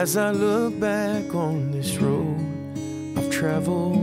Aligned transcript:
As 0.00 0.16
I 0.16 0.30
look 0.30 0.78
back 0.78 1.34
on 1.34 1.72
this 1.72 1.98
road 2.00 2.36
I've 3.16 3.28
traveled. 3.30 3.98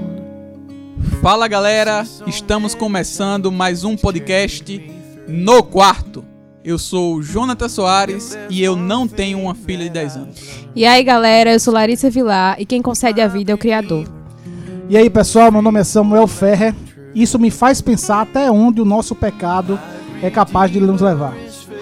Fala 1.21 1.47
galera, 1.47 2.05
estamos 2.27 2.75
começando 2.75 3.49
mais 3.49 3.85
um 3.85 3.95
podcast 3.95 4.91
no 5.25 5.63
quarto. 5.63 6.25
Eu 6.65 6.77
sou 6.77 7.15
o 7.15 7.23
Jonathan 7.23 7.69
Soares 7.69 8.37
e 8.49 8.61
eu 8.61 8.75
não 8.75 9.07
tenho 9.07 9.39
uma 9.39 9.55
filha 9.55 9.85
de 9.85 9.91
10 9.91 10.17
anos. 10.17 10.41
E 10.75 10.85
aí 10.85 11.01
galera, 11.01 11.53
eu 11.53 11.59
sou 11.61 11.73
Larissa 11.73 12.09
Vilar 12.09 12.57
e 12.59 12.65
quem 12.65 12.81
concede 12.81 13.21
a 13.21 13.27
vida 13.29 13.53
é 13.53 13.55
o 13.55 13.57
Criador. 13.57 14.05
E 14.89 14.97
aí 14.97 15.09
pessoal, 15.09 15.49
meu 15.49 15.61
nome 15.61 15.79
é 15.79 15.85
Samuel 15.85 16.27
Ferrer. 16.27 16.75
Isso 17.15 17.39
me 17.39 17.49
faz 17.49 17.79
pensar 17.79 18.19
até 18.19 18.51
onde 18.51 18.81
o 18.81 18.85
nosso 18.85 19.15
pecado 19.15 19.79
é 20.21 20.29
capaz 20.29 20.69
de 20.69 20.81
nos 20.81 20.99
levar. 20.99 21.33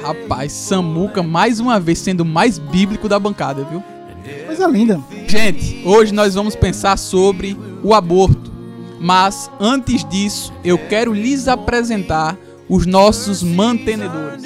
Rapaz, 0.03 0.52
Samuca 0.52 1.23
mais 1.23 1.59
uma 1.59 1.80
vez 1.80 1.98
sendo 1.98 2.23
mais 2.23 2.59
bíblico 2.59 3.09
da 3.09 3.17
bancada, 3.17 3.64
viu? 3.64 3.81
Coisa 4.55 4.67
linda. 4.67 5.02
Gente, 5.27 5.81
hoje 5.84 6.13
nós 6.13 6.35
vamos 6.35 6.55
pensar 6.55 6.95
sobre 6.95 7.57
o 7.81 7.91
aborto. 7.91 8.53
Mas 8.99 9.49
antes 9.59 10.07
disso, 10.07 10.53
eu 10.63 10.77
quero 10.77 11.11
lhes 11.11 11.48
apresentar 11.48 12.38
os 12.70 12.85
nossos 12.85 13.41
mantenedores. 13.41 14.44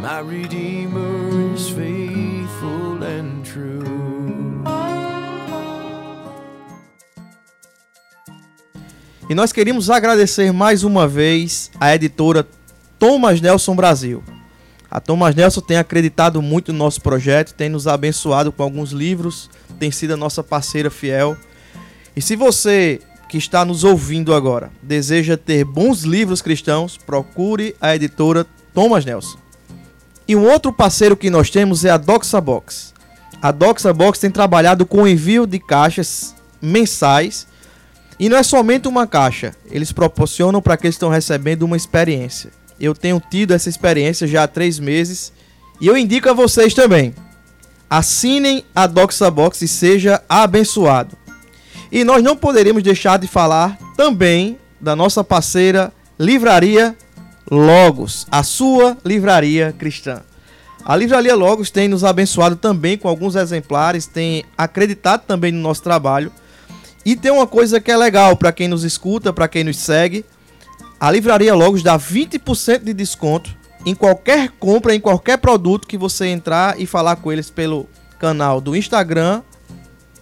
My 0.00 0.22
Redeemer 0.24 1.52
is 1.56 1.68
faithful 1.68 3.02
and 3.02 3.42
true. 3.42 3.82
E 9.28 9.34
nós 9.34 9.50
queríamos 9.50 9.90
agradecer 9.90 10.52
mais 10.52 10.84
uma 10.84 11.08
vez 11.08 11.72
à 11.80 11.92
editora 11.92 12.46
Thomas 13.00 13.40
Nelson 13.40 13.74
Brasil. 13.74 14.22
A 14.94 15.00
Thomas 15.00 15.34
Nelson 15.34 15.60
tem 15.60 15.76
acreditado 15.76 16.40
muito 16.40 16.72
no 16.72 16.78
nosso 16.78 17.00
projeto, 17.00 17.52
tem 17.52 17.68
nos 17.68 17.88
abençoado 17.88 18.52
com 18.52 18.62
alguns 18.62 18.92
livros, 18.92 19.50
tem 19.76 19.90
sido 19.90 20.14
a 20.14 20.16
nossa 20.16 20.40
parceira 20.40 20.88
fiel. 20.88 21.36
E 22.14 22.22
se 22.22 22.36
você 22.36 23.00
que 23.28 23.36
está 23.36 23.64
nos 23.64 23.82
ouvindo 23.82 24.32
agora 24.32 24.70
deseja 24.80 25.36
ter 25.36 25.64
bons 25.64 26.02
livros 26.02 26.40
cristãos, 26.40 26.96
procure 26.96 27.74
a 27.80 27.96
editora 27.96 28.46
Thomas 28.72 29.04
Nelson. 29.04 29.36
E 30.28 30.36
um 30.36 30.48
outro 30.48 30.72
parceiro 30.72 31.16
que 31.16 31.28
nós 31.28 31.50
temos 31.50 31.84
é 31.84 31.90
a 31.90 31.96
Doxa 31.96 32.40
Box. 32.40 32.94
A 33.42 33.50
Doxa 33.50 33.92
Box 33.92 34.20
tem 34.20 34.30
trabalhado 34.30 34.86
com 34.86 35.08
envio 35.08 35.44
de 35.44 35.58
caixas 35.58 36.36
mensais 36.62 37.48
e 38.16 38.28
não 38.28 38.36
é 38.36 38.44
somente 38.44 38.86
uma 38.86 39.08
caixa, 39.08 39.56
eles 39.72 39.90
proporcionam 39.90 40.62
para 40.62 40.76
que 40.76 40.86
eles 40.86 40.94
estão 40.94 41.10
recebendo 41.10 41.64
uma 41.64 41.76
experiência. 41.76 42.52
Eu 42.78 42.94
tenho 42.94 43.22
tido 43.30 43.52
essa 43.52 43.68
experiência 43.68 44.26
já 44.26 44.44
há 44.44 44.48
três 44.48 44.78
meses 44.78 45.32
e 45.80 45.86
eu 45.86 45.96
indico 45.96 46.28
a 46.28 46.32
vocês 46.32 46.74
também. 46.74 47.14
Assinem 47.88 48.64
a 48.74 48.86
Doxa 48.86 49.30
Box 49.30 49.62
e 49.62 49.68
seja 49.68 50.22
abençoado. 50.28 51.16
E 51.92 52.02
nós 52.02 52.22
não 52.22 52.36
poderíamos 52.36 52.82
deixar 52.82 53.18
de 53.18 53.26
falar 53.26 53.78
também 53.96 54.58
da 54.80 54.96
nossa 54.96 55.22
parceira 55.22 55.92
Livraria 56.18 56.96
Logos, 57.50 58.26
a 58.30 58.42
sua 58.42 58.96
livraria 59.04 59.74
cristã. 59.78 60.22
A 60.84 60.96
Livraria 60.96 61.34
Logos 61.34 61.70
tem 61.70 61.88
nos 61.88 62.04
abençoado 62.04 62.56
também 62.56 62.98
com 62.98 63.08
alguns 63.08 63.36
exemplares, 63.36 64.06
tem 64.06 64.44
acreditado 64.56 65.22
também 65.26 65.50
no 65.50 65.60
nosso 65.60 65.82
trabalho. 65.82 66.30
E 67.06 67.16
tem 67.16 67.30
uma 67.30 67.46
coisa 67.46 67.80
que 67.80 67.90
é 67.90 67.96
legal 67.96 68.36
para 68.36 68.52
quem 68.52 68.68
nos 68.68 68.84
escuta, 68.84 69.32
para 69.32 69.48
quem 69.48 69.64
nos 69.64 69.78
segue. 69.78 70.24
A 71.04 71.10
Livraria 71.10 71.54
Logos 71.54 71.82
dá 71.82 71.98
20% 71.98 72.82
de 72.82 72.94
desconto 72.94 73.54
em 73.84 73.94
qualquer 73.94 74.48
compra, 74.52 74.94
em 74.94 75.00
qualquer 75.00 75.36
produto 75.36 75.86
que 75.86 75.98
você 75.98 76.28
entrar 76.28 76.80
e 76.80 76.86
falar 76.86 77.16
com 77.16 77.30
eles 77.30 77.50
pelo 77.50 77.86
canal 78.18 78.58
do 78.58 78.74
Instagram. 78.74 79.42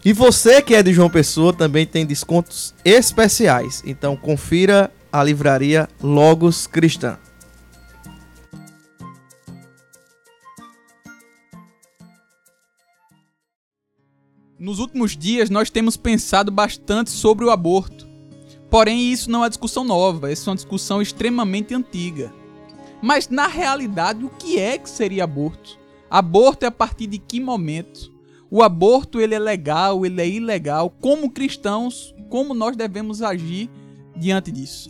E 0.05 0.13
você 0.13 0.61
que 0.61 0.75
é 0.75 0.83
de 0.83 0.93
João 0.93 1.09
Pessoa 1.09 1.53
também 1.53 1.87
tem 1.87 2.05
descontos 2.05 2.75
especiais. 2.85 3.81
Então 3.87 4.17
confira 4.17 4.93
a 5.13 5.23
Livraria 5.23 5.89
Logos 6.03 6.67
Cristã. 6.67 7.17
Nos 14.59 14.81
últimos 14.81 15.17
dias, 15.17 15.49
nós 15.49 15.71
temos 15.71 15.97
pensado 15.97 16.51
bastante 16.51 17.11
sobre 17.11 17.45
o 17.45 17.51
aborto. 17.51 18.12
Porém, 18.73 19.13
isso 19.13 19.31
não 19.31 19.45
é 19.45 19.51
discussão 19.51 19.85
nova, 19.85 20.33
essa 20.33 20.49
é 20.49 20.51
uma 20.51 20.57
discussão 20.57 21.03
extremamente 21.03 21.75
antiga. 21.75 22.33
Mas, 23.03 23.29
na 23.29 23.47
realidade, 23.47 24.25
o 24.25 24.31
que 24.31 24.59
é 24.59 24.79
que 24.79 24.89
seria 24.89 25.25
aborto? 25.25 25.79
Aborto 26.09 26.65
é 26.65 26.69
a 26.69 26.73
partir 26.73 27.07
de 27.07 27.19
que 27.19 27.39
momento? 27.39 28.11
O 28.51 28.63
aborto 28.63 29.21
ele 29.21 29.35
é 29.35 29.39
legal, 29.39 30.07
ele 30.07 30.23
é 30.23 30.27
ilegal? 30.27 30.89
Como 30.89 31.31
cristãos, 31.31 32.15
como 32.31 32.55
nós 32.55 32.75
devemos 32.75 33.21
agir 33.21 33.69
diante 34.17 34.51
disso? 34.51 34.89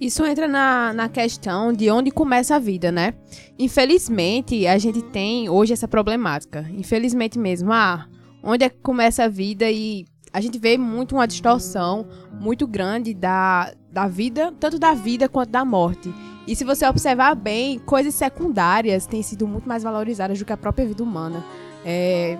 Isso 0.00 0.24
entra 0.24 0.46
na, 0.46 0.92
na 0.92 1.08
questão 1.08 1.72
de 1.72 1.90
onde 1.90 2.12
começa 2.12 2.54
a 2.54 2.60
vida, 2.60 2.92
né? 2.92 3.12
Infelizmente, 3.58 4.68
a 4.68 4.78
gente 4.78 5.02
tem 5.02 5.48
hoje 5.48 5.72
essa 5.72 5.88
problemática. 5.88 6.64
Infelizmente 6.72 7.40
mesmo, 7.40 7.72
ah, 7.72 8.06
onde 8.40 8.64
é 8.64 8.68
que 8.68 8.78
começa 8.78 9.24
a 9.24 9.28
vida 9.28 9.68
e 9.68 10.06
a 10.36 10.40
gente 10.42 10.58
vê 10.58 10.76
muito 10.76 11.14
uma 11.14 11.26
distorção 11.26 12.06
muito 12.38 12.66
grande 12.66 13.14
da, 13.14 13.72
da 13.90 14.06
vida, 14.06 14.52
tanto 14.60 14.78
da 14.78 14.92
vida 14.92 15.30
quanto 15.30 15.48
da 15.48 15.64
morte. 15.64 16.12
E 16.46 16.54
se 16.54 16.62
você 16.62 16.86
observar 16.86 17.34
bem, 17.34 17.78
coisas 17.78 18.14
secundárias 18.14 19.06
têm 19.06 19.22
sido 19.22 19.48
muito 19.48 19.66
mais 19.66 19.82
valorizadas 19.82 20.38
do 20.38 20.44
que 20.44 20.52
a 20.52 20.56
própria 20.58 20.86
vida 20.86 21.02
humana. 21.02 21.42
É, 21.82 22.36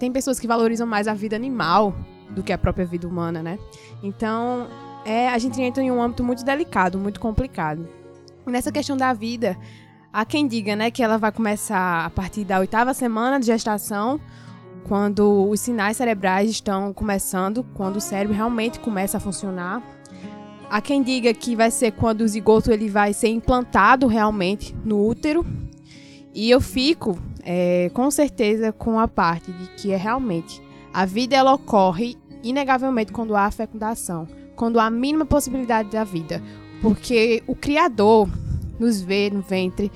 tem 0.00 0.10
pessoas 0.10 0.40
que 0.40 0.46
valorizam 0.48 0.88
mais 0.88 1.06
a 1.06 1.14
vida 1.14 1.36
animal 1.36 1.94
do 2.30 2.42
que 2.42 2.52
a 2.52 2.58
própria 2.58 2.84
vida 2.84 3.06
humana, 3.06 3.40
né? 3.40 3.60
Então, 4.02 4.66
é, 5.04 5.28
a 5.28 5.38
gente 5.38 5.62
entra 5.62 5.84
em 5.84 5.90
um 5.92 6.02
âmbito 6.02 6.24
muito 6.24 6.44
delicado, 6.44 6.98
muito 6.98 7.20
complicado. 7.20 7.88
Nessa 8.44 8.72
questão 8.72 8.96
da 8.96 9.12
vida, 9.12 9.56
há 10.12 10.24
quem 10.24 10.48
diga, 10.48 10.74
né, 10.74 10.90
que 10.90 11.00
ela 11.00 11.16
vai 11.16 11.30
começar 11.30 12.06
a 12.06 12.10
partir 12.10 12.42
da 12.42 12.58
oitava 12.58 12.92
semana 12.92 13.38
de 13.38 13.46
gestação, 13.46 14.20
quando 14.84 15.48
os 15.48 15.60
sinais 15.60 15.96
cerebrais 15.96 16.50
estão 16.50 16.92
começando, 16.92 17.64
quando 17.74 17.96
o 17.96 18.00
cérebro 18.00 18.34
realmente 18.34 18.80
começa 18.80 19.16
a 19.16 19.20
funcionar. 19.20 19.82
Há 20.68 20.80
quem 20.80 21.02
diga 21.02 21.34
que 21.34 21.56
vai 21.56 21.70
ser 21.70 21.92
quando 21.92 22.20
o 22.20 22.28
zigoto 22.28 22.70
ele 22.70 22.88
vai 22.88 23.12
ser 23.12 23.28
implantado 23.28 24.06
realmente 24.06 24.74
no 24.84 25.04
útero. 25.04 25.44
E 26.32 26.48
eu 26.48 26.60
fico 26.60 27.18
é, 27.42 27.90
com 27.92 28.10
certeza 28.10 28.72
com 28.72 28.98
a 28.98 29.08
parte 29.08 29.50
de 29.50 29.66
que 29.70 29.92
é 29.92 29.96
realmente 29.96 30.62
a 30.92 31.04
vida 31.04 31.36
ela 31.36 31.54
ocorre 31.54 32.16
inegavelmente 32.42 33.12
quando 33.12 33.36
há 33.36 33.50
fecundação, 33.50 34.26
quando 34.56 34.78
há 34.78 34.86
a 34.86 34.90
mínima 34.90 35.24
possibilidade 35.24 35.90
da 35.90 36.04
vida, 36.04 36.42
porque 36.80 37.42
o 37.46 37.54
Criador 37.54 38.28
nos 38.78 39.00
vê 39.00 39.30
no 39.30 39.42
ventre 39.42 39.90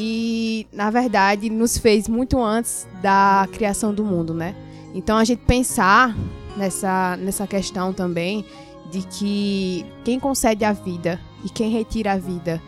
e, 0.00 0.64
na 0.72 0.90
verdade, 0.90 1.50
nos 1.50 1.76
fez 1.76 2.08
muito 2.08 2.40
antes 2.40 2.86
da 3.02 3.48
criação 3.52 3.92
do 3.92 4.04
mundo, 4.04 4.32
né? 4.32 4.54
Então 4.94 5.18
a 5.18 5.24
gente 5.24 5.40
pensar 5.40 6.16
nessa, 6.56 7.16
nessa 7.16 7.48
questão 7.48 7.92
também 7.92 8.44
de 8.92 9.02
que 9.02 9.84
quem 10.04 10.20
concede 10.20 10.64
a 10.64 10.72
vida 10.72 11.20
e 11.44 11.50
quem 11.50 11.70
retira 11.70 12.12
a 12.12 12.16
vida 12.16 12.62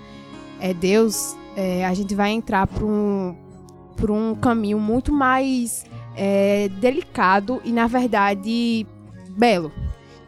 é 0.58 0.74
Deus, 0.74 1.36
é, 1.56 1.86
a 1.86 1.94
gente 1.94 2.16
vai 2.16 2.32
entrar 2.32 2.66
por 2.66 2.82
um, 2.82 3.36
por 3.96 4.10
um 4.10 4.34
caminho 4.34 4.80
muito 4.80 5.12
mais 5.12 5.84
é, 6.16 6.68
delicado 6.80 7.62
e, 7.64 7.70
na 7.70 7.86
verdade, 7.86 8.84
belo 9.28 9.70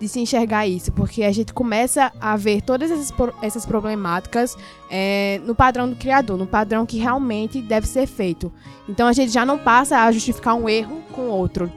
de 0.03 0.09
se 0.09 0.19
enxergar 0.19 0.67
isso, 0.67 0.91
porque 0.91 1.23
a 1.23 1.31
gente 1.31 1.55
começa 1.55 2.11
a 2.21 2.37
ver 2.37 2.61
todas 2.61 2.91
essas, 2.91 3.15
essas 3.41 3.65
problemáticas 3.65 4.57
é, 4.91 5.41
no 5.47 5.55
padrão 5.55 5.89
do 5.89 5.95
criador, 5.95 6.37
no 6.37 6.45
padrão 6.45 6.85
que 6.85 6.99
realmente 6.99 7.63
deve 7.63 7.87
ser 7.87 8.09
feito. 8.09 8.53
Então 8.89 9.07
a 9.07 9.13
gente 9.13 9.31
já 9.31 9.47
não 9.47 9.57
passa 9.57 10.01
a 10.01 10.11
justificar 10.11 10.57
um 10.57 10.69
erro 10.69 11.01
com 11.13 11.29
outro. 11.29 11.71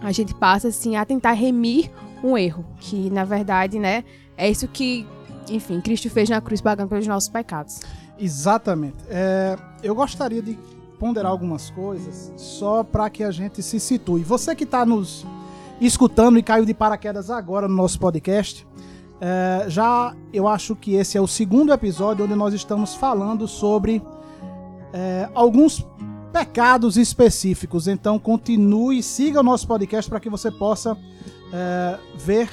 A 0.00 0.10
gente 0.12 0.34
passa, 0.34 0.68
assim, 0.68 0.96
a 0.96 1.04
tentar 1.04 1.32
remir 1.32 1.90
um 2.24 2.38
erro, 2.38 2.64
que 2.80 3.10
na 3.10 3.26
verdade, 3.26 3.78
né, 3.78 4.02
é 4.34 4.48
isso 4.48 4.66
que, 4.66 5.06
enfim, 5.50 5.78
Cristo 5.82 6.08
fez 6.08 6.30
na 6.30 6.40
cruz 6.40 6.62
pagando 6.62 6.88
pelos 6.88 7.06
nossos 7.06 7.28
pecados. 7.28 7.80
Exatamente. 8.18 8.96
É, 9.10 9.58
eu 9.82 9.94
gostaria 9.94 10.40
de 10.40 10.58
ponderar 10.98 11.30
algumas 11.30 11.68
coisas 11.68 12.32
só 12.34 12.82
para 12.82 13.10
que 13.10 13.22
a 13.22 13.30
gente 13.30 13.62
se 13.62 13.78
situe. 13.78 14.22
Você 14.22 14.56
que 14.56 14.64
está 14.64 14.86
nos 14.86 15.26
escutando 15.86 16.38
e 16.38 16.42
caiu 16.42 16.64
de 16.64 16.74
paraquedas 16.74 17.30
agora 17.30 17.68
no 17.68 17.74
nosso 17.74 17.98
podcast, 17.98 18.66
é, 19.20 19.64
já 19.68 20.14
eu 20.32 20.46
acho 20.46 20.76
que 20.76 20.94
esse 20.94 21.18
é 21.18 21.20
o 21.20 21.26
segundo 21.26 21.72
episódio 21.72 22.24
onde 22.24 22.34
nós 22.34 22.54
estamos 22.54 22.94
falando 22.94 23.48
sobre 23.48 24.02
é, 24.92 25.28
alguns 25.34 25.84
pecados 26.32 26.96
específicos. 26.96 27.88
Então 27.88 28.18
continue, 28.18 29.02
siga 29.02 29.40
o 29.40 29.42
nosso 29.42 29.66
podcast 29.66 30.08
para 30.08 30.20
que 30.20 30.30
você 30.30 30.50
possa 30.50 30.96
é, 31.52 31.98
ver 32.16 32.48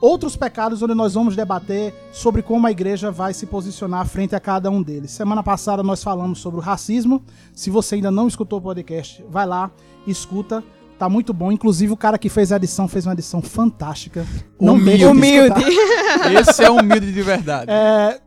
outros 0.00 0.36
pecados 0.36 0.82
onde 0.82 0.94
nós 0.94 1.14
vamos 1.14 1.34
debater 1.34 1.94
sobre 2.12 2.42
como 2.42 2.66
a 2.66 2.70
igreja 2.70 3.10
vai 3.10 3.32
se 3.32 3.46
posicionar 3.46 4.06
frente 4.06 4.34
a 4.34 4.40
cada 4.40 4.70
um 4.70 4.82
deles. 4.82 5.10
Semana 5.12 5.42
passada 5.42 5.82
nós 5.82 6.02
falamos 6.02 6.40
sobre 6.40 6.60
o 6.60 6.62
racismo. 6.62 7.22
Se 7.54 7.70
você 7.70 7.94
ainda 7.94 8.10
não 8.10 8.28
escutou 8.28 8.58
o 8.58 8.62
podcast, 8.62 9.24
vai 9.30 9.46
lá, 9.46 9.70
escuta. 10.06 10.62
Tá 10.98 11.08
muito 11.08 11.32
bom. 11.32 11.50
Inclusive, 11.50 11.92
o 11.92 11.96
cara 11.96 12.18
que 12.18 12.28
fez 12.28 12.52
a 12.52 12.56
edição 12.56 12.86
fez 12.86 13.06
uma 13.06 13.12
edição 13.12 13.42
fantástica. 13.42 14.24
Não 14.60 14.74
Humilde. 14.74 15.04
Humilde. 15.06 15.64
Esse 16.38 16.64
é 16.64 16.70
humilde 16.70 17.12
de 17.12 17.22
verdade. 17.22 17.70
É, 17.70 18.20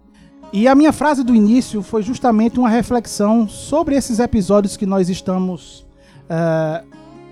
e 0.52 0.68
a 0.68 0.75
minha 0.75 0.94
frase 0.94 1.24
do 1.24 1.36
início 1.36 1.81
foi 1.81 2.02
justamente 2.02 2.60
uma 2.60 2.69
reflexão 2.69 3.48
sobre 3.48 3.96
esses 3.96 4.19
episódios 4.19 4.78
que 4.78 4.86
nós 4.86 5.10
estamos 5.10 5.86
é, 6.30 6.84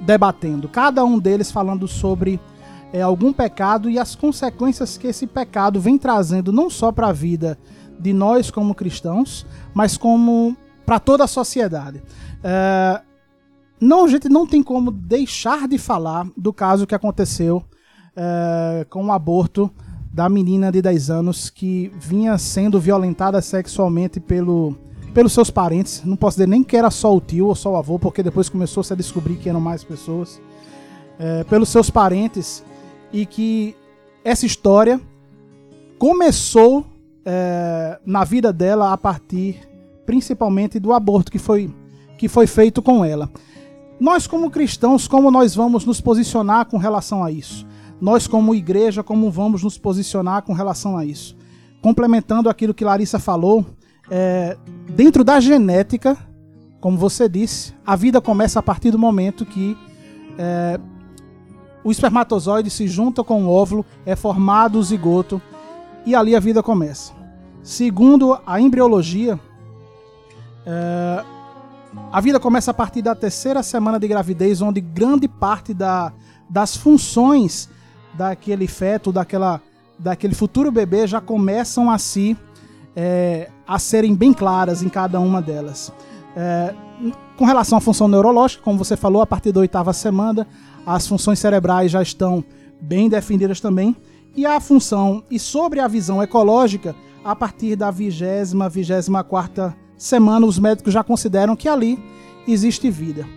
debatendo. 0.01 0.67
Cada 0.67 1.03
um 1.03 1.19
deles 1.19 1.51
falando 1.51 1.87
sobre 1.87 2.39
é, 2.93 3.01
algum 3.01 3.33
pecado 3.33 3.89
e 3.89 3.99
as 3.99 4.15
consequências 4.15 4.97
que 4.97 5.07
esse 5.07 5.27
pecado 5.27 5.79
vem 5.79 5.97
trazendo 5.97 6.51
não 6.51 6.69
só 6.69 6.91
para 6.91 7.07
a 7.07 7.13
vida 7.13 7.57
de 7.99 8.13
nós 8.13 8.51
como 8.51 8.75
cristãos, 8.75 9.45
mas 9.73 9.97
como 9.97 10.55
para 10.85 10.99
toda 10.99 11.23
a 11.23 11.27
sociedade. 11.27 12.01
É, 12.43 13.01
não, 13.79 14.05
a 14.05 14.07
gente 14.07 14.29
não 14.29 14.47
tem 14.47 14.63
como 14.63 14.91
deixar 14.91 15.67
de 15.67 15.77
falar 15.77 16.27
do 16.37 16.53
caso 16.53 16.87
que 16.87 16.95
aconteceu 16.95 17.63
é, 18.15 18.85
com 18.89 19.05
o 19.05 19.11
aborto 19.11 19.69
da 20.13 20.29
menina 20.29 20.71
de 20.71 20.81
10 20.81 21.09
anos 21.09 21.49
que 21.49 21.91
vinha 21.99 22.37
sendo 22.37 22.79
violentada 22.79 23.41
sexualmente 23.41 24.19
pelo, 24.19 24.77
pelos 25.13 25.33
seus 25.33 25.49
parentes. 25.49 26.01
Não 26.05 26.15
posso 26.15 26.37
dizer 26.37 26.47
nem 26.47 26.63
que 26.63 26.77
era 26.77 26.89
só 26.89 27.13
o 27.13 27.19
tio 27.19 27.47
ou 27.47 27.55
só 27.55 27.73
o 27.73 27.75
avô, 27.75 27.99
porque 27.99 28.23
depois 28.23 28.47
começou 28.47 28.81
-se 28.81 28.93
a 28.93 28.95
descobrir 28.95 29.35
que 29.35 29.49
eram 29.49 29.59
mais 29.59 29.83
pessoas. 29.83 30.39
É, 31.19 31.43
pelos 31.43 31.69
seus 31.69 31.89
parentes. 31.89 32.63
E 33.11 33.25
que 33.25 33.75
essa 34.23 34.45
história 34.45 34.99
começou 35.97 36.85
é, 37.25 37.99
na 38.05 38.23
vida 38.23 38.53
dela 38.53 38.93
a 38.93 38.97
partir 38.97 39.59
principalmente 40.05 40.79
do 40.79 40.93
aborto 40.93 41.31
que 41.31 41.39
foi, 41.39 41.73
que 42.17 42.27
foi 42.27 42.47
feito 42.47 42.81
com 42.81 43.03
ela. 43.03 43.29
Nós, 43.99 44.27
como 44.27 44.51
cristãos, 44.51 45.07
como 45.07 45.31
nós 45.31 45.55
vamos 45.55 45.85
nos 45.85 46.01
posicionar 46.01 46.65
com 46.65 46.77
relação 46.77 47.23
a 47.23 47.31
isso? 47.31 47.65
Nós, 47.99 48.27
como 48.27 48.53
igreja, 48.53 49.01
como 49.01 49.31
vamos 49.31 49.63
nos 49.63 49.77
posicionar 49.77 50.41
com 50.41 50.53
relação 50.53 50.97
a 50.97 51.05
isso? 51.05 51.35
Complementando 51.81 52.49
aquilo 52.49 52.73
que 52.73 52.83
Larissa 52.83 53.19
falou, 53.19 53.65
é, 54.09 54.57
dentro 54.89 55.23
da 55.23 55.39
genética, 55.39 56.17
como 56.81 56.97
você 56.97 57.29
disse, 57.29 57.73
a 57.85 57.95
vida 57.95 58.19
começa 58.19 58.59
a 58.59 58.63
partir 58.63 58.91
do 58.91 58.99
momento 58.99 59.45
que 59.45 59.77
é, 60.37 60.79
o 61.83 61.91
espermatozoide 61.91 62.69
se 62.69 62.87
junta 62.87 63.23
com 63.23 63.45
o 63.45 63.49
óvulo, 63.49 63.85
é 64.05 64.15
formado 64.15 64.77
o 64.77 64.83
zigoto 64.83 65.41
e 66.05 66.13
ali 66.13 66.35
a 66.35 66.39
vida 66.39 66.61
começa. 66.61 67.13
Segundo 67.63 68.37
a 68.45 68.59
embriologia, 68.59 69.39
é, 70.65 71.23
a 72.11 72.21
vida 72.21 72.39
começa 72.39 72.71
a 72.71 72.73
partir 72.73 73.01
da 73.01 73.13
terceira 73.13 73.61
semana 73.61 73.99
de 73.99 74.07
gravidez, 74.07 74.61
onde 74.61 74.79
grande 74.79 75.27
parte 75.27 75.73
da, 75.73 76.13
das 76.49 76.75
funções 76.75 77.69
daquele 78.13 78.67
feto, 78.67 79.11
daquela, 79.11 79.61
daquele 79.99 80.33
futuro 80.33 80.71
bebê 80.71 81.05
já 81.07 81.19
começam 81.19 81.91
a 81.91 81.97
se 81.97 82.37
é, 82.95 83.49
a 83.67 83.77
serem 83.77 84.15
bem 84.15 84.31
claras 84.31 84.81
em 84.81 84.89
cada 84.89 85.19
uma 85.19 85.41
delas. 85.41 85.91
É, 86.35 86.73
com 87.37 87.43
relação 87.43 87.77
à 87.77 87.81
função 87.81 88.07
neurológica, 88.07 88.63
como 88.63 88.77
você 88.77 88.95
falou, 88.95 89.21
a 89.21 89.27
partir 89.27 89.51
da 89.51 89.59
oitava 89.59 89.91
semana, 89.91 90.47
as 90.85 91.05
funções 91.05 91.39
cerebrais 91.39 91.91
já 91.91 92.01
estão 92.01 92.43
bem 92.79 93.09
definidas 93.09 93.59
também. 93.59 93.95
E 94.35 94.45
a 94.45 94.59
função, 94.59 95.23
e 95.29 95.37
sobre 95.37 95.79
a 95.79 95.87
visão 95.87 96.21
ecológica, 96.23 96.95
a 97.23 97.35
partir 97.35 97.75
da 97.75 97.91
vigésima, 97.91 98.69
vigésima 98.69 99.23
quarta 99.23 99.75
semana, 99.97 100.45
os 100.45 100.59
médicos 100.59 100.93
já 100.93 101.03
consideram 101.03 101.55
que 101.55 101.67
ali 101.67 101.99
existe 102.47 102.89
vida. 102.89 103.27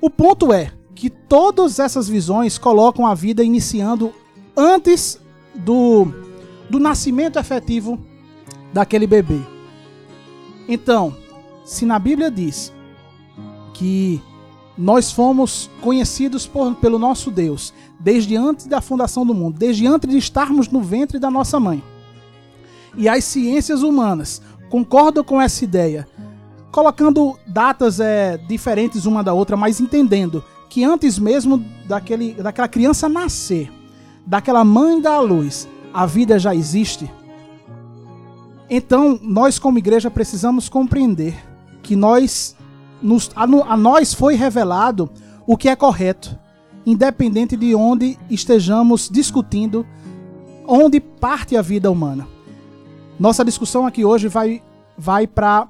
O 0.00 0.10
ponto 0.10 0.52
é 0.52 0.72
que 0.94 1.10
todas 1.10 1.78
essas 1.78 2.08
visões 2.08 2.58
colocam 2.58 3.06
a 3.06 3.14
vida 3.14 3.42
iniciando 3.42 4.12
antes 4.56 5.18
do, 5.54 6.06
do 6.68 6.78
nascimento 6.78 7.38
efetivo 7.38 7.98
daquele 8.72 9.06
bebê. 9.06 9.40
Então, 10.68 11.16
se 11.64 11.84
na 11.84 11.98
Bíblia 11.98 12.30
diz 12.30 12.72
que 13.72 14.22
nós 14.76 15.12
fomos 15.12 15.70
conhecidos 15.80 16.46
por, 16.46 16.74
pelo 16.76 16.98
nosso 16.98 17.30
Deus 17.30 17.72
desde 17.98 18.36
antes 18.36 18.66
da 18.66 18.80
fundação 18.80 19.24
do 19.24 19.34
mundo, 19.34 19.58
desde 19.58 19.86
antes 19.86 20.10
de 20.10 20.18
estarmos 20.18 20.68
no 20.68 20.80
ventre 20.80 21.18
da 21.18 21.30
nossa 21.30 21.58
mãe, 21.58 21.82
e 22.96 23.08
as 23.08 23.24
ciências 23.24 23.82
humanas 23.82 24.40
concordam 24.74 25.22
com 25.22 25.40
essa 25.40 25.62
ideia, 25.62 26.04
colocando 26.72 27.38
datas 27.46 28.00
é, 28.00 28.36
diferentes 28.36 29.06
uma 29.06 29.22
da 29.22 29.32
outra, 29.32 29.56
mas 29.56 29.78
entendendo 29.78 30.42
que 30.68 30.82
antes 30.82 31.16
mesmo 31.16 31.64
daquele, 31.86 32.34
daquela 32.34 32.66
criança 32.66 33.08
nascer, 33.08 33.70
daquela 34.26 34.64
mãe 34.64 35.00
da 35.00 35.20
luz, 35.20 35.68
a 35.92 36.04
vida 36.06 36.40
já 36.40 36.52
existe. 36.52 37.08
Então, 38.68 39.16
nós 39.22 39.60
como 39.60 39.78
igreja 39.78 40.10
precisamos 40.10 40.68
compreender 40.68 41.36
que 41.80 41.94
nós 41.94 42.56
nos, 43.00 43.30
a, 43.36 43.44
a 43.44 43.76
nós 43.76 44.12
foi 44.12 44.34
revelado 44.34 45.08
o 45.46 45.56
que 45.56 45.68
é 45.68 45.76
correto, 45.76 46.36
independente 46.84 47.56
de 47.56 47.76
onde 47.76 48.18
estejamos 48.28 49.08
discutindo, 49.08 49.86
onde 50.66 50.98
parte 50.98 51.56
a 51.56 51.62
vida 51.62 51.88
humana. 51.88 52.33
Nossa 53.18 53.44
discussão 53.44 53.86
aqui 53.86 54.04
hoje 54.04 54.28
vai, 54.28 54.62
vai 54.98 55.26
para 55.26 55.68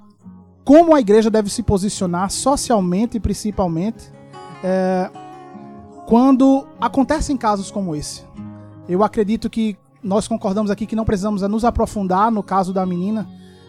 como 0.64 0.94
a 0.94 1.00
igreja 1.00 1.30
deve 1.30 1.50
se 1.50 1.62
posicionar 1.62 2.30
socialmente, 2.30 3.20
principalmente, 3.20 4.10
é, 4.62 5.10
quando 6.06 6.66
acontecem 6.80 7.36
casos 7.36 7.70
como 7.70 7.94
esse. 7.94 8.22
Eu 8.88 9.04
acredito 9.04 9.50
que 9.50 9.76
nós 10.02 10.26
concordamos 10.26 10.70
aqui 10.70 10.86
que 10.86 10.96
não 10.96 11.04
precisamos 11.04 11.42
nos 11.42 11.64
aprofundar 11.64 12.30
no 12.30 12.42
caso 12.42 12.72
da 12.72 12.86
menina, 12.86 13.28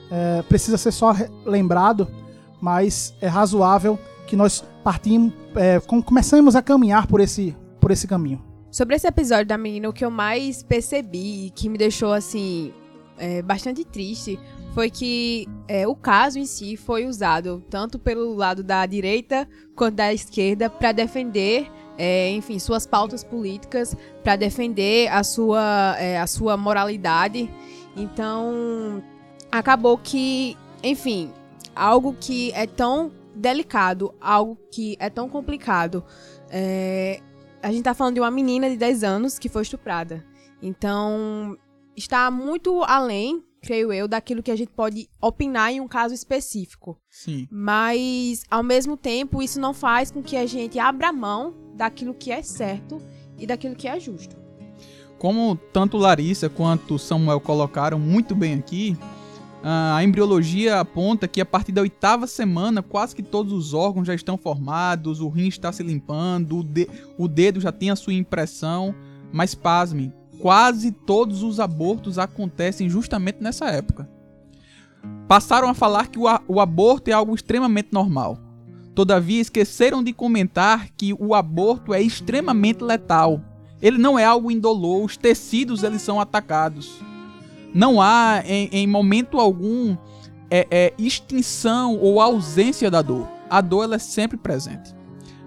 é, 0.10 0.42
precisa 0.44 0.78
ser 0.78 0.92
só 0.92 1.14
lembrado, 1.46 2.08
mas 2.62 3.14
é 3.20 3.28
razoável 3.28 4.00
que 4.26 4.36
nós 4.36 4.64
partimos, 4.84 5.34
é, 5.56 5.80
começamos 5.80 6.56
a 6.56 6.62
caminhar 6.62 7.08
por 7.08 7.20
esse, 7.20 7.56
por 7.82 7.92
esse 7.92 8.08
caminho. 8.08 8.42
Sobre 8.72 8.96
esse 8.96 9.08
episódio 9.08 9.46
da 9.46 9.58
menina, 9.58 9.90
o 9.90 9.94
que 9.94 10.04
eu 10.04 10.12
mais 10.12 10.64
percebi 10.64 11.48
e 11.48 11.50
que 11.50 11.70
me 11.70 11.78
deixou 11.78 12.14
assim 12.14 12.74
é, 13.18 13.42
bastante 13.42 13.84
triste 13.84 14.40
foi 14.74 14.90
que 14.90 15.48
é, 15.68 15.88
o 15.88 15.96
caso 15.96 16.38
em 16.38 16.46
si 16.46 16.76
foi 16.76 17.06
usado 17.06 17.64
tanto 17.70 17.98
pelo 17.98 18.34
lado 18.36 18.64
da 18.64 18.86
direita 18.86 19.48
quanto 19.76 19.96
da 19.96 20.14
esquerda 20.14 20.70
para 20.70 20.92
defender 20.92 21.72
é, 21.98 22.30
enfim, 22.32 22.60
suas 22.60 22.86
pautas 22.86 23.24
políticas, 23.24 23.96
para 24.24 24.36
defender 24.36 25.08
a 25.10 25.24
sua, 25.24 25.96
é, 25.98 26.20
a 26.20 26.28
sua 26.28 26.58
moralidade. 26.58 27.50
Então, 27.96 29.02
acabou 29.52 29.98
que, 29.98 30.58
enfim, 30.84 31.32
algo 31.76 32.16
que 32.20 32.52
é 32.54 32.68
tão 32.68 33.12
delicado, 33.34 34.14
algo 34.20 34.58
que 34.72 34.96
é 35.00 35.10
tão 35.10 35.30
complicado. 35.30 36.04
É, 36.50 37.22
a 37.62 37.72
gente 37.72 37.84
tá 37.84 37.94
falando 37.94 38.16
de 38.16 38.20
uma 38.20 38.32
menina 38.32 38.70
de 38.70 38.78
10 38.78 39.04
anos 39.04 39.40
que 39.40 39.50
foi 39.50 39.62
estuprada. 39.62 40.24
Então, 40.62 41.58
está 41.96 42.30
muito 42.30 42.84
além, 42.84 43.44
creio 43.62 43.92
eu, 43.92 44.08
daquilo 44.08 44.44
que 44.44 44.52
a 44.52 44.56
gente 44.56 44.72
pode 44.72 45.10
opinar 45.22 45.72
em 45.72 45.82
um 45.82 45.88
caso 45.88 46.14
específico. 46.14 47.00
Sim. 47.10 47.48
Mas, 47.52 48.44
ao 48.50 48.64
mesmo 48.64 48.96
tempo, 48.96 49.42
isso 49.42 49.60
não 49.60 49.74
faz 49.74 50.12
com 50.12 50.22
que 50.22 50.38
a 50.38 50.46
gente 50.46 50.78
abra 50.78 51.12
mão 51.12 51.54
daquilo 51.76 52.14
que 52.14 52.32
é 52.32 52.42
certo 52.42 53.02
e 53.38 53.46
daquilo 53.46 53.76
que 53.76 53.88
é 53.88 54.00
justo. 54.00 54.36
Como 55.18 55.56
tanto 55.74 55.98
Larissa 55.98 56.50
quanto 56.50 57.00
Samuel 57.00 57.40
colocaram 57.40 57.98
muito 57.98 58.36
bem 58.36 58.54
aqui, 58.56 58.98
a 59.68 60.04
embriologia 60.04 60.80
aponta 60.80 61.28
que 61.28 61.42
a 61.42 61.46
partir 61.46 61.72
da 61.72 61.82
oitava 61.82 62.28
semana 62.28 62.84
quase 62.84 63.16
que 63.16 63.24
todos 63.24 63.52
os 63.52 63.74
órgãos 63.74 64.06
já 64.06 64.14
estão 64.14 64.38
formados, 64.38 65.22
o 65.22 65.28
rim 65.28 65.48
está 65.48 65.72
se 65.72 65.82
limpando, 65.82 66.60
o, 66.60 66.64
de 66.64 66.88
o 67.18 67.28
dedo 67.28 67.60
já 67.60 67.72
tem 67.72 67.90
a 67.90 67.96
sua 67.96 68.14
impressão, 68.14 68.94
mas 69.34 69.56
pasmem, 69.56 70.14
quase 70.40 70.92
todos 70.92 71.44
os 71.44 71.60
abortos 71.60 72.18
acontecem 72.18 72.90
justamente 72.90 73.42
nessa 73.42 73.66
época. 73.66 74.10
Passaram 75.28 75.70
a 75.70 75.74
falar 75.74 76.08
que 76.08 76.20
o, 76.20 76.26
o 76.48 76.60
aborto 76.60 77.10
é 77.10 77.14
algo 77.14 77.34
extremamente 77.34 77.90
normal. 77.92 78.40
Todavia, 78.94 79.42
esqueceram 79.42 80.04
de 80.04 80.14
comentar 80.14 80.90
que 80.96 81.14
o 81.14 81.36
aborto 81.36 81.94
é 81.94 82.02
extremamente 82.02 82.84
letal. 82.84 83.42
Ele 83.82 83.98
não 83.98 84.18
é 84.18 84.24
algo 84.24 84.50
indolor, 84.50 85.04
os 85.04 85.18
tecidos 85.18 85.84
eles 85.84 86.02
são 86.02 86.20
atacados. 86.20 87.02
Não 87.74 88.02
há, 88.02 88.42
em, 88.46 88.70
em 88.72 88.88
momento 88.88 89.40
algum, 89.40 89.98
é, 90.50 90.68
é, 90.72 90.94
extinção 90.98 91.98
ou 91.98 92.22
ausência 92.22 92.90
da 92.90 93.02
dor. 93.02 93.28
A 93.50 93.60
dor 93.60 93.84
ela 93.84 93.96
é 93.96 94.00
sempre 94.00 94.38
presente. 94.38 94.96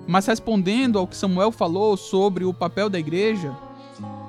Mas 0.07 0.27
respondendo 0.27 0.99
ao 0.99 1.07
que 1.07 1.17
Samuel 1.17 1.53
falou 1.53 1.97
sobre 1.97 2.45
o 2.45 2.53
papel 2.53 2.91
da 2.91 2.99
igreja, 2.99 3.57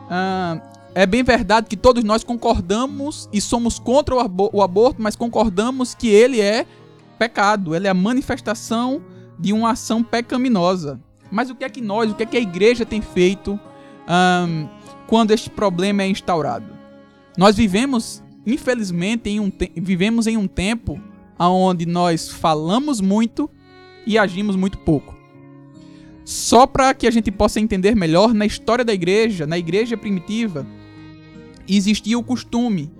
ah, 0.10 0.60
é 0.96 1.06
bem 1.06 1.24
verdade 1.24 1.68
que 1.68 1.78
todos 1.78 2.04
nós 2.04 2.24
concordamos 2.24 3.30
e 3.32 3.39
somos 3.39 3.78
contra 3.78 4.16
o, 4.16 4.50
o 4.54 4.62
aborto, 4.63 5.01
mas 5.01 5.16
concordamos 5.16 5.94
que 5.94 6.08
ele 6.08 6.42
é 6.42 6.66
pecado, 7.18 7.75
ele 7.75 7.88
é 7.88 7.89
a 7.89 7.94
manifestação 7.94 9.01
de 9.38 9.54
uma 9.54 9.72
ação 9.72 10.04
pecaminosa. 10.04 11.00
Mas 11.32 11.50
o 11.50 11.56
que 11.56 11.63
é 11.63 11.70
que 11.70 11.82
nós, 11.82 12.10
o 12.10 12.16
que 12.16 12.24
é 12.24 12.25
que 12.25 12.38
a 12.38 12.42
igreja 12.42 12.86
tem 12.86 13.01
feito 13.01 13.60
ahn, 14.08 14.68
quando 15.06 15.32
este 15.32 15.50
problema 15.50 16.01
é 16.01 16.08
instaurado? 16.08 16.66
Nós 17.38 17.56
vivemos, 17.56 18.24
infelizmente, 18.46 19.30
em 19.30 19.39
um 19.39 19.51
vivemos 19.75 20.25
em 20.25 20.38
um 20.38 20.48
tempo 20.48 21.00
onde 21.38 21.86
nós 21.86 22.30
falamos 22.30 23.00
muito 23.00 23.50
e 24.06 24.18
agimos 24.18 24.56
muito 24.56 24.80
pouco. 24.80 25.19
Só 26.29 26.67
para 26.67 26.93
que 26.93 27.07
a 27.07 27.12
gente 27.12 27.31
possa 27.31 27.59
entender 27.59 27.95
melhor, 27.95 28.36
na 28.36 28.45
história 28.45 28.86
da 28.86 28.93
igreja, 28.93 29.48
na 29.48 29.57
igreja 29.57 29.98
primitiva, 29.98 30.63
existia 31.67 32.19
o 32.19 32.24
costume 32.24 32.91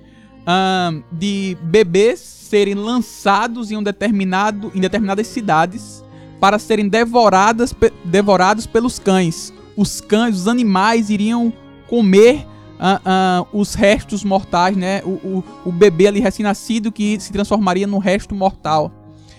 ahn, 0.48 1.04
de 1.12 1.56
bebês 1.62 2.20
serem 2.22 2.74
lançados 2.74 3.70
em, 3.70 3.78
um 3.78 3.84
determinado, 3.84 4.72
em 4.74 4.80
determinadas 4.80 5.28
cidades 5.28 6.04
para 6.40 6.58
serem 6.58 6.90
devoradas, 6.90 7.72
devorados 8.04 8.66
pelos 8.66 8.98
cães. 8.98 9.54
Os 9.78 10.02
cães, 10.02 10.36
os 10.36 10.48
animais 10.48 11.12
iriam 11.12 11.54
comer 11.88 12.48
ah, 12.80 13.00
ah, 13.06 13.46
os 13.54 13.76
restos 13.76 14.24
mortais, 14.24 14.76
né? 14.76 15.04
O, 15.06 15.10
o, 15.10 15.44
o 15.66 15.72
bebê 15.72 16.08
ali 16.08 16.20
recém-nascido 16.20 16.92
que 16.92 17.20
se 17.20 17.32
transformaria 17.32 17.86
num 17.86 18.00
resto 18.00 18.34
mortal. 18.34 18.92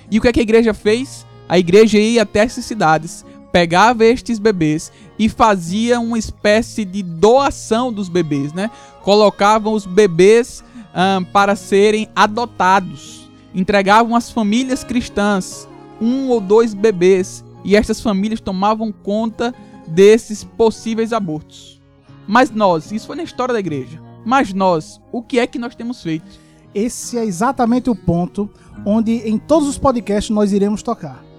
E 0.08 0.16
o 0.16 0.22
que, 0.22 0.28
é 0.28 0.32
que 0.32 0.38
a 0.38 0.44
igreja 0.44 0.72
fez? 0.72 1.26
A 1.48 1.58
igreja 1.58 1.98
ia 1.98 2.22
até 2.22 2.38
essas 2.38 2.64
cidades, 2.64 3.24
pegava 3.52 4.04
estes 4.04 4.38
bebês 4.38 4.92
e 5.18 5.28
fazia 5.28 6.00
uma 6.00 6.18
espécie 6.18 6.84
de 6.84 7.02
doação 7.02 7.92
dos 7.92 8.08
bebês, 8.08 8.52
né? 8.52 8.70
Colocavam 9.02 9.72
os 9.72 9.86
bebês 9.86 10.64
ah, 10.94 11.20
para 11.32 11.56
serem 11.56 12.08
adotados, 12.14 13.30
entregavam 13.54 14.16
às 14.16 14.30
famílias 14.30 14.84
cristãs 14.84 15.68
um 16.00 16.28
ou 16.28 16.40
dois 16.40 16.72
bebês 16.72 17.44
e 17.64 17.76
estas 17.76 18.00
famílias 18.00 18.40
tomavam 18.40 18.90
conta 18.90 19.54
desses 19.86 20.42
possíveis 20.42 21.12
abortos. 21.12 21.80
Mas 22.26 22.50
nós, 22.50 22.92
isso 22.92 23.06
foi 23.06 23.16
na 23.16 23.22
história 23.22 23.52
da 23.52 23.60
igreja. 23.60 24.00
Mas 24.24 24.52
nós, 24.52 25.00
o 25.10 25.22
que 25.22 25.38
é 25.38 25.46
que 25.46 25.58
nós 25.58 25.74
temos 25.74 26.02
feito? 26.02 26.26
Esse 26.74 27.18
é 27.18 27.24
exatamente 27.24 27.90
o 27.90 27.96
ponto 27.96 28.48
onde 28.84 29.12
em 29.28 29.36
todos 29.36 29.68
os 29.68 29.78
podcasts 29.78 30.34
nós 30.34 30.52
iremos 30.52 30.82
tocar. 30.82 31.29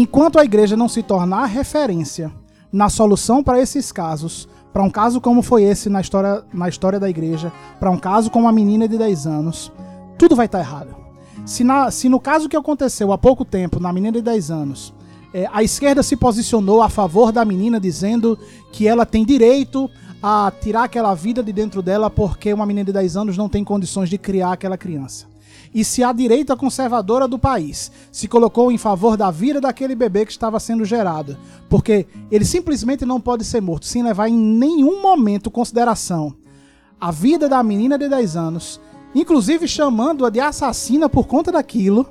Enquanto 0.00 0.38
a 0.38 0.44
igreja 0.46 0.78
não 0.78 0.88
se 0.88 1.02
tornar 1.02 1.44
referência 1.44 2.32
na 2.72 2.88
solução 2.88 3.44
para 3.44 3.60
esses 3.60 3.92
casos, 3.92 4.48
para 4.72 4.82
um 4.82 4.88
caso 4.88 5.20
como 5.20 5.42
foi 5.42 5.62
esse 5.64 5.90
na 5.90 6.00
história, 6.00 6.42
na 6.54 6.70
história 6.70 6.98
da 6.98 7.10
igreja, 7.10 7.52
para 7.78 7.90
um 7.90 7.98
caso 7.98 8.30
como 8.30 8.48
a 8.48 8.52
menina 8.52 8.88
de 8.88 8.96
10 8.96 9.26
anos, 9.26 9.70
tudo 10.16 10.34
vai 10.34 10.46
estar 10.46 10.58
errado. 10.60 10.96
Se, 11.44 11.62
na- 11.62 11.90
se 11.90 12.08
no 12.08 12.18
caso 12.18 12.48
que 12.48 12.56
aconteceu 12.56 13.12
há 13.12 13.18
pouco 13.18 13.44
tempo, 13.44 13.78
na 13.78 13.92
menina 13.92 14.12
de 14.12 14.22
10 14.22 14.50
anos, 14.50 14.94
é, 15.34 15.46
a 15.52 15.62
esquerda 15.62 16.02
se 16.02 16.16
posicionou 16.16 16.80
a 16.80 16.88
favor 16.88 17.30
da 17.30 17.44
menina, 17.44 17.78
dizendo 17.78 18.38
que 18.72 18.88
ela 18.88 19.04
tem 19.04 19.22
direito 19.22 19.90
a 20.22 20.50
tirar 20.62 20.84
aquela 20.84 21.12
vida 21.14 21.42
de 21.42 21.52
dentro 21.52 21.82
dela 21.82 22.08
porque 22.08 22.54
uma 22.54 22.64
menina 22.64 22.86
de 22.86 22.92
10 22.94 23.18
anos 23.18 23.36
não 23.36 23.50
tem 23.50 23.62
condições 23.62 24.08
de 24.08 24.16
criar 24.16 24.52
aquela 24.52 24.78
criança. 24.78 25.26
E 25.72 25.84
se 25.84 26.02
a 26.02 26.12
direita 26.12 26.56
conservadora 26.56 27.28
do 27.28 27.38
país 27.38 27.92
se 28.10 28.26
colocou 28.26 28.72
em 28.72 28.78
favor 28.78 29.16
da 29.16 29.30
vida 29.30 29.60
daquele 29.60 29.94
bebê 29.94 30.26
que 30.26 30.32
estava 30.32 30.58
sendo 30.58 30.84
gerado, 30.84 31.38
porque 31.68 32.06
ele 32.30 32.44
simplesmente 32.44 33.04
não 33.04 33.20
pode 33.20 33.44
ser 33.44 33.60
morto 33.60 33.86
sem 33.86 34.02
levar 34.02 34.28
em 34.28 34.36
nenhum 34.36 35.00
momento 35.00 35.50
consideração 35.50 36.34
a 37.00 37.10
vida 37.10 37.48
da 37.48 37.62
menina 37.62 37.96
de 37.96 38.08
10 38.08 38.36
anos, 38.36 38.80
inclusive 39.14 39.66
chamando-a 39.66 40.28
de 40.28 40.38
assassina 40.38 41.08
por 41.08 41.26
conta 41.26 41.50
daquilo, 41.50 42.06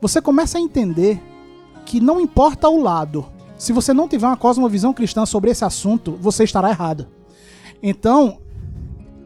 você 0.00 0.20
começa 0.20 0.58
a 0.58 0.60
entender 0.60 1.22
que 1.86 2.00
não 2.00 2.20
importa 2.20 2.68
o 2.68 2.82
lado. 2.82 3.26
Se 3.56 3.72
você 3.72 3.92
não 3.92 4.08
tiver 4.08 4.26
uma 4.26 4.36
cosmovisão 4.36 4.92
cristã 4.92 5.24
sobre 5.24 5.50
esse 5.50 5.64
assunto, 5.64 6.18
você 6.20 6.42
estará 6.42 6.70
errado. 6.70 7.06
Então, 7.82 8.38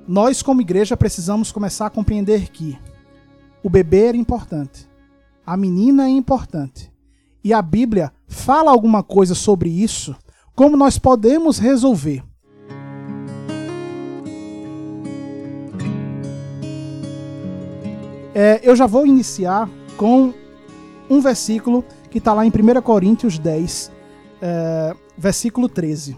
nós 0.06 0.42
como 0.42 0.60
igreja 0.60 0.96
precisamos 0.96 1.50
começar 1.50 1.86
a 1.86 1.90
compreender 1.90 2.50
que 2.50 2.76
o 3.64 3.70
bebê 3.70 4.08
era 4.08 4.16
importante, 4.16 4.86
a 5.46 5.56
menina 5.56 6.04
é 6.04 6.10
importante, 6.10 6.92
e 7.42 7.50
a 7.50 7.62
Bíblia 7.62 8.12
fala 8.28 8.70
alguma 8.70 9.02
coisa 9.02 9.34
sobre 9.34 9.70
isso, 9.70 10.14
como 10.54 10.76
nós 10.76 10.98
podemos 10.98 11.58
resolver. 11.58 12.22
É, 18.34 18.60
eu 18.62 18.76
já 18.76 18.84
vou 18.84 19.06
iniciar 19.06 19.66
com 19.96 20.34
um 21.08 21.20
versículo 21.20 21.82
que 22.10 22.18
está 22.18 22.34
lá 22.34 22.44
em 22.44 22.50
1 22.50 22.82
Coríntios 22.82 23.38
10, 23.38 23.90
é, 24.42 24.94
versículo 25.16 25.70
13. 25.70 26.16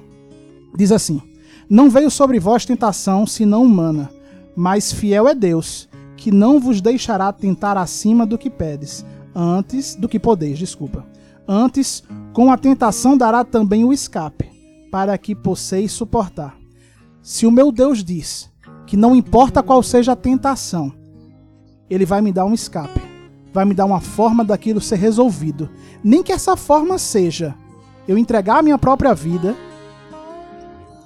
Diz 0.76 0.90
assim: 0.90 1.22
Não 1.70 1.88
veio 1.88 2.10
sobre 2.10 2.40
vós 2.40 2.64
tentação 2.64 3.24
senão 3.24 3.62
humana, 3.62 4.10
mas 4.56 4.92
fiel 4.92 5.28
é 5.28 5.34
Deus, 5.34 5.88
que 6.16 6.30
não 6.30 6.58
vos 6.58 6.80
deixará 6.80 7.32
tentar 7.32 7.76
acima 7.76 8.26
do 8.26 8.38
que 8.38 8.50
pedes, 8.50 9.04
antes 9.34 9.94
do 9.94 10.08
que 10.08 10.18
podeis, 10.18 10.58
desculpa. 10.58 11.06
Antes, 11.46 12.02
com 12.32 12.50
a 12.50 12.56
tentação 12.56 13.16
dará 13.16 13.44
também 13.44 13.84
o 13.84 13.92
escape, 13.92 14.50
para 14.90 15.16
que 15.16 15.34
posseis 15.34 15.92
suportar. 15.92 16.56
Se 17.22 17.46
o 17.46 17.50
meu 17.50 17.70
Deus 17.70 18.02
diz 18.02 18.50
que 18.86 18.96
não 18.96 19.14
importa 19.14 19.62
qual 19.62 19.82
seja 19.82 20.12
a 20.12 20.16
tentação, 20.16 20.92
ele 21.88 22.06
vai 22.06 22.20
me 22.20 22.32
dar 22.32 22.44
um 22.44 22.54
escape, 22.54 23.00
vai 23.52 23.64
me 23.64 23.74
dar 23.74 23.84
uma 23.84 24.00
forma 24.00 24.44
daquilo 24.44 24.80
ser 24.80 24.96
resolvido. 24.96 25.68
Nem 26.02 26.22
que 26.22 26.32
essa 26.32 26.56
forma 26.56 26.98
seja 26.98 27.54
eu 28.08 28.16
entregar 28.16 28.58
a 28.58 28.62
minha 28.62 28.78
própria 28.78 29.14
vida, 29.14 29.56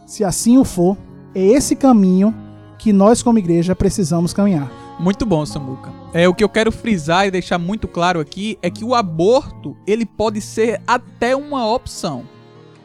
se 0.07 0.25
assim 0.25 0.59
o 0.59 0.65
for, 0.65 0.97
é 1.35 1.45
esse 1.45 1.77
caminho 1.77 2.35
que 2.79 2.93
nós 2.93 3.23
como 3.23 3.39
igreja 3.39 3.77
precisamos 3.77 4.33
caminhar. 4.33 4.80
Muito 5.01 5.25
bom, 5.25 5.47
Samuca. 5.47 5.91
É 6.13 6.29
o 6.29 6.35
que 6.35 6.45
eu 6.45 6.49
quero 6.49 6.71
frisar 6.71 7.27
e 7.27 7.31
deixar 7.31 7.57
muito 7.57 7.89
claro 7.89 8.21
aqui 8.21 8.59
é 8.61 8.69
que 8.69 8.85
o 8.85 8.95
aborto 8.95 9.75
ele 9.87 10.05
pode 10.05 10.43
ser 10.43 10.79
até 10.87 11.35
uma 11.35 11.67
opção, 11.67 12.29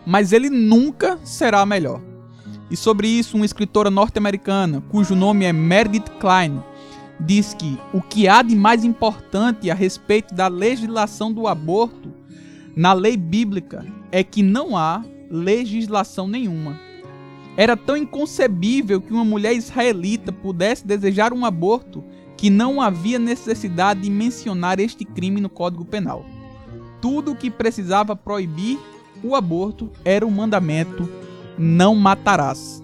mas 0.06 0.32
ele 0.32 0.50
nunca 0.50 1.20
será 1.26 1.60
a 1.60 1.66
melhor. 1.66 2.00
E 2.72 2.78
sobre 2.78 3.10
isso, 3.10 3.36
uma 3.36 3.46
escritora 3.46 3.92
norte-americana, 3.92 4.82
cujo 4.90 5.14
nome 5.14 5.44
é 5.44 5.52
Meredith 5.52 6.10
Klein, 6.18 6.64
diz 7.20 7.54
que 7.54 7.78
o 7.94 8.02
que 8.02 8.30
há 8.30 8.42
de 8.42 8.56
mais 8.56 8.86
importante 8.86 9.70
a 9.70 9.76
respeito 9.76 10.34
da 10.34 10.48
legislação 10.48 11.34
do 11.34 11.50
aborto 11.50 12.14
na 12.78 12.94
lei 12.94 13.18
bíblica 13.18 13.86
é 14.10 14.24
que 14.24 14.42
não 14.42 14.78
há 14.78 15.04
legislação 15.30 16.30
nenhuma. 16.30 16.85
Era 17.58 17.78
tão 17.78 17.96
inconcebível 17.96 19.00
que 19.00 19.14
uma 19.14 19.24
mulher 19.24 19.54
israelita 19.54 20.32
pudesse 20.32 20.86
desejar 20.86 21.32
um 21.32 21.46
aborto 21.46 22.04
que 22.36 22.50
não 22.50 22.82
havia 22.82 23.18
necessidade 23.18 24.02
de 24.02 24.10
mencionar 24.10 24.80
este 24.80 25.06
crime 25.06 25.40
no 25.40 25.50
Código 25.50 25.86
Penal. 25.86 26.26
Tudo 27.02 27.32
o 27.32 27.36
que 27.36 27.50
precisava 27.50 28.16
proibir 28.16 28.78
o 29.24 29.36
aborto 29.36 29.90
era 30.04 30.26
o 30.26 30.32
mandamento: 30.32 31.10
não 31.58 31.96
matarás. 31.96 32.84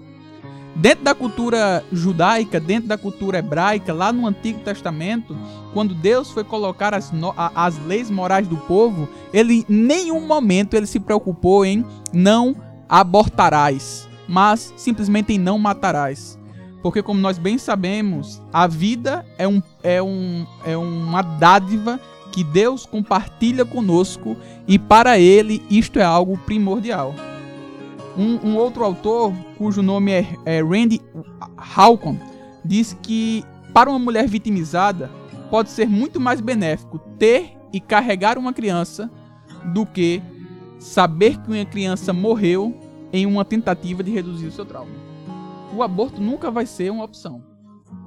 Dentro 0.74 1.04
da 1.04 1.14
cultura 1.14 1.84
judaica, 1.92 2.58
dentro 2.58 2.88
da 2.88 2.96
cultura 2.96 3.38
hebraica, 3.38 3.92
lá 3.92 4.10
no 4.10 4.26
Antigo 4.26 4.60
Testamento, 4.60 5.36
quando 5.74 5.94
Deus 5.94 6.30
foi 6.30 6.44
colocar 6.44 6.94
as, 6.94 7.12
as 7.54 7.78
leis 7.84 8.10
morais 8.10 8.48
do 8.48 8.56
povo, 8.56 9.06
ele 9.34 9.66
em 9.68 9.74
nenhum 9.74 10.26
momento 10.26 10.72
ele 10.72 10.86
se 10.86 10.98
preocupou 10.98 11.66
em 11.66 11.84
não 12.10 12.56
abortarás, 12.88 14.08
mas 14.32 14.72
simplesmente 14.78 15.36
não 15.36 15.58
matarás. 15.58 16.38
Porque 16.82 17.02
como 17.02 17.20
nós 17.20 17.36
bem 17.36 17.58
sabemos, 17.58 18.40
a 18.50 18.66
vida 18.66 19.26
é, 19.36 19.46
um, 19.46 19.62
é, 19.82 20.02
um, 20.02 20.46
é 20.64 20.74
uma 20.74 21.20
dádiva 21.20 22.00
que 22.32 22.42
Deus 22.42 22.86
compartilha 22.86 23.62
conosco 23.66 24.34
e 24.66 24.78
para 24.78 25.18
ele 25.18 25.62
isto 25.68 25.98
é 25.98 26.02
algo 26.02 26.38
primordial. 26.38 27.14
Um, 28.16 28.48
um 28.48 28.56
outro 28.56 28.82
autor, 28.84 29.34
cujo 29.58 29.82
nome 29.82 30.12
é, 30.12 30.26
é 30.46 30.62
Randy 30.62 31.02
Halcon, 31.76 32.16
diz 32.64 32.96
que 33.02 33.44
para 33.74 33.90
uma 33.90 33.98
mulher 33.98 34.26
vitimizada 34.26 35.10
pode 35.50 35.68
ser 35.68 35.86
muito 35.86 36.18
mais 36.18 36.40
benéfico 36.40 36.98
ter 37.18 37.52
e 37.70 37.78
carregar 37.78 38.38
uma 38.38 38.54
criança 38.54 39.10
do 39.74 39.84
que 39.84 40.22
saber 40.78 41.36
que 41.36 41.48
uma 41.48 41.64
criança 41.66 42.14
morreu 42.14 42.81
em 43.12 43.26
uma 43.26 43.44
tentativa 43.44 44.02
de 44.02 44.10
reduzir 44.10 44.46
o 44.46 44.52
seu 44.52 44.64
trauma. 44.64 44.92
O 45.74 45.82
aborto 45.82 46.20
nunca 46.20 46.50
vai 46.50 46.66
ser 46.66 46.90
uma 46.90 47.04
opção. 47.04 47.42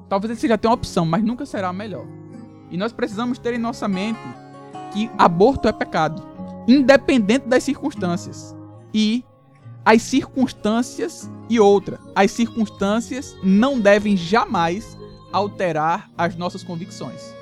Talvez 0.10 0.32
ele 0.32 0.40
seja 0.40 0.54
até 0.56 0.68
uma 0.68 0.76
opção, 0.76 1.06
mas 1.06 1.24
nunca 1.24 1.46
será 1.46 1.70
a 1.70 1.74
melhor. 1.74 2.06
E 2.72 2.78
nós 2.78 2.92
precisamos 2.92 3.38
ter 3.38 3.54
em 3.54 3.60
nossa 3.60 3.88
mente 3.88 4.20
que 4.92 5.10
aborto 5.18 5.68
é 5.68 5.72
pecado, 5.72 6.24
independente 6.68 7.48
das 7.48 7.64
circunstâncias. 7.64 8.56
E 8.94 9.24
as 9.84 10.02
circunstâncias 10.02 11.30
e 11.50 11.60
outra, 11.60 12.00
as 12.16 12.32
circunstâncias 12.32 13.36
não 13.44 13.80
devem 13.80 14.18
jamais 14.18 14.98
alterar 15.32 16.10
as 16.18 16.36
nossas 16.36 16.64
convicções. 16.64 17.36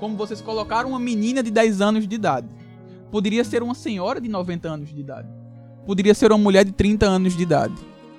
Como 0.00 0.16
vocês 0.16 0.40
colocaram, 0.40 0.90
uma 0.90 0.98
menina 0.98 1.42
de 1.42 1.50
10 1.50 1.80
anos 1.80 2.08
de 2.08 2.14
idade. 2.14 2.48
Poderia 3.10 3.44
ser 3.44 3.62
uma 3.62 3.74
senhora 3.74 4.20
de 4.20 4.28
90 4.28 4.68
anos 4.68 4.92
de 4.92 5.00
idade. 5.00 5.28
Poderia 5.86 6.14
ser 6.14 6.32
uma 6.32 6.38
mulher 6.38 6.64
de 6.64 6.72
30 6.72 7.06
anos 7.06 7.36
de 7.36 7.42
idade. 7.42 7.74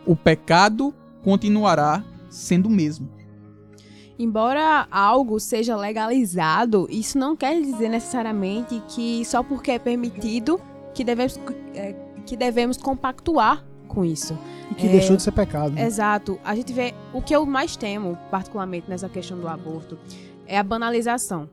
O 0.06 0.16
pecado 0.16 0.94
continuará 1.24 2.04
sendo 2.30 2.68
o 2.68 2.72
mesmo. 2.72 3.10
Embora 4.20 4.88
algo 4.90 5.40
seja 5.40 5.76
legalizado, 5.76 6.88
isso 6.90 7.18
não 7.20 7.36
quer 7.36 7.62
dizer 7.62 7.90
necessariamente 7.90 8.82
que 8.88 9.24
só 9.26 9.44
porque 9.44 9.72
é 9.72 9.80
permitido 9.80 10.60
que 10.94 11.04
devemos, 11.04 11.40
é, 11.76 11.94
que 12.26 12.36
devemos 12.36 12.78
compactuar 12.78 13.64
com 13.88 14.04
isso. 14.04 14.38
E 14.72 14.76
que 14.76 14.88
É, 14.88 14.90
deixou 14.90 15.16
de 15.16 15.22
ser 15.22 15.32
pecado. 15.34 15.74
né? 15.74 15.86
Exato. 15.86 16.40
A 16.44 16.56
gente 16.56 16.74
vê 16.74 16.96
o 17.14 17.22
que 17.22 17.36
eu 17.36 17.46
mais 17.46 17.76
temo, 17.76 18.18
particularmente 18.32 18.90
nessa 18.90 19.08
questão 19.08 19.38
do 19.40 19.48
aborto, 19.48 20.00
é 20.48 20.58
a 20.58 20.64
banalização. 20.64 21.48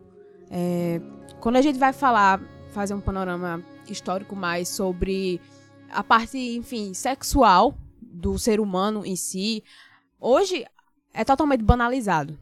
É, 0.50 1.00
quando 1.40 1.56
a 1.56 1.62
gente 1.62 1.78
vai 1.78 1.92
falar, 1.92 2.40
fazer 2.70 2.94
um 2.94 3.00
panorama 3.00 3.62
histórico 3.90 4.34
mais 4.34 4.68
sobre 4.68 5.38
a 5.94 6.02
parte, 6.02 6.38
enfim, 6.56 6.92
sexual 6.92 7.74
do 8.00 8.38
ser 8.38 8.60
humano 8.60 9.04
em 9.04 9.16
si, 9.16 9.62
hoje 10.20 10.64
é 11.12 11.24
totalmente 11.24 11.62
banalizado. 11.62 12.38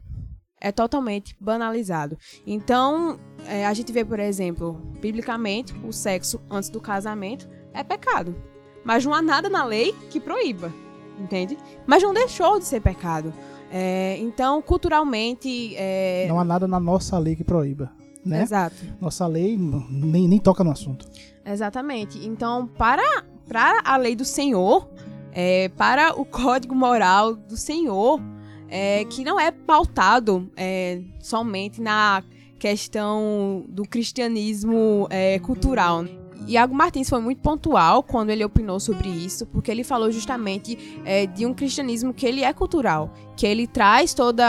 É 0.59 0.71
totalmente 0.71 1.35
banalizado. 1.39 2.17
Então, 2.47 3.19
é, 3.45 3.65
a 3.65 3.73
gente 3.73 3.91
vê, 3.91 4.05
por 4.05 4.19
exemplo, 4.19 4.73
biblicamente, 5.01 5.73
o 5.83 5.91
sexo 5.91 6.41
antes 6.49 6.69
do 6.69 6.79
casamento 6.79 7.49
é 7.73 7.83
pecado. 7.83 8.35
Mas 8.83 9.05
não 9.05 9.13
há 9.13 9.21
nada 9.21 9.49
na 9.49 9.65
lei 9.65 9.93
que 10.09 10.19
proíba 10.19 10.73
entende? 11.19 11.57
Mas 11.85 12.03
não 12.03 12.13
deixou 12.13 12.59
de 12.59 12.65
ser 12.65 12.81
pecado. 12.81 13.33
É, 13.71 14.17
então, 14.19 14.61
culturalmente. 14.61 15.75
É, 15.75 16.27
Não 16.27 16.39
há 16.39 16.43
nada 16.43 16.67
na 16.67 16.79
nossa 16.79 17.17
lei 17.17 17.35
que 17.35 17.43
proíba. 17.43 17.91
Né? 18.25 18.43
Exato. 18.43 18.75
Nossa 19.01 19.27
lei 19.27 19.57
nem, 19.57 20.27
nem 20.27 20.39
toca 20.39 20.63
no 20.63 20.71
assunto. 20.71 21.05
Exatamente. 21.45 22.25
Então, 22.25 22.67
para, 22.67 23.25
para 23.47 23.81
a 23.83 23.97
lei 23.97 24.15
do 24.15 24.25
Senhor, 24.25 24.89
é, 25.31 25.69
para 25.69 26.19
o 26.19 26.25
código 26.25 26.75
moral 26.75 27.35
do 27.35 27.57
Senhor, 27.57 28.21
é, 28.69 29.05
que 29.05 29.23
não 29.23 29.39
é 29.39 29.51
pautado 29.51 30.51
é, 30.57 31.01
somente 31.19 31.79
na 31.79 32.23
questão 32.57 33.65
do 33.67 33.83
cristianismo 33.83 35.07
é, 35.09 35.37
cultural. 35.39 36.05
Iago 36.47 36.73
Martins 36.73 37.07
foi 37.07 37.21
muito 37.21 37.41
pontual 37.41 38.03
quando 38.03 38.31
ele 38.31 38.43
opinou 38.43 38.79
sobre 38.79 39.07
isso, 39.09 39.45
porque 39.45 39.69
ele 39.69 39.83
falou 39.83 40.11
justamente 40.11 40.99
é, 41.05 41.25
de 41.25 41.45
um 41.45 41.53
cristianismo 41.53 42.13
que 42.13 42.25
ele 42.25 42.43
é 42.43 42.51
cultural, 42.51 43.13
que 43.37 43.45
ele 43.45 43.65
traz 43.65 44.13
todo 44.13 44.41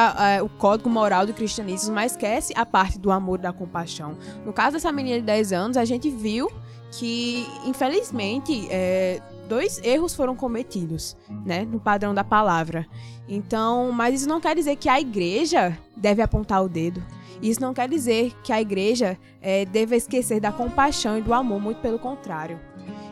o 0.42 0.48
código 0.58 0.90
moral 0.90 1.26
do 1.26 1.32
cristianismo, 1.32 1.94
mas 1.94 2.12
esquece 2.12 2.52
a 2.56 2.66
parte 2.66 2.98
do 2.98 3.12
amor 3.12 3.38
e 3.38 3.42
da 3.42 3.52
compaixão. 3.52 4.16
No 4.44 4.52
caso 4.52 4.72
dessa 4.72 4.90
menina 4.90 5.20
de 5.20 5.26
10 5.26 5.52
anos, 5.52 5.76
a 5.76 5.84
gente 5.84 6.10
viu 6.10 6.50
que, 6.98 7.46
infelizmente, 7.64 8.68
é, 8.70 9.20
dois 9.48 9.80
erros 9.82 10.14
foram 10.14 10.36
cometidos, 10.36 11.16
né, 11.44 11.64
no 11.64 11.80
padrão 11.80 12.14
da 12.14 12.24
palavra. 12.24 12.86
Então, 13.28 13.90
mas 13.92 14.20
isso 14.20 14.28
não 14.28 14.40
quer 14.40 14.54
dizer 14.54 14.76
que 14.76 14.88
a 14.88 15.00
igreja 15.00 15.76
deve 15.96 16.22
apontar 16.22 16.62
o 16.62 16.68
dedo. 16.68 17.02
Isso 17.42 17.60
não 17.60 17.74
quer 17.74 17.88
dizer 17.88 18.32
que 18.42 18.52
a 18.52 18.60
igreja 18.60 19.18
é, 19.40 19.64
deva 19.64 19.96
esquecer 19.96 20.40
da 20.40 20.52
compaixão 20.52 21.18
e 21.18 21.22
do 21.22 21.34
amor, 21.34 21.60
muito 21.60 21.80
pelo 21.80 21.98
contrário. 21.98 22.60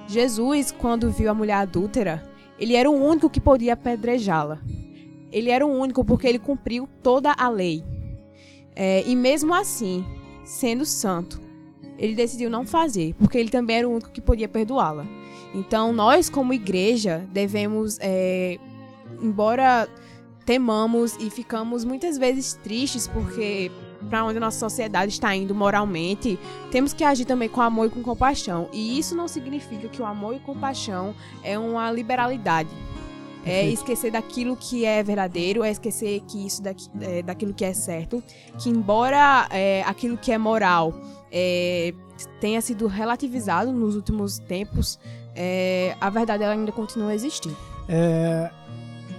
Jesus, 0.07 0.71
quando 0.71 1.11
viu 1.11 1.31
a 1.31 1.35
mulher 1.35 1.55
adúltera, 1.55 2.23
ele 2.59 2.75
era 2.75 2.89
o 2.89 2.95
único 2.95 3.29
que 3.29 3.41
podia 3.41 3.73
apedrejá-la. 3.73 4.61
Ele 5.31 5.51
era 5.51 5.67
o 5.67 5.71
único 5.71 6.05
porque 6.05 6.27
ele 6.27 6.39
cumpriu 6.39 6.89
toda 7.03 7.33
a 7.33 7.49
lei. 7.49 7.83
É, 8.77 9.03
e 9.07 9.17
mesmo 9.17 9.53
assim, 9.55 10.05
sendo 10.45 10.85
santo, 10.85 11.41
ele 12.03 12.17
decidiu 12.17 12.51
não 12.51 12.67
fazer, 12.67 13.15
porque 13.15 13.39
ele 13.39 13.49
também 13.49 13.77
era 13.77 13.89
o 13.89 13.93
único 13.93 14.11
que 14.11 14.21
podia 14.21 14.49
perdoá-la. 14.49 15.07
Então, 15.55 15.93
nós, 15.93 16.29
como 16.29 16.53
igreja, 16.53 17.25
devemos, 17.31 17.97
é, 18.01 18.59
embora 19.23 19.89
temamos 20.45 21.17
e 21.21 21.31
ficamos 21.31 21.85
muitas 21.85 22.19
vezes 22.19 22.55
tristes 22.55 23.07
porque 23.07 23.71
para 24.11 24.25
onde 24.25 24.39
a 24.39 24.41
nossa 24.41 24.59
sociedade 24.59 25.13
está 25.13 25.33
indo 25.37 25.55
moralmente, 25.55 26.37
temos 26.73 26.93
que 26.93 27.05
agir 27.05 27.25
também 27.25 27.49
com 27.49 27.61
amor 27.61 27.87
e 27.87 27.91
com 27.91 28.03
compaixão. 28.03 28.69
E 28.73 28.99
isso 28.99 29.15
não 29.15 29.29
significa 29.29 29.87
que 29.87 30.03
o 30.03 30.05
amor 30.05 30.35
e 30.35 30.41
compaixão 30.41 31.15
é 31.45 31.57
uma 31.57 31.93
liberalidade. 31.93 32.69
É 33.45 33.67
esquecer 33.69 34.13
daquilo 34.13 34.57
que 34.57 34.85
é 34.85 35.03
verdadeiro, 35.03 35.65
é 35.65 35.71
esquecer 35.71 36.21
que 36.29 36.47
isso 36.47 36.63
daqui, 36.63 36.89
é, 37.01 37.23
daquilo 37.23 37.53
que 37.53 37.65
é 37.65 37.73
certo. 37.73 38.23
Que 38.59 38.71
embora 38.71 39.49
é, 39.51 39.83
aquilo 39.83 40.17
que 40.17 40.31
é 40.31 40.39
moral 40.39 40.95
é, 41.31 41.93
tenha 42.41 42.61
sido 42.61 42.87
relativizado 42.87 43.73
nos 43.73 43.97
últimos 43.97 44.39
tempos, 44.39 44.99
é, 45.35 45.97
a 46.01 46.09
verdade 46.11 46.45
ela 46.45 46.53
ainda 46.53 46.71
continua 46.71 47.11
a 47.11 47.15
existir. 47.15 47.55
É, 47.89 48.51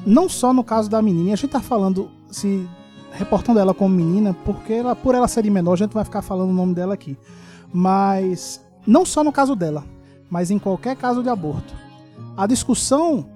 não 0.06 0.30
só 0.30 0.54
no 0.54 0.64
caso 0.64 0.90
da 0.90 1.02
menina, 1.02 1.34
a 1.34 1.36
gente 1.36 1.52
tá 1.52 1.60
falando, 1.60 2.10
se 2.30 2.68
reportando 3.12 3.60
ela 3.60 3.74
como 3.74 3.96
menina, 3.96 4.34
porque 4.46 4.74
ela, 4.74 4.96
por 4.96 5.16
ela 5.16 5.28
ser 5.28 5.44
de 5.44 5.50
menor, 5.50 5.74
a 5.74 5.78
gente 5.78 5.94
vai 5.94 6.04
ficar 6.04 6.22
falando 6.22 6.50
o 6.50 6.54
nome 6.54 6.74
dela 6.74 6.94
aqui. 6.94 7.18
Mas 7.72 8.64
não 8.86 9.06
só 9.06 9.24
no 9.24 9.32
caso 9.32 9.56
dela, 9.56 9.84
mas 10.30 10.52
em 10.52 10.60
qualquer 10.60 10.96
caso 10.96 11.22
de 11.24 11.30
aborto. 11.30 11.74
A 12.36 12.48
discussão 12.48 13.30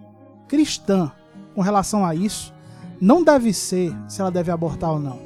cristã 0.48 1.12
com 1.54 1.62
relação 1.62 2.06
a 2.06 2.16
isso 2.16 2.54
não 3.00 3.24
deve 3.24 3.54
ser 3.54 3.96
se 4.08 4.22
ela 4.22 4.32
deve 4.32 4.52
abortar 4.52 4.92
ou 4.92 5.00
não. 5.00 5.20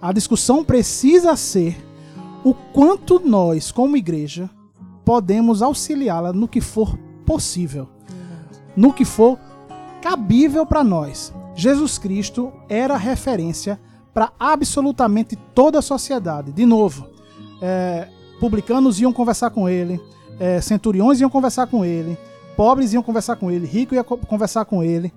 A 0.00 0.12
discussão 0.12 0.64
precisa 0.64 1.36
ser 1.36 1.76
o 2.42 2.54
quanto 2.54 3.20
nós, 3.20 3.70
como 3.70 3.96
igreja, 3.96 4.48
podemos 5.04 5.60
auxiliá-la 5.60 6.32
no 6.32 6.48
que 6.48 6.60
for 6.60 6.98
possível, 7.26 7.88
no 8.76 8.92
que 8.92 9.04
for 9.04 9.38
cabível 10.00 10.64
para 10.64 10.82
nós. 10.82 11.32
Jesus 11.54 11.98
Cristo 11.98 12.52
era 12.68 12.96
referência 12.96 13.78
para 14.14 14.32
absolutamente 14.38 15.36
toda 15.54 15.78
a 15.78 15.82
sociedade. 15.82 16.52
De 16.52 16.64
novo, 16.64 17.06
é, 17.60 18.08
publicanos 18.40 19.00
iam 19.00 19.12
conversar 19.12 19.50
com 19.50 19.68
ele, 19.68 20.00
é, 20.38 20.60
centuriões 20.60 21.20
iam 21.20 21.28
conversar 21.28 21.66
com 21.66 21.84
ele, 21.84 22.16
pobres 22.56 22.92
iam 22.92 23.02
conversar 23.02 23.36
com 23.36 23.50
ele, 23.50 23.66
rico 23.66 23.94
ia 23.94 24.04
co- 24.04 24.18
conversar 24.18 24.64
com 24.64 24.82
ele. 24.82 25.12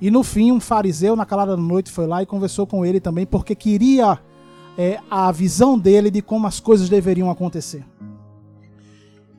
E 0.00 0.10
no 0.10 0.22
fim, 0.22 0.50
um 0.50 0.60
fariseu, 0.60 1.14
na 1.14 1.26
calada 1.26 1.56
da 1.56 1.62
noite, 1.62 1.90
foi 1.90 2.06
lá 2.06 2.22
e 2.22 2.26
conversou 2.26 2.66
com 2.66 2.84
ele 2.86 3.00
também, 3.00 3.26
porque 3.26 3.54
queria 3.54 4.18
é, 4.78 4.98
a 5.10 5.30
visão 5.30 5.78
dele 5.78 6.10
de 6.10 6.22
como 6.22 6.46
as 6.46 6.58
coisas 6.58 6.88
deveriam 6.88 7.30
acontecer. 7.30 7.84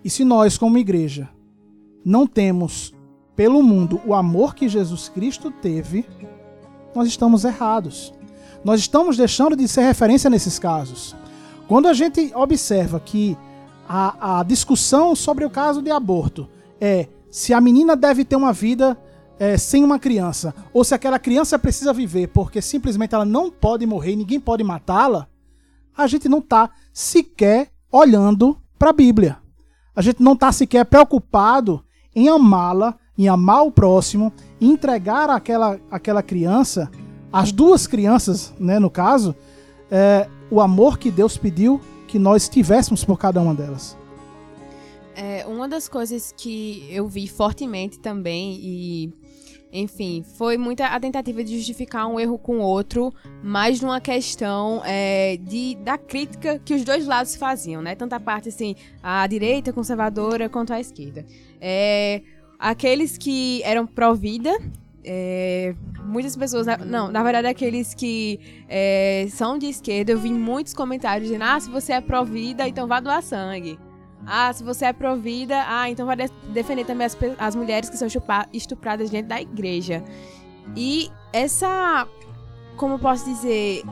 E 0.04 0.10
se 0.10 0.23
nós, 0.23 0.58
como 0.58 0.77
igreja, 0.77 1.30
não 2.06 2.27
temos 2.27 2.93
pelo 3.36 3.63
mundo 3.63 3.99
o 4.06 4.13
amor 4.13 4.54
que 4.54 4.69
Jesus 4.69 5.10
Cristo 5.10 5.49
teve, 5.49 6.06
nós 6.93 7.08
estamos 7.08 7.43
errados. 7.43 8.13
Nós 8.63 8.80
estamos 8.80 9.17
deixando 9.17 9.56
de 9.56 9.67
ser 9.67 9.82
referência 9.82 10.30
nesses 10.30 10.60
casos. 10.60 11.15
Quando 11.67 11.88
a 11.88 11.93
gente 11.93 12.32
observa 12.36 12.99
que 12.99 13.36
a, 13.88 14.39
a 14.39 14.43
discussão 14.43 15.15
sobre 15.15 15.43
o 15.43 15.49
caso 15.49 15.82
de 15.82 15.89
aborto 15.89 16.47
é 16.80 17.08
se 17.32 17.54
a 17.54 17.62
menina 17.62 17.96
deve 17.96 18.24
ter 18.24 18.36
uma 18.36 18.54
vida 18.54 18.96
é, 19.39 19.58
sem 19.58 19.84
uma 19.84 19.98
criança, 19.98 20.54
ou 20.72 20.84
se 20.84 20.94
aquela 20.94 21.17
criança 21.17 21.58
precisa 21.58 21.91
viver 21.91 22.28
porque 22.28 22.62
simplesmente 22.62 23.15
ela 23.15 23.26
não 23.26 23.50
pode 23.50 23.86
morrer 23.88 24.15
ninguém 24.15 24.39
pode 24.39 24.63
matá-la, 24.63 25.28
a 25.98 26.06
gente 26.06 26.30
não 26.30 26.39
está 26.39 26.70
sequer 26.94 27.72
olhando 27.91 28.58
para 28.78 28.91
a 28.91 28.94
Bíblia. 28.94 29.38
A 29.96 30.02
gente 30.02 30.22
não 30.22 30.34
está 30.34 30.52
sequer 30.52 30.86
preocupado 30.86 31.84
em 32.15 32.30
amá-la, 32.30 32.96
em 33.17 33.28
amar 33.28 33.63
o 33.63 33.72
próximo, 33.72 34.32
entregar 34.60 35.30
aquela, 35.30 35.80
aquela 35.89 36.24
criança, 36.24 36.89
as 37.32 37.52
duas 37.52 37.88
crianças, 37.88 38.54
né, 38.60 38.80
no 38.80 38.89
caso, 38.89 39.36
é, 39.89 40.28
o 40.50 40.62
amor 40.62 40.98
que 40.98 41.12
Deus 41.12 41.38
pediu 41.38 41.80
que 42.08 42.20
nós 42.20 42.50
tivéssemos 42.50 43.04
por 43.06 43.17
cada 43.17 43.41
uma 43.41 43.54
delas. 43.54 43.98
É, 45.15 45.45
uma 45.45 45.67
das 45.67 45.89
coisas 45.89 46.34
que 46.36 46.88
eu 46.89 47.08
vi 47.08 47.28
fortemente 47.28 48.00
também 48.00 48.60
e 48.62 49.13
enfim, 49.74 50.24
foi 50.38 50.58
muita 50.58 50.88
a 50.88 51.00
tentativa 51.00 51.43
de 51.43 51.56
justificar 51.56 52.06
um 52.08 52.19
erro 52.19 52.38
com 52.38 52.58
o 52.58 52.62
outro, 52.62 53.13
mais 53.41 53.80
numa 53.80 54.02
questão 54.02 54.82
é, 54.84 55.38
de, 55.38 55.76
da 55.76 55.97
crítica 55.97 56.60
que 56.60 56.74
os 56.74 56.84
dois 56.84 57.06
lados 57.08 57.36
faziam, 57.36 57.82
né? 57.82 57.95
Tanto 57.95 58.13
a 58.13 58.19
parte 58.19 58.50
assim, 58.50 58.76
a 59.02 59.26
direita 59.28 59.71
conservadora 59.71 60.50
quanto 60.50 60.74
a 60.74 60.80
esquerda. 60.80 61.26
É, 61.62 62.21
aqueles 62.60 63.17
que 63.17 63.63
eram 63.63 63.88
pró-vida, 63.88 64.52
é, 65.06 65.74
muitas 66.04 66.36
pessoas, 66.36 66.67
não, 66.86 67.10
na 67.10 67.24
verdade 67.24 67.47
aqueles 67.47 67.93
que 67.93 68.39
é, 68.67 69.26
são 69.30 69.58
de 69.58 69.67
esquerda, 69.67 70.12
eu 70.12 70.19
vi 70.19 70.32
muitos 70.32 70.74
comentários 70.74 71.30
dizendo, 71.30 71.45
ah, 71.45 71.60
se 71.60 71.69
você 71.69 71.93
é 71.93 72.02
pró-vida, 72.02 72.67
então 72.67 72.88
vá 72.88 73.00
doar 73.00 73.24
sangue. 73.24 73.80
Ah, 74.25 74.51
se 74.53 74.63
você 74.63 74.86
é 74.86 74.93
provida, 74.93 75.63
ah, 75.67 75.89
então 75.89 76.05
vai 76.05 76.15
de- 76.15 76.31
defender 76.53 76.86
também 76.86 77.05
as, 77.05 77.17
as 77.39 77.55
mulheres 77.55 77.89
que 77.89 77.97
são 77.97 78.07
estupradas 78.53 79.10
dentro 79.10 79.29
da 79.29 79.41
igreja. 79.41 80.03
E 80.75 81.10
essa, 81.34 82.07
como 82.77 82.95
eu 82.95 82.99
posso 82.99 83.25
dizer, 83.25 83.84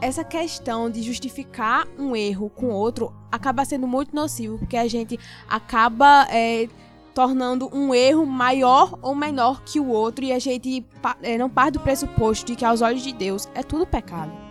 essa 0.00 0.24
questão 0.24 0.90
de 0.90 1.02
justificar 1.02 1.86
um 1.98 2.14
erro 2.14 2.50
com 2.50 2.68
outro 2.68 3.12
acaba 3.30 3.64
sendo 3.64 3.86
muito 3.86 4.14
nocivo, 4.14 4.58
porque 4.58 4.76
a 4.76 4.88
gente 4.88 5.18
acaba 5.48 6.26
é, 6.30 6.68
tornando 7.14 7.68
um 7.74 7.94
erro 7.94 8.24
maior 8.26 8.98
ou 9.02 9.14
menor 9.14 9.62
que 9.62 9.80
o 9.80 9.88
outro 9.88 10.24
e 10.24 10.32
a 10.32 10.38
gente 10.38 10.84
é, 11.22 11.36
não 11.38 11.50
parte 11.50 11.74
do 11.74 11.80
pressuposto 11.80 12.46
de 12.46 12.56
que 12.56 12.64
aos 12.64 12.80
olhos 12.80 13.02
de 13.02 13.12
Deus 13.12 13.48
é 13.54 13.62
tudo 13.62 13.86
pecado. 13.86 14.47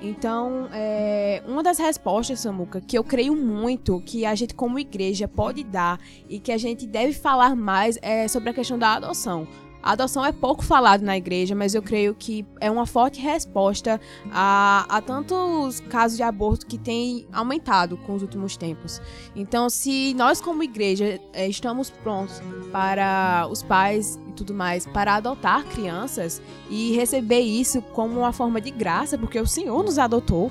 Então, 0.00 0.68
é, 0.72 1.42
uma 1.46 1.62
das 1.62 1.78
respostas, 1.78 2.40
Samuca, 2.40 2.80
que 2.80 2.96
eu 2.96 3.02
creio 3.02 3.34
muito 3.34 4.00
que 4.00 4.24
a 4.24 4.34
gente, 4.34 4.54
como 4.54 4.78
igreja, 4.78 5.26
pode 5.26 5.64
dar 5.64 5.98
e 6.28 6.38
que 6.38 6.52
a 6.52 6.58
gente 6.58 6.86
deve 6.86 7.12
falar 7.12 7.56
mais 7.56 7.98
é 8.00 8.28
sobre 8.28 8.50
a 8.50 8.54
questão 8.54 8.78
da 8.78 8.94
adoção. 8.94 9.46
A 9.82 9.92
adoção 9.92 10.24
é 10.24 10.32
pouco 10.32 10.64
falado 10.64 11.02
na 11.02 11.16
igreja, 11.16 11.54
mas 11.54 11.74
eu 11.74 11.82
creio 11.82 12.14
que 12.14 12.44
é 12.60 12.70
uma 12.70 12.86
forte 12.86 13.20
resposta 13.20 14.00
a, 14.30 14.86
a 14.88 15.00
tantos 15.00 15.80
casos 15.80 16.16
de 16.16 16.22
aborto 16.22 16.66
que 16.66 16.76
têm 16.76 17.26
aumentado 17.32 17.96
com 17.96 18.14
os 18.14 18.22
últimos 18.22 18.56
tempos. 18.56 19.00
Então, 19.36 19.70
se 19.70 20.14
nós, 20.14 20.40
como 20.40 20.62
igreja, 20.62 21.20
eh, 21.32 21.48
estamos 21.48 21.90
prontos 21.90 22.40
para 22.72 23.46
os 23.50 23.62
pais 23.62 24.18
e 24.28 24.32
tudo 24.32 24.52
mais, 24.52 24.86
para 24.86 25.14
adotar 25.14 25.64
crianças 25.66 26.42
e 26.68 26.92
receber 26.92 27.40
isso 27.40 27.80
como 27.80 28.20
uma 28.20 28.32
forma 28.32 28.60
de 28.60 28.70
graça, 28.70 29.16
porque 29.16 29.40
o 29.40 29.46
Senhor 29.46 29.82
nos 29.82 29.98
adotou. 29.98 30.50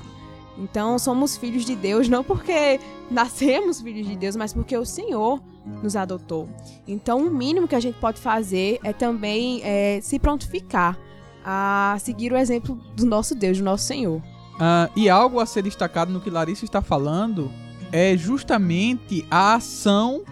Então, 0.58 0.98
somos 0.98 1.36
filhos 1.36 1.64
de 1.64 1.76
Deus, 1.76 2.08
não 2.08 2.24
porque 2.24 2.80
nascemos 3.10 3.80
filhos 3.80 4.06
de 4.06 4.16
Deus, 4.16 4.34
mas 4.34 4.52
porque 4.52 4.76
o 4.76 4.84
Senhor 4.84 5.40
nos 5.82 5.94
adotou. 5.94 6.48
Então, 6.86 7.26
o 7.26 7.30
mínimo 7.30 7.68
que 7.68 7.76
a 7.76 7.80
gente 7.80 7.98
pode 7.98 8.20
fazer 8.20 8.80
é 8.82 8.92
também 8.92 9.60
eh, 9.62 10.00
se 10.02 10.18
prontificar 10.18 10.98
a 11.44 11.96
seguir 12.00 12.32
o 12.32 12.36
exemplo 12.36 12.74
do 12.96 13.06
nosso 13.06 13.34
Deus, 13.34 13.58
do 13.58 13.64
nosso 13.64 13.84
Senhor. 13.84 14.20
Ah, 14.60 14.90
e 14.96 15.08
algo 15.08 15.38
a 15.38 15.46
ser 15.46 15.62
destacado 15.62 16.12
no 16.12 16.20
que 16.20 16.28
Larissa 16.28 16.64
está 16.64 16.82
falando 16.82 17.50
é 17.92 18.16
justamente 18.16 19.24
a 19.30 19.54
ação 19.54 20.22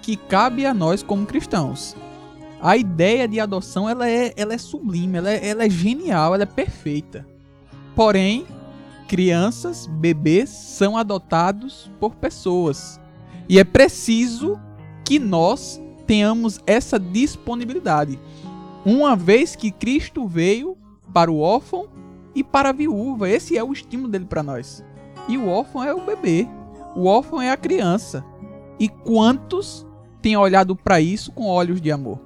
que 0.00 0.16
cabe 0.16 0.64
a 0.64 0.72
nós 0.72 1.02
como 1.02 1.26
cristãos. 1.26 1.96
A 2.60 2.76
ideia 2.76 3.26
de 3.26 3.40
adoção 3.40 3.88
ela 3.88 4.08
é, 4.08 4.32
ela 4.36 4.54
é 4.54 4.58
sublime, 4.58 5.18
ela 5.18 5.30
é, 5.30 5.48
ela 5.48 5.64
é 5.64 5.70
genial, 5.70 6.34
ela 6.34 6.44
é 6.44 6.46
perfeita. 6.46 7.26
Porém, 7.94 8.46
crianças, 9.12 9.86
bebês 9.86 10.48
são 10.48 10.96
adotados 10.96 11.90
por 12.00 12.14
pessoas. 12.14 12.98
E 13.46 13.58
é 13.58 13.64
preciso 13.64 14.58
que 15.04 15.18
nós 15.18 15.78
tenhamos 16.06 16.58
essa 16.66 16.98
disponibilidade. 16.98 18.18
Uma 18.86 19.14
vez 19.14 19.54
que 19.54 19.70
Cristo 19.70 20.26
veio 20.26 20.78
para 21.12 21.30
o 21.30 21.40
órfão 21.40 21.88
e 22.34 22.42
para 22.42 22.70
a 22.70 22.72
viúva. 22.72 23.28
Esse 23.28 23.58
é 23.58 23.62
o 23.62 23.74
estímulo 23.74 24.08
dele 24.08 24.24
para 24.24 24.42
nós. 24.42 24.82
E 25.28 25.36
o 25.36 25.46
órfão 25.46 25.84
é 25.84 25.92
o 25.92 26.00
bebê. 26.00 26.48
O 26.96 27.04
órfão 27.04 27.42
é 27.42 27.50
a 27.50 27.56
criança. 27.58 28.24
E 28.80 28.88
quantos 28.88 29.86
têm 30.22 30.38
olhado 30.38 30.74
para 30.74 31.02
isso 31.02 31.32
com 31.32 31.44
olhos 31.48 31.82
de 31.82 31.92
amor? 31.92 32.18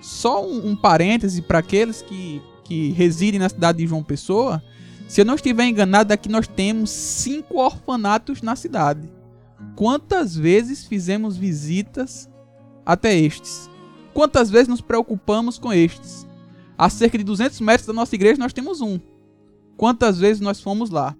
Só 0.00 0.46
um, 0.46 0.70
um 0.70 0.76
parêntese 0.76 1.42
para 1.42 1.58
aqueles 1.58 2.00
que, 2.00 2.40
que 2.62 2.92
residem 2.92 3.40
na 3.40 3.48
cidade 3.48 3.78
de 3.78 3.88
João 3.88 4.04
Pessoa. 4.04 4.62
Se 5.08 5.20
eu 5.20 5.24
não 5.24 5.34
estiver 5.34 5.64
enganado, 5.66 6.12
aqui 6.12 6.28
nós 6.28 6.48
temos 6.48 6.90
cinco 6.90 7.58
orfanatos 7.58 8.42
na 8.42 8.56
cidade. 8.56 9.08
Quantas 9.74 10.34
vezes 10.36 10.84
fizemos 10.84 11.36
visitas 11.36 12.28
até 12.84 13.14
estes? 13.14 13.70
Quantas 14.12 14.50
vezes 14.50 14.68
nos 14.68 14.80
preocupamos 14.80 15.58
com 15.58 15.72
estes? 15.72 16.26
A 16.76 16.90
cerca 16.90 17.16
de 17.16 17.24
200 17.24 17.60
metros 17.60 17.86
da 17.86 17.92
nossa 17.92 18.14
igreja 18.14 18.38
nós 18.38 18.52
temos 18.52 18.80
um. 18.80 18.98
Quantas 19.76 20.18
vezes 20.18 20.40
nós 20.40 20.60
fomos 20.60 20.90
lá? 20.90 21.14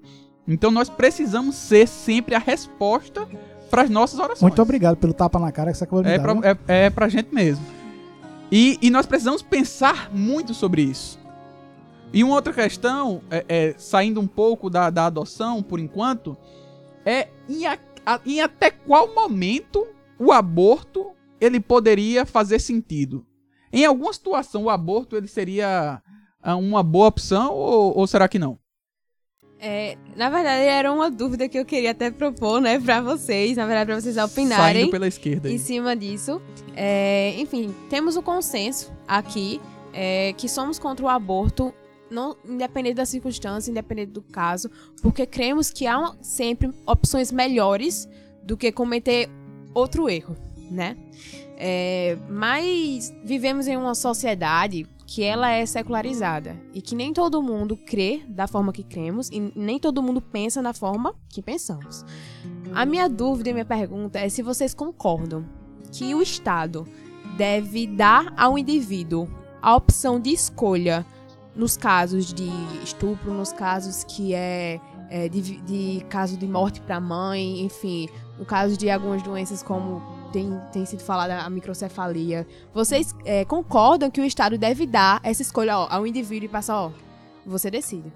Então 0.49 0.71
nós 0.71 0.89
precisamos 0.89 1.55
ser 1.57 1.87
sempre 1.87 2.35
a 2.35 2.39
resposta 2.39 3.27
para 3.71 3.83
as 3.83 3.91
nossas 3.91 4.19
orações. 4.19 4.43
Muito 4.43 4.63
obrigado 4.63 4.97
pelo 4.97 5.13
tapa 5.13 5.39
na 5.39 5.53
cara 5.53 5.71
que 5.73 5.79
você 5.79 5.85
acabou 5.85 6.03
de 6.03 6.11
É 6.11 6.19
dar. 6.19 6.37
pra, 6.37 6.51
é, 6.69 6.87
é 6.87 6.91
pra 6.91 7.09
gente 7.09 7.35
mesmo. 7.35 7.65
E, 8.51 8.79
e 8.81 8.91
nós 8.91 9.07
precisamos 9.07 9.43
pensar 9.43 10.11
muito 10.15 10.55
sobre 10.55 10.83
isso. 10.83 11.19
E 12.13 12.23
uma 12.25 12.35
outra 12.35 12.53
questão, 12.53 13.21
é, 13.31 13.45
é, 13.49 13.75
saindo 13.77 14.21
um 14.21 14.27
pouco 14.27 14.71
da, 14.71 14.89
da 14.91 15.07
adoção 15.07 15.63
por 15.63 15.79
enquanto, 15.81 16.37
é 17.05 17.29
em, 17.49 17.67
a- 17.67 17.79
a- 18.05 18.21
em 18.25 18.41
até 18.41 18.71
qual 18.71 19.13
momento 19.15 19.87
o 20.19 20.33
aborto 20.33 21.11
ele 21.41 21.61
poderia 21.61 22.25
fazer 22.25 22.59
sentido. 22.61 23.27
Em 23.73 23.85
alguma 23.85 24.13
situação 24.13 24.65
o 24.65 24.71
aborto 24.71 25.17
ele 25.17 25.27
seria 25.29 26.01
ah, 26.43 26.57
uma 26.57 26.83
boa 26.83 27.09
opção 27.09 27.53
ou, 27.53 27.99
ou 27.99 28.07
será 28.07 28.29
que 28.29 28.39
não? 28.39 28.59
É, 29.59 29.97
na 30.15 30.29
verdade, 30.31 30.65
era 30.65 30.93
uma 30.93 31.11
dúvida 31.11 31.49
que 31.49 31.59
eu 31.59 31.65
queria 31.65 31.91
até 31.91 32.11
propor, 32.11 32.61
né, 32.61 32.79
pra 32.79 33.01
vocês, 33.01 33.57
na 33.57 33.65
verdade, 33.67 33.87
pra 33.87 34.01
vocês 34.01 34.17
opinarem 34.19 34.75
Saindo 34.83 34.91
pela 34.91 35.09
esquerda. 35.09 35.49
em 35.49 35.53
aí. 35.53 35.59
cima 35.59 35.97
disso. 35.97 36.41
É, 36.75 37.35
enfim, 37.39 37.75
temos 37.91 38.17
o 38.17 38.23
consenso 38.23 38.93
aqui 39.09 39.61
é, 39.95 40.35
que 40.35 40.47
somos 40.49 40.79
contra 40.79 41.05
o 41.05 41.09
aborto, 41.09 41.73
não, 42.11 42.37
independente 42.45 42.95
da 42.95 43.05
circunstância, 43.05 43.71
independente 43.71 44.13
do 44.13 44.23
caso, 44.23 44.71
porque 45.03 45.27
cremos 45.27 45.71
que 45.71 45.87
há 45.87 46.15
sempre 46.21 46.71
opções 46.87 47.33
melhores 47.33 48.09
do 48.43 48.57
que 48.57 48.71
cometer 48.71 49.29
outro 49.75 50.09
erro, 50.09 50.37
né? 50.71 50.97
É, 51.59 52.19
mas 52.29 53.15
vivemos 53.25 53.67
em 53.67 53.77
uma 53.77 53.95
sociedade 53.95 54.87
que 55.07 55.23
ela 55.23 55.51
é 55.51 55.65
secularizada 55.65 56.61
e 56.75 56.83
que 56.83 56.95
nem 56.95 57.13
todo 57.13 57.41
mundo 57.41 57.77
crê 57.77 58.23
da 58.29 58.47
forma 58.47 58.73
que 58.73 58.83
cremos 58.83 59.31
e 59.31 59.53
nem 59.55 59.79
todo 59.79 60.03
mundo 60.03 60.21
pensa 60.21 60.61
da 60.61 60.75
forma 60.75 61.15
que 61.29 61.41
pensamos. 61.41 62.05
A 62.75 62.85
minha 62.85 63.09
dúvida 63.09 63.51
e 63.51 63.53
minha 63.53 63.65
pergunta 63.65 64.19
é 64.19 64.29
se 64.29 64.43
vocês 64.43 64.75
concordam 64.75 65.47
que 65.93 66.15
o 66.15 66.21
Estado 66.21 66.87
deve 67.37 67.87
dar 67.87 68.35
ao 68.37 68.59
indivíduo 68.59 69.29
a 69.63 69.77
opção 69.77 70.21
de 70.21 70.31
escolha 70.31 71.07
nos 71.57 71.77
casos 71.77 72.33
de 72.33 72.49
estupro, 72.85 73.33
nos 73.33 73.53
casos 73.53 74.05
que 74.05 74.35
é, 74.35 74.79
é, 75.09 75.29
de, 75.29 75.61
de 75.63 76.05
caso 76.09 76.37
de 76.37 76.47
morte 76.47 76.81
para 76.81 77.01
mãe, 77.01 77.61
enfim, 77.63 78.09
no 78.39 78.45
caso 78.45 78.77
de 78.77 78.91
algumas 78.91 79.23
doenças 79.23 79.63
como 79.63 80.03
tem, 80.33 80.61
tem 80.73 80.85
sido 80.85 81.03
falada 81.03 81.41
a 81.41 81.49
microcefalia. 81.49 82.47
Vocês 82.75 83.15
é, 83.25 83.45
concordam 83.45 84.11
que 84.11 84.21
o 84.21 84.25
Estado 84.25 84.59
deve 84.59 84.87
dar 84.87 85.21
essa 85.23 85.43
escolha 85.43 85.79
ó, 85.79 85.89
ao 85.91 86.07
indivíduo 86.07 86.45
e 86.47 86.49
passar, 86.49 86.77
ó, 86.77 86.91
você 87.45 87.71
decide. 87.71 88.13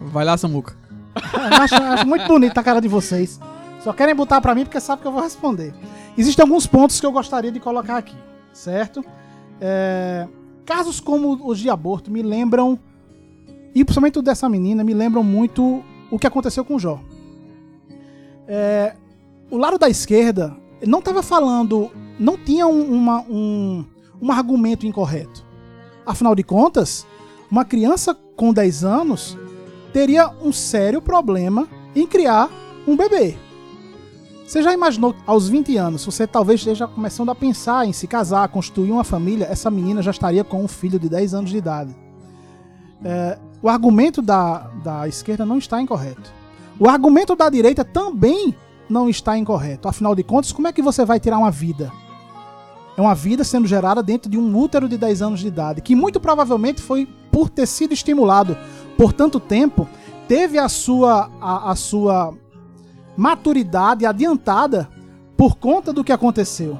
Vai 0.00 0.24
lá, 0.24 0.36
Samuca. 0.36 0.76
Acho, 1.14 1.74
acho 1.74 2.06
muito 2.06 2.26
bonita 2.26 2.60
a 2.60 2.64
cara 2.64 2.80
de 2.80 2.88
vocês. 2.88 3.40
Só 3.82 3.92
querem 3.92 4.14
botar 4.14 4.40
pra 4.40 4.54
mim 4.54 4.64
porque 4.64 4.80
sabem 4.80 5.02
que 5.02 5.08
eu 5.08 5.12
vou 5.12 5.22
responder. 5.22 5.74
Existem 6.16 6.42
alguns 6.42 6.66
pontos 6.66 7.00
que 7.00 7.06
eu 7.06 7.12
gostaria 7.12 7.50
de 7.50 7.58
colocar 7.58 7.96
aqui, 7.96 8.16
certo? 8.52 9.04
É, 9.60 10.26
casos 10.64 11.00
como 11.00 11.48
os 11.48 11.58
de 11.58 11.68
aborto 11.70 12.10
me 12.10 12.22
lembram, 12.22 12.78
e 13.74 13.84
principalmente 13.84 14.18
o 14.18 14.22
dessa 14.22 14.48
menina, 14.48 14.84
me 14.84 14.94
lembram 14.94 15.22
muito 15.22 15.82
o 16.10 16.18
que 16.18 16.26
aconteceu 16.26 16.64
com 16.64 16.76
o 16.76 16.78
Jó. 16.78 17.00
É, 18.46 18.94
o 19.50 19.56
lado 19.56 19.78
da 19.78 19.88
esquerda 19.88 20.56
não 20.86 20.98
estava 20.98 21.22
falando, 21.22 21.90
não 22.18 22.36
tinha 22.36 22.66
um, 22.66 22.82
uma- 22.94 23.22
um, 23.22 23.84
um 24.20 24.30
argumento 24.32 24.86
incorreto. 24.86 25.44
Afinal 26.04 26.34
de 26.34 26.42
contas, 26.42 27.06
uma 27.50 27.64
criança 27.64 28.14
com 28.36 28.52
10 28.52 28.84
anos 28.84 29.38
teria 29.92 30.30
um 30.42 30.52
sério 30.52 31.00
problema 31.00 31.68
em 31.94 32.06
criar 32.06 32.50
um 32.86 32.96
bebê. 32.96 33.36
Você 34.52 34.62
já 34.62 34.70
imaginou 34.70 35.14
aos 35.26 35.48
20 35.48 35.78
anos, 35.78 36.04
você 36.04 36.26
talvez 36.26 36.60
esteja 36.60 36.86
começando 36.86 37.30
a 37.30 37.34
pensar 37.34 37.86
em 37.86 37.92
se 37.94 38.06
casar, 38.06 38.46
construir 38.48 38.92
uma 38.92 39.02
família, 39.02 39.46
essa 39.46 39.70
menina 39.70 40.02
já 40.02 40.10
estaria 40.10 40.44
com 40.44 40.62
um 40.62 40.68
filho 40.68 40.98
de 40.98 41.08
10 41.08 41.32
anos 41.32 41.48
de 41.48 41.56
idade. 41.56 41.96
É, 43.02 43.38
o 43.62 43.68
argumento 43.70 44.20
da, 44.20 44.70
da 44.84 45.08
esquerda 45.08 45.46
não 45.46 45.56
está 45.56 45.80
incorreto. 45.80 46.30
O 46.78 46.86
argumento 46.86 47.34
da 47.34 47.48
direita 47.48 47.82
também 47.82 48.54
não 48.90 49.08
está 49.08 49.38
incorreto. 49.38 49.88
Afinal 49.88 50.14
de 50.14 50.22
contas, 50.22 50.52
como 50.52 50.68
é 50.68 50.72
que 50.72 50.82
você 50.82 51.02
vai 51.02 51.18
tirar 51.18 51.38
uma 51.38 51.50
vida? 51.50 51.90
É 52.94 53.00
uma 53.00 53.14
vida 53.14 53.44
sendo 53.44 53.66
gerada 53.66 54.02
dentro 54.02 54.30
de 54.30 54.36
um 54.36 54.54
útero 54.54 54.86
de 54.86 54.98
10 54.98 55.22
anos 55.22 55.40
de 55.40 55.48
idade, 55.48 55.80
que 55.80 55.96
muito 55.96 56.20
provavelmente 56.20 56.82
foi 56.82 57.08
por 57.30 57.48
ter 57.48 57.64
sido 57.66 57.94
estimulado 57.94 58.54
por 58.98 59.14
tanto 59.14 59.40
tempo, 59.40 59.88
teve 60.28 60.58
a 60.58 60.68
sua, 60.68 61.30
a, 61.40 61.70
a 61.70 61.74
sua 61.74 62.34
maturidade 63.16 64.06
adiantada 64.06 64.88
por 65.36 65.56
conta 65.56 65.92
do 65.92 66.04
que 66.04 66.12
aconteceu. 66.12 66.78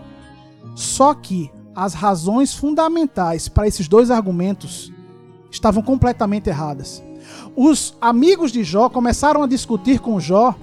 Só 0.74 1.14
que 1.14 1.50
as 1.74 1.94
razões 1.94 2.54
fundamentais 2.54 3.48
para 3.48 3.66
esses 3.66 3.88
dois 3.88 4.10
argumentos 4.10 4.92
estavam 5.50 5.82
completamente 5.82 6.48
erradas. 6.48 7.02
Os 7.56 7.94
amigos 8.00 8.52
de 8.52 8.64
Jó 8.64 8.88
começaram 8.88 9.42
a 9.42 9.46
discutir 9.46 10.00
com 10.00 10.20
Jó 10.20 10.54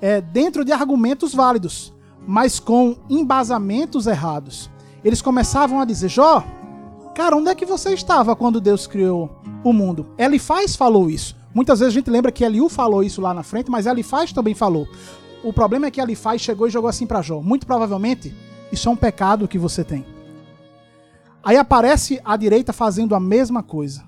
é, 0.00 0.20
dentro 0.20 0.64
de 0.64 0.72
argumentos 0.72 1.34
válidos. 1.34 1.92
mas 2.26 2.58
com 2.58 2.96
embasamentos 3.08 4.06
errados. 4.06 4.68
Eles 5.04 5.22
começavam 5.22 5.80
a 5.80 5.84
dizer: 5.84 6.08
Jó, 6.08 6.42
cara, 7.14 7.36
onde 7.36 7.48
é 7.48 7.54
que 7.54 7.64
você 7.64 7.94
estava 7.94 8.34
quando 8.34 8.60
Deus 8.60 8.86
criou 8.86 9.30
o 9.62 9.72
mundo? 9.72 10.06
Elifaz 10.18 10.74
falou 10.74 11.08
isso. 11.08 11.36
Muitas 11.56 11.78
vezes 11.78 11.94
a 11.94 11.98
gente 11.98 12.10
lembra 12.10 12.30
que 12.30 12.44
Eliú 12.44 12.68
falou 12.68 13.02
isso 13.02 13.18
lá 13.22 13.32
na 13.32 13.42
frente, 13.42 13.70
mas 13.70 13.86
Elifaz 13.86 14.30
também 14.30 14.54
falou. 14.54 14.86
O 15.42 15.54
problema 15.54 15.86
é 15.86 15.90
que 15.90 15.98
Elifaz 15.98 16.42
chegou 16.42 16.68
e 16.68 16.70
jogou 16.70 16.86
assim 16.86 17.06
para 17.06 17.22
Jó. 17.22 17.40
Muito 17.40 17.66
provavelmente, 17.66 18.36
isso 18.70 18.90
é 18.90 18.92
um 18.92 18.96
pecado 18.96 19.48
que 19.48 19.56
você 19.56 19.82
tem. 19.82 20.04
Aí 21.42 21.56
aparece 21.56 22.20
a 22.22 22.36
direita 22.36 22.74
fazendo 22.74 23.14
a 23.14 23.20
mesma 23.20 23.62
coisa. 23.62 24.04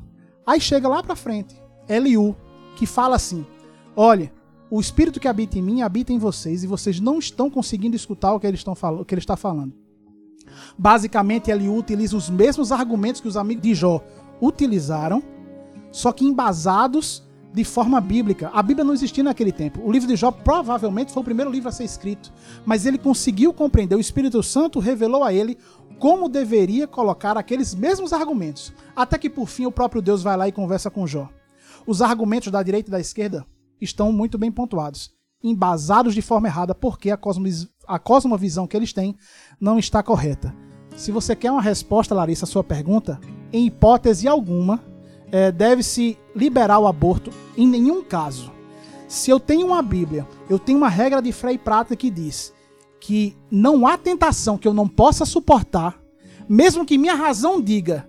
Aí 0.46 0.60
chega 0.60 0.88
lá 0.88 1.02
para 1.02 1.16
frente, 1.16 1.56
Eliú, 1.88 2.36
que 2.76 2.84
fala 2.84 3.16
assim: 3.16 3.46
Olha, 3.96 4.30
o 4.70 4.78
espírito 4.78 5.18
que 5.18 5.26
habita 5.26 5.58
em 5.58 5.62
mim 5.62 5.80
habita 5.80 6.12
em 6.12 6.18
vocês 6.18 6.62
e 6.62 6.66
vocês 6.66 7.00
não 7.00 7.18
estão 7.18 7.48
conseguindo 7.48 7.96
escutar 7.96 8.34
o 8.34 8.38
que 8.38 8.46
ele, 8.46 8.58
estão 8.58 8.74
o 9.00 9.06
que 9.06 9.14
ele 9.14 9.22
está 9.22 9.38
falando. 9.38 9.72
Basicamente, 10.76 11.50
Eliú 11.50 11.78
utiliza 11.78 12.14
os 12.14 12.28
mesmos 12.28 12.72
argumentos 12.72 13.22
que 13.22 13.28
os 13.28 13.38
amigos 13.38 13.62
de 13.62 13.74
Jó 13.74 14.04
utilizaram, 14.38 15.22
só 15.90 16.12
que 16.12 16.26
embasados 16.26 17.26
de 17.52 17.64
forma 17.64 18.00
bíblica. 18.00 18.50
A 18.52 18.62
Bíblia 18.62 18.84
não 18.84 18.94
existia 18.94 19.24
naquele 19.24 19.52
tempo. 19.52 19.80
O 19.82 19.90
livro 19.90 20.08
de 20.08 20.16
Jó 20.16 20.30
provavelmente 20.30 21.12
foi 21.12 21.20
o 21.20 21.24
primeiro 21.24 21.50
livro 21.50 21.68
a 21.68 21.72
ser 21.72 21.84
escrito, 21.84 22.32
mas 22.64 22.86
ele 22.86 22.98
conseguiu 22.98 23.52
compreender, 23.52 23.94
o 23.94 24.00
Espírito 24.00 24.42
Santo 24.42 24.78
revelou 24.78 25.24
a 25.24 25.32
ele 25.32 25.58
como 25.98 26.28
deveria 26.28 26.86
colocar 26.86 27.36
aqueles 27.36 27.74
mesmos 27.74 28.12
argumentos. 28.12 28.72
Até 28.94 29.18
que 29.18 29.30
por 29.30 29.48
fim 29.48 29.66
o 29.66 29.72
próprio 29.72 30.02
Deus 30.02 30.22
vai 30.22 30.36
lá 30.36 30.48
e 30.48 30.52
conversa 30.52 30.90
com 30.90 31.06
Jó. 31.06 31.28
Os 31.86 32.02
argumentos 32.02 32.52
da 32.52 32.62
direita 32.62 32.90
e 32.90 32.92
da 32.92 33.00
esquerda 33.00 33.46
estão 33.80 34.12
muito 34.12 34.36
bem 34.36 34.52
pontuados, 34.52 35.10
embasados 35.42 36.14
de 36.14 36.22
forma 36.22 36.48
errada, 36.48 36.74
porque 36.74 37.10
a, 37.10 37.18
a 37.86 37.98
cosmovisão 37.98 38.66
que 38.66 38.76
eles 38.76 38.92
têm 38.92 39.16
não 39.60 39.78
está 39.78 40.02
correta. 40.02 40.54
Se 40.96 41.12
você 41.12 41.34
quer 41.36 41.50
uma 41.50 41.62
resposta, 41.62 42.14
Larissa, 42.14 42.44
à 42.44 42.48
sua 42.48 42.64
pergunta, 42.64 43.20
em 43.52 43.66
hipótese 43.66 44.26
alguma, 44.26 44.82
é, 45.30 45.52
deve-se 45.52 46.16
liberar 46.34 46.78
o 46.78 46.86
aborto 46.86 47.30
em 47.56 47.66
nenhum 47.66 48.02
caso. 48.02 48.52
Se 49.06 49.30
eu 49.30 49.40
tenho 49.40 49.66
uma 49.66 49.82
Bíblia, 49.82 50.26
eu 50.48 50.58
tenho 50.58 50.78
uma 50.78 50.88
regra 50.88 51.22
de 51.22 51.32
fé 51.32 51.52
e 51.52 51.58
prática 51.58 51.96
que 51.96 52.10
diz 52.10 52.52
que 53.00 53.36
não 53.50 53.86
há 53.86 53.96
tentação 53.96 54.58
que 54.58 54.66
eu 54.66 54.74
não 54.74 54.88
possa 54.88 55.24
suportar, 55.24 55.98
mesmo 56.48 56.84
que 56.84 56.98
minha 56.98 57.14
razão 57.14 57.60
diga 57.60 58.08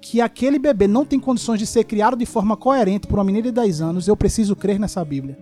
que 0.00 0.20
aquele 0.20 0.58
bebê 0.58 0.86
não 0.86 1.04
tem 1.04 1.18
condições 1.18 1.58
de 1.58 1.66
ser 1.66 1.84
criado 1.84 2.16
de 2.16 2.26
forma 2.26 2.56
coerente 2.56 3.06
por 3.06 3.18
uma 3.18 3.24
menina 3.24 3.44
de 3.44 3.52
10 3.52 3.80
anos, 3.80 4.08
eu 4.08 4.16
preciso 4.16 4.54
crer 4.54 4.78
nessa 4.78 5.04
Bíblia. 5.04 5.38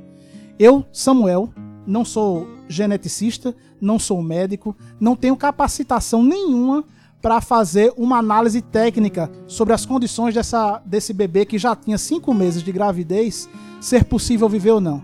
Eu, 0.59 0.85
Samuel, 0.93 1.53
não 1.87 2.05
sou 2.05 2.47
geneticista, 2.69 3.55
não 3.81 3.99
sou 3.99 4.23
médico, 4.23 4.75
não 4.99 5.17
tenho 5.17 5.37
capacitação 5.37 6.23
nenhuma 6.23 6.85
para 7.25 7.41
fazer 7.41 7.91
uma 7.97 8.19
análise 8.19 8.61
técnica 8.61 9.33
sobre 9.47 9.73
as 9.73 9.87
condições 9.87 10.35
dessa, 10.35 10.83
desse 10.85 11.15
bebê 11.15 11.47
que 11.47 11.57
já 11.57 11.75
tinha 11.75 11.97
cinco 11.97 12.35
meses 12.35 12.63
de 12.63 12.71
gravidez 12.71 13.49
ser 13.81 14.05
possível 14.05 14.47
viver 14.47 14.73
ou 14.73 14.81
não. 14.81 15.03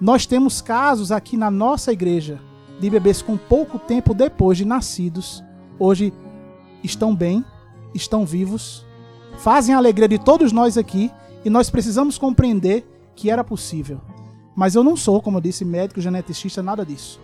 Nós 0.00 0.26
temos 0.26 0.62
casos 0.62 1.10
aqui 1.10 1.36
na 1.36 1.50
nossa 1.50 1.92
igreja 1.92 2.40
de 2.78 2.88
bebês 2.88 3.20
com 3.20 3.36
pouco 3.36 3.80
tempo 3.80 4.14
depois 4.14 4.56
de 4.56 4.64
nascidos, 4.64 5.42
hoje 5.76 6.12
estão 6.84 7.12
bem, 7.12 7.44
estão 7.92 8.24
vivos, 8.24 8.86
fazem 9.36 9.74
a 9.74 9.78
alegria 9.78 10.06
de 10.06 10.20
todos 10.20 10.52
nós 10.52 10.78
aqui 10.78 11.10
e 11.44 11.50
nós 11.50 11.68
precisamos 11.68 12.16
compreender 12.16 12.86
que 13.16 13.28
era 13.28 13.42
possível. 13.42 14.00
Mas 14.54 14.76
eu 14.76 14.84
não 14.84 14.96
sou, 14.96 15.20
como 15.20 15.38
eu 15.38 15.42
disse, 15.42 15.64
médico, 15.64 16.00
geneticista, 16.00 16.62
nada 16.62 16.86
disso. 16.86 17.20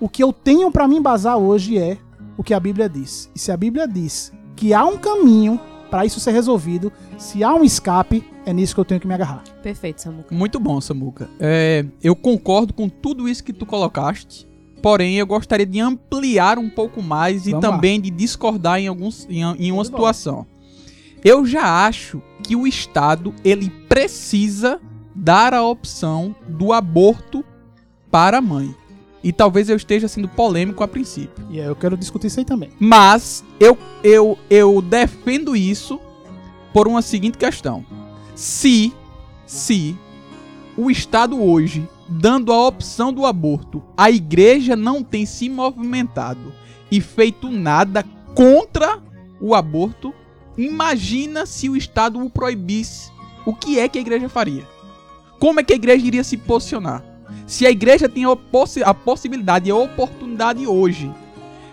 O 0.00 0.08
que 0.08 0.24
eu 0.24 0.32
tenho 0.32 0.70
para 0.70 0.88
me 0.88 0.96
embasar 0.96 1.36
hoje 1.36 1.76
é 1.76 1.98
o 2.40 2.42
que 2.42 2.54
a 2.54 2.58
Bíblia 2.58 2.88
diz. 2.88 3.30
E 3.34 3.38
se 3.38 3.52
a 3.52 3.56
Bíblia 3.56 3.86
diz 3.86 4.32
que 4.56 4.72
há 4.72 4.82
um 4.86 4.96
caminho 4.96 5.60
para 5.90 6.06
isso 6.06 6.18
ser 6.18 6.30
resolvido, 6.30 6.90
se 7.18 7.44
há 7.44 7.52
um 7.54 7.62
escape, 7.62 8.24
é 8.46 8.52
nisso 8.54 8.74
que 8.74 8.80
eu 8.80 8.84
tenho 8.84 8.98
que 8.98 9.06
me 9.06 9.12
agarrar. 9.12 9.44
Perfeito, 9.62 10.00
Samuca. 10.00 10.34
Muito 10.34 10.58
bom, 10.58 10.80
Samuca. 10.80 11.28
É, 11.38 11.84
eu 12.02 12.16
concordo 12.16 12.72
com 12.72 12.88
tudo 12.88 13.28
isso 13.28 13.44
que 13.44 13.52
tu 13.52 13.66
colocaste. 13.66 14.48
Porém, 14.80 15.16
eu 15.18 15.26
gostaria 15.26 15.66
de 15.66 15.80
ampliar 15.80 16.58
um 16.58 16.70
pouco 16.70 17.02
mais 17.02 17.46
e 17.46 17.50
Vamos 17.50 17.68
também 17.68 17.98
lá. 17.98 18.04
de 18.04 18.10
discordar 18.10 18.80
em, 18.80 18.86
alguns, 18.86 19.26
em, 19.28 19.42
em 19.58 19.70
uma 19.70 19.84
situação. 19.84 20.46
Eu 21.22 21.44
já 21.44 21.86
acho 21.86 22.22
que 22.42 22.56
o 22.56 22.66
Estado 22.66 23.34
ele 23.44 23.68
precisa 23.86 24.80
dar 25.14 25.52
a 25.52 25.62
opção 25.62 26.34
do 26.48 26.72
aborto 26.72 27.44
para 28.10 28.38
a 28.38 28.40
mãe. 28.40 28.74
E 29.22 29.32
talvez 29.32 29.68
eu 29.68 29.76
esteja 29.76 30.08
sendo 30.08 30.28
polêmico 30.28 30.82
a 30.82 30.88
princípio. 30.88 31.46
E 31.50 31.60
aí 31.60 31.66
eu 31.66 31.76
quero 31.76 31.96
discutir 31.96 32.28
isso 32.28 32.40
aí 32.40 32.44
também. 32.44 32.70
Mas 32.78 33.44
eu, 33.58 33.76
eu, 34.02 34.38
eu 34.48 34.80
defendo 34.80 35.54
isso 35.54 36.00
por 36.72 36.88
uma 36.88 37.02
seguinte 37.02 37.36
questão. 37.36 37.84
Se, 38.34 38.92
se 39.46 39.94
o 40.76 40.90
Estado 40.90 41.42
hoje, 41.42 41.86
dando 42.08 42.52
a 42.52 42.66
opção 42.66 43.12
do 43.12 43.26
aborto, 43.26 43.82
a 43.96 44.10
igreja 44.10 44.74
não 44.74 45.02
tem 45.02 45.26
se 45.26 45.48
movimentado 45.48 46.52
e 46.90 47.00
feito 47.00 47.50
nada 47.50 48.04
contra 48.34 48.98
o 49.40 49.54
aborto, 49.54 50.14
imagina 50.56 51.44
se 51.44 51.68
o 51.68 51.76
Estado 51.76 52.18
o 52.18 52.30
proibisse. 52.30 53.10
O 53.44 53.54
que 53.54 53.78
é 53.78 53.88
que 53.88 53.98
a 53.98 54.00
igreja 54.00 54.28
faria? 54.28 54.66
Como 55.38 55.60
é 55.60 55.64
que 55.64 55.72
a 55.72 55.76
igreja 55.76 56.06
iria 56.06 56.24
se 56.24 56.36
posicionar? 56.36 57.02
Se 57.50 57.66
a 57.66 57.70
igreja 57.72 58.08
tem 58.08 58.24
a, 58.24 58.36
possi 58.36 58.80
a 58.80 58.94
possibilidade 58.94 59.68
e 59.68 59.72
a 59.72 59.74
oportunidade 59.74 60.64
hoje 60.68 61.12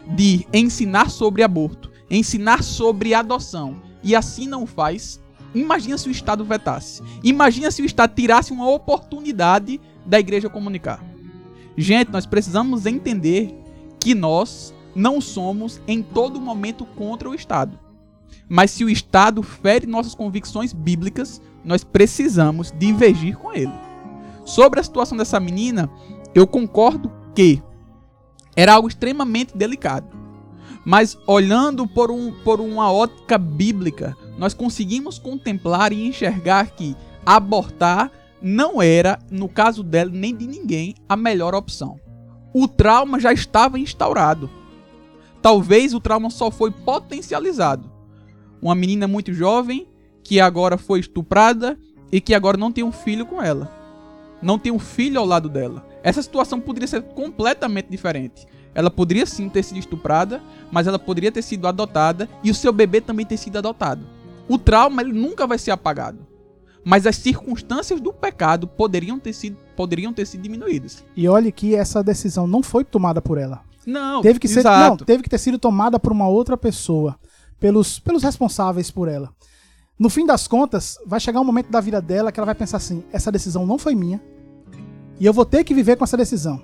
de 0.07 0.43
ensinar 0.51 1.11
sobre 1.11 1.43
aborto, 1.43 1.91
ensinar 2.09 2.63
sobre 2.63 3.13
adoção, 3.13 3.79
e 4.01 4.15
assim 4.15 4.47
não 4.47 4.65
faz, 4.65 5.21
imagina 5.53 5.95
se 5.95 6.09
o 6.09 6.11
Estado 6.11 6.43
vetasse. 6.43 7.03
Imagina 7.23 7.69
se 7.69 7.83
o 7.83 7.85
Estado 7.85 8.15
tirasse 8.15 8.51
uma 8.51 8.67
oportunidade 8.67 9.79
da 10.03 10.19
igreja 10.19 10.49
comunicar. 10.49 10.99
Gente, 11.77 12.09
nós 12.09 12.25
precisamos 12.25 12.87
entender 12.87 13.55
que 13.99 14.15
nós 14.15 14.73
não 14.95 15.21
somos 15.21 15.79
em 15.87 16.01
todo 16.01 16.41
momento 16.41 16.87
contra 16.87 17.29
o 17.29 17.35
Estado. 17.35 17.77
Mas 18.49 18.71
se 18.71 18.83
o 18.83 18.89
Estado 18.89 19.43
fere 19.43 19.85
nossas 19.85 20.15
convicções 20.15 20.73
bíblicas, 20.73 21.39
nós 21.63 21.83
precisamos 21.83 22.73
divergir 22.79 23.37
com 23.37 23.53
ele. 23.53 23.86
Sobre 24.47 24.79
a 24.79 24.83
situação 24.83 25.17
dessa 25.17 25.41
menina, 25.41 25.89
eu 26.33 26.47
concordo 26.47 27.11
que 27.35 27.61
era 28.55 28.75
algo 28.75 28.87
extremamente 28.87 29.57
delicado. 29.57 30.07
Mas 30.85 31.17
olhando 31.27 31.85
por, 31.85 32.09
um, 32.09 32.31
por 32.45 32.61
uma 32.61 32.89
ótica 32.89 33.37
bíblica, 33.37 34.15
nós 34.37 34.53
conseguimos 34.53 35.19
contemplar 35.19 35.91
e 35.91 36.07
enxergar 36.07 36.71
que 36.71 36.95
abortar 37.25 38.09
não 38.41 38.81
era, 38.81 39.19
no 39.29 39.49
caso 39.49 39.83
dela, 39.83 40.11
nem 40.13 40.33
de 40.33 40.47
ninguém, 40.47 40.95
a 41.09 41.17
melhor 41.17 41.53
opção. 41.53 41.99
O 42.53 42.69
trauma 42.69 43.19
já 43.19 43.33
estava 43.33 43.77
instaurado. 43.77 44.49
Talvez 45.41 45.93
o 45.93 45.99
trauma 45.99 46.29
só 46.29 46.49
foi 46.49 46.71
potencializado. 46.71 47.91
Uma 48.61 48.75
menina 48.75 49.09
muito 49.09 49.33
jovem 49.33 49.89
que 50.23 50.39
agora 50.39 50.77
foi 50.77 51.01
estuprada 51.01 51.77
e 52.09 52.21
que 52.21 52.33
agora 52.33 52.55
não 52.55 52.71
tem 52.71 52.85
um 52.85 52.93
filho 52.93 53.25
com 53.25 53.41
ela. 53.41 53.76
Não 54.41 54.59
tem 54.59 54.71
um 54.71 54.79
filho 54.79 55.19
ao 55.19 55.25
lado 55.25 55.49
dela. 55.49 55.85
Essa 56.03 56.21
situação 56.21 56.59
poderia 56.59 56.87
ser 56.87 57.01
completamente 57.01 57.87
diferente. 57.89 58.45
Ela 58.73 58.91
poderia 58.91 59.25
sim 59.25 59.49
ter 59.49 59.63
sido 59.63 59.79
estuprada, 59.79 60.41
mas 60.71 60.85
ela 60.85 60.99
poderia 60.99 61.31
ter 61.31 61.41
sido 61.41 61.67
adotada 61.67 62.29
e 62.43 62.51
o 62.51 62.55
seu 62.55 62.71
bebê 62.71 63.01
também 63.01 63.25
ter 63.25 63.37
sido 63.37 63.57
adotado. 63.57 64.05
O 64.47 64.57
trauma 64.57 65.01
ele 65.01 65.11
nunca 65.13 65.47
vai 65.47 65.57
ser 65.57 65.71
apagado. 65.71 66.25
Mas 66.85 67.05
as 67.05 67.15
circunstâncias 67.17 67.99
do 67.99 68.13
pecado 68.13 68.67
poderiam 68.67 69.19
ter 69.19 69.33
sido, 69.33 69.57
poderiam 69.75 70.13
ter 70.13 70.25
sido 70.25 70.41
diminuídas. 70.43 71.03
E 71.15 71.27
olhe 71.27 71.51
que 71.51 71.75
essa 71.75 72.03
decisão 72.03 72.47
não 72.47 72.63
foi 72.63 72.85
tomada 72.85 73.21
por 73.21 73.37
ela. 73.37 73.61
Não, 73.85 74.21
Teve 74.21 74.37
que, 74.39 74.47
ser, 74.47 74.59
exato. 74.59 74.89
não, 74.89 75.05
teve 75.05 75.23
que 75.23 75.29
ter 75.29 75.37
sido 75.37 75.57
tomada 75.57 75.99
por 75.99 76.11
uma 76.11 76.27
outra 76.27 76.55
pessoa, 76.57 77.17
pelos, 77.59 77.99
pelos 77.99 78.21
responsáveis 78.23 78.91
por 78.91 79.07
ela. 79.07 79.33
No 79.99 80.09
fim 80.09 80.25
das 80.25 80.47
contas, 80.47 80.99
vai 81.05 81.19
chegar 81.19 81.41
um 81.41 81.43
momento 81.43 81.71
da 81.71 81.81
vida 81.81 81.99
dela 81.99 82.31
que 82.31 82.39
ela 82.39 82.45
vai 82.45 82.55
pensar 82.55 82.77
assim: 82.77 83.03
essa 83.11 83.31
decisão 83.31 83.65
não 83.65 83.79
foi 83.79 83.95
minha, 83.95 84.21
e 85.19 85.25
eu 85.25 85.33
vou 85.33 85.45
ter 85.45 85.63
que 85.63 85.73
viver 85.73 85.95
com 85.95 86.03
essa 86.03 86.17
decisão. 86.17 86.61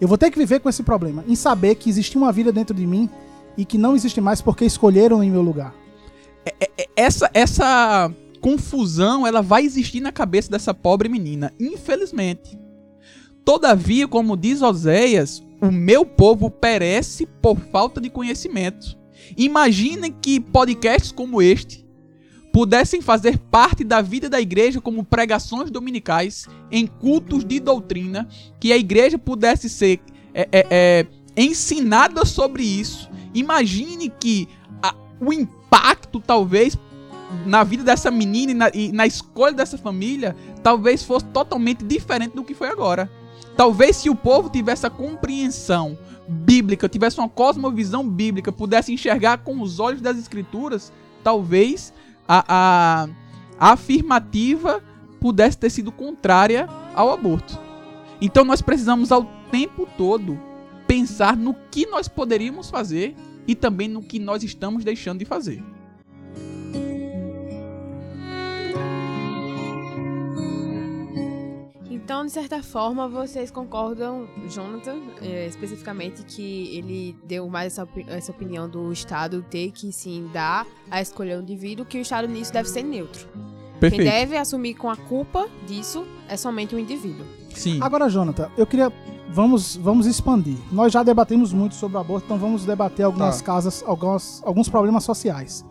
Eu 0.00 0.08
vou 0.08 0.18
ter 0.18 0.30
que 0.30 0.38
viver 0.38 0.60
com 0.60 0.68
esse 0.68 0.82
problema, 0.82 1.24
em 1.26 1.36
saber 1.36 1.76
que 1.76 1.88
existia 1.88 2.20
uma 2.20 2.32
vida 2.32 2.52
dentro 2.52 2.74
de 2.74 2.86
mim 2.86 3.08
e 3.56 3.64
que 3.64 3.78
não 3.78 3.94
existe 3.94 4.20
mais 4.20 4.42
porque 4.42 4.64
escolheram 4.64 5.22
em 5.22 5.30
meu 5.30 5.42
lugar. 5.42 5.74
essa 6.94 7.30
essa 7.32 8.12
confusão 8.40 9.26
ela 9.26 9.40
vai 9.40 9.64
existir 9.64 10.00
na 10.00 10.12
cabeça 10.12 10.50
dessa 10.50 10.74
pobre 10.74 11.08
menina, 11.08 11.52
infelizmente. 11.58 12.58
Todavia, 13.44 14.08
como 14.08 14.36
diz 14.36 14.60
Oséias, 14.60 15.42
o 15.62 15.70
meu 15.70 16.04
povo 16.04 16.50
perece 16.50 17.26
por 17.40 17.56
falta 17.56 18.00
de 18.00 18.10
conhecimento. 18.10 18.98
Imaginem 19.36 20.12
que 20.12 20.40
podcasts 20.40 21.12
como 21.12 21.40
este 21.40 21.85
pudessem 22.56 23.02
fazer 23.02 23.36
parte 23.36 23.84
da 23.84 24.00
vida 24.00 24.30
da 24.30 24.40
igreja 24.40 24.80
como 24.80 25.04
pregações 25.04 25.70
dominicais 25.70 26.48
em 26.72 26.86
cultos 26.86 27.44
de 27.44 27.60
doutrina, 27.60 28.26
que 28.58 28.72
a 28.72 28.78
igreja 28.78 29.18
pudesse 29.18 29.68
ser 29.68 30.00
é, 30.32 30.48
é, 30.50 30.66
é, 30.70 31.06
ensinada 31.36 32.24
sobre 32.24 32.62
isso. 32.62 33.10
Imagine 33.34 34.08
que 34.08 34.48
a- 34.82 34.94
o 35.20 35.34
impacto, 35.34 36.18
talvez, 36.18 36.78
na 37.44 37.62
vida 37.62 37.84
dessa 37.84 38.10
menina 38.10 38.52
e 38.52 38.54
na, 38.54 38.70
e 38.72 38.90
na 38.90 39.06
escolha 39.06 39.52
dessa 39.52 39.76
família, 39.76 40.34
talvez 40.62 41.02
fosse 41.02 41.26
totalmente 41.26 41.84
diferente 41.84 42.34
do 42.34 42.42
que 42.42 42.54
foi 42.54 42.70
agora. 42.70 43.10
Talvez 43.54 43.96
se 43.96 44.08
o 44.08 44.14
povo 44.16 44.48
tivesse 44.48 44.86
a 44.86 44.90
compreensão 44.90 45.98
bíblica, 46.26 46.88
tivesse 46.88 47.18
uma 47.18 47.28
cosmovisão 47.28 48.08
bíblica, 48.08 48.50
pudesse 48.50 48.94
enxergar 48.94 49.44
com 49.44 49.60
os 49.60 49.78
olhos 49.78 50.00
das 50.00 50.16
escrituras, 50.16 50.90
talvez 51.22 51.92
a, 52.28 53.08
a, 53.58 53.72
afirmativa 53.72 54.82
pudesse 55.20 55.58
ter 55.58 55.70
sido 55.70 55.90
contrária 55.90 56.68
ao 56.94 57.12
aborto. 57.12 57.58
Então 58.20 58.44
nós 58.44 58.62
precisamos 58.62 59.12
ao 59.12 59.24
tempo 59.50 59.88
todo 59.96 60.38
pensar 60.86 61.36
no 61.36 61.54
que 61.70 61.86
nós 61.86 62.08
poderíamos 62.08 62.70
fazer 62.70 63.14
e 63.46 63.54
também 63.54 63.88
no 63.88 64.02
que 64.02 64.18
nós 64.18 64.42
estamos 64.42 64.84
deixando 64.84 65.18
de 65.18 65.24
fazer. 65.24 65.62
Então, 72.06 72.24
de 72.24 72.30
certa 72.30 72.62
forma, 72.62 73.08
vocês 73.08 73.50
concordam, 73.50 74.28
Jonathan, 74.48 74.94
eh, 75.20 75.48
especificamente, 75.48 76.22
que 76.22 76.78
ele 76.78 77.18
deu 77.24 77.48
mais 77.48 77.72
essa, 77.72 77.82
opi- 77.82 78.06
essa 78.06 78.30
opinião 78.30 78.68
do 78.68 78.92
Estado 78.92 79.44
ter 79.50 79.72
que 79.72 79.90
sim 79.90 80.30
dar 80.32 80.64
a 80.88 81.02
escolher 81.02 81.34
ao 81.34 81.40
indivíduo, 81.42 81.84
que 81.84 81.98
o 81.98 82.00
Estado 82.00 82.28
nisso 82.28 82.52
deve 82.52 82.68
ser 82.68 82.84
neutro. 82.84 83.26
Quem 83.80 83.98
deve 84.04 84.36
assumir 84.36 84.74
com 84.74 84.88
a 84.88 84.94
culpa 84.96 85.48
disso 85.66 86.06
é 86.28 86.36
somente 86.36 86.76
o 86.76 86.78
indivíduo. 86.78 87.26
Sim. 87.52 87.80
Agora, 87.82 88.08
Jonathan, 88.08 88.52
eu 88.56 88.68
queria. 88.68 88.92
Vamos, 89.28 89.74
vamos 89.74 90.06
expandir. 90.06 90.58
Nós 90.70 90.92
já 90.92 91.02
debatemos 91.02 91.52
muito 91.52 91.74
sobre 91.74 91.96
o 91.96 92.00
aborto, 92.00 92.26
então 92.26 92.38
vamos 92.38 92.64
debater 92.64 93.04
algumas 93.04 93.40
Tá. 93.40 93.46
casas, 93.46 93.82
algumas, 93.84 94.40
alguns 94.46 94.68
problemas 94.68 95.02
sociais. 95.02 95.64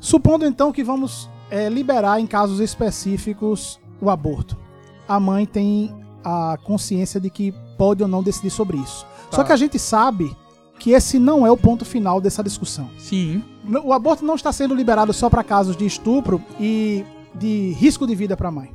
Supondo 0.00 0.44
então 0.44 0.72
que 0.72 0.82
vamos 0.82 1.30
eh, 1.48 1.68
liberar 1.68 2.18
em 2.18 2.26
casos 2.26 2.58
específicos 2.58 3.78
o 4.00 4.10
aborto. 4.10 4.60
A 5.08 5.18
mãe 5.20 5.44
tem 5.46 5.94
a 6.24 6.56
consciência 6.64 7.20
de 7.20 7.28
que 7.30 7.52
pode 7.76 8.02
ou 8.02 8.08
não 8.08 8.22
decidir 8.22 8.50
sobre 8.50 8.76
isso. 8.78 9.06
Só 9.30 9.38
Tá. 9.38 9.44
que 9.44 9.52
a 9.52 9.56
gente 9.56 9.78
sabe 9.78 10.34
que 10.78 10.90
esse 10.90 11.18
não 11.18 11.46
é 11.46 11.50
o 11.50 11.56
ponto 11.56 11.84
final 11.84 12.20
dessa 12.20 12.42
discussão. 12.42 12.88
Sim. 12.98 13.42
O 13.84 13.92
aborto 13.92 14.24
não 14.24 14.34
está 14.34 14.52
sendo 14.52 14.74
liberado 14.74 15.12
só 15.12 15.30
para 15.30 15.44
casos 15.44 15.76
de 15.76 15.86
estupro 15.86 16.42
e 16.58 17.04
de 17.34 17.72
risco 17.78 18.06
de 18.06 18.14
vida 18.14 18.36
para 18.36 18.48
a 18.48 18.52
mãe. 18.52 18.72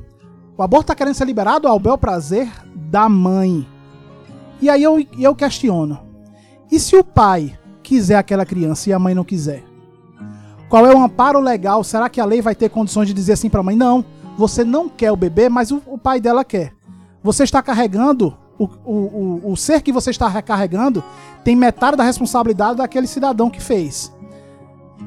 O 0.56 0.62
aborto 0.62 0.84
está 0.84 0.94
querendo 0.94 1.14
ser 1.14 1.24
liberado 1.26 1.68
ao 1.68 1.78
bel 1.78 1.96
prazer 1.98 2.50
da 2.74 3.08
mãe. 3.08 3.66
E 4.60 4.68
aí 4.68 4.82
eu, 4.82 5.06
eu 5.18 5.34
questiono: 5.34 6.00
e 6.70 6.80
se 6.80 6.96
o 6.96 7.04
pai 7.04 7.56
quiser 7.82 8.16
aquela 8.16 8.44
criança 8.44 8.90
e 8.90 8.92
a 8.92 8.98
mãe 8.98 9.14
não 9.14 9.24
quiser? 9.24 9.64
Qual 10.68 10.84
é 10.86 10.94
o 10.94 11.02
amparo 11.02 11.40
legal? 11.40 11.82
Será 11.84 12.08
que 12.08 12.20
a 12.20 12.24
lei 12.24 12.42
vai 12.42 12.54
ter 12.54 12.68
condições 12.68 13.06
de 13.08 13.14
dizer 13.14 13.34
assim 13.34 13.48
para 13.48 13.60
a 13.60 13.62
mãe: 13.62 13.76
não, 13.76 14.04
você 14.38 14.62
não 14.62 14.88
quer 14.88 15.10
o 15.10 15.16
bebê, 15.16 15.48
mas 15.48 15.72
o, 15.72 15.82
o 15.84 15.98
pai 15.98 16.20
dela 16.20 16.44
quer? 16.44 16.72
Você 17.24 17.42
está 17.42 17.60
carregando, 17.60 18.38
o, 18.56 18.64
o, 18.84 19.52
o, 19.52 19.56
ser 19.56 19.82
que 19.82 19.92
você 19.92 20.10
está 20.10 20.28
recarregando 20.28 21.02
tem 21.42 21.56
metade 21.56 21.96
da 21.96 22.04
responsabilidade 22.04 22.78
daquele 22.78 23.08
cidadão 23.08 23.50
que 23.50 23.60
fez. 23.60 24.14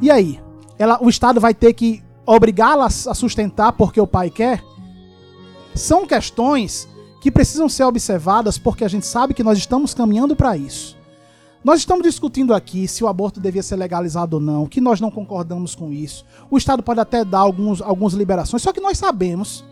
E 0.01 0.11
aí? 0.11 0.41
Ela, 0.77 1.01
o 1.01 1.07
Estado 1.07 1.39
vai 1.39 1.53
ter 1.53 1.71
que 1.73 2.03
obrigá-la 2.25 2.87
a 2.87 2.89
sustentar 2.89 3.71
porque 3.71 4.01
o 4.01 4.07
pai 4.07 4.29
quer? 4.29 4.61
São 5.73 6.05
questões 6.05 6.85
que 7.21 7.31
precisam 7.31 7.69
ser 7.69 7.85
observadas 7.85 8.57
porque 8.57 8.83
a 8.83 8.89
gente 8.89 9.05
sabe 9.05 9.33
que 9.33 9.43
nós 9.43 9.57
estamos 9.57 9.93
caminhando 9.93 10.35
para 10.35 10.57
isso. 10.57 10.97
Nós 11.63 11.79
estamos 11.79 12.03
discutindo 12.03 12.55
aqui 12.55 12.87
se 12.87 13.03
o 13.03 13.07
aborto 13.07 13.39
devia 13.39 13.61
ser 13.61 13.75
legalizado 13.75 14.37
ou 14.37 14.41
não, 14.41 14.65
que 14.65 14.81
nós 14.81 14.99
não 14.99 15.11
concordamos 15.11 15.75
com 15.75 15.93
isso. 15.93 16.25
O 16.49 16.57
Estado 16.57 16.81
pode 16.81 16.99
até 16.99 17.23
dar 17.23 17.39
alguns, 17.39 17.81
algumas 17.81 18.13
liberações, 18.13 18.63
só 18.63 18.73
que 18.73 18.81
nós 18.81 18.97
sabemos 18.97 19.63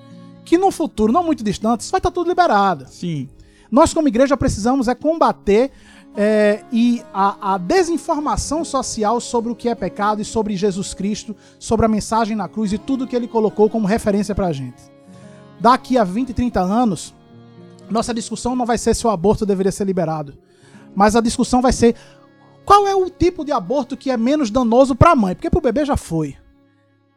que 0.46 0.58
no 0.58 0.70
futuro, 0.70 1.12
não 1.12 1.24
muito 1.24 1.44
distante, 1.44 1.82
isso 1.82 1.92
vai 1.92 2.00
estar 2.00 2.12
tudo 2.12 2.30
liberado. 2.30 2.86
Sim. 2.88 3.28
Nós, 3.72 3.94
como 3.94 4.08
igreja, 4.08 4.38
precisamos 4.38 4.88
é 4.88 4.94
combater 4.94 5.72
é, 6.16 6.64
e 6.72 7.04
a, 7.14 7.56
a 7.56 7.58
desinformação 7.58 8.64
social 8.64 9.20
sobre 9.20 9.52
o 9.52 9.56
que 9.56 9.68
é 9.68 9.74
pecado 9.74 10.22
e 10.22 10.26
sobre 10.26 10.56
Jesus 10.56 10.94
Cristo, 10.94 11.36
sobre 11.58 11.86
a 11.86 11.90
mensagem 11.90 12.36
na 12.36 12.48
cruz 12.48 12.72
e 12.72 12.78
tudo 12.78 13.08
que 13.08 13.16
ele 13.16 13.28
colocou 13.28 13.70
como 13.70 13.88
referência 13.88 14.36
pra 14.36 14.52
gente. 14.52 14.82
Daqui 15.60 15.98
a 15.98 16.04
20, 16.04 16.34
30 16.34 16.60
anos, 16.62 17.16
nossa 17.90 18.14
discussão 18.14 18.56
não 18.56 18.66
vai 18.66 18.78
ser 18.78 18.96
se 18.96 19.06
o 19.08 19.10
aborto 19.10 19.46
deveria 19.46 19.72
ser 19.72 19.86
liberado, 19.86 20.36
mas 20.96 21.16
a 21.16 21.22
discussão 21.22 21.62
vai 21.62 21.72
ser 21.72 21.96
qual 22.66 22.88
é 22.88 22.96
o 22.96 23.10
tipo 23.10 23.44
de 23.44 23.52
aborto 23.52 23.98
que 23.98 24.12
é 24.12 24.18
menos 24.18 24.52
danoso 24.52 24.96
pra 24.96 25.16
mãe, 25.16 25.36
porque 25.36 25.50
pro 25.50 25.62
bebê 25.62 25.86
já 25.86 25.98
foi. 25.98 26.36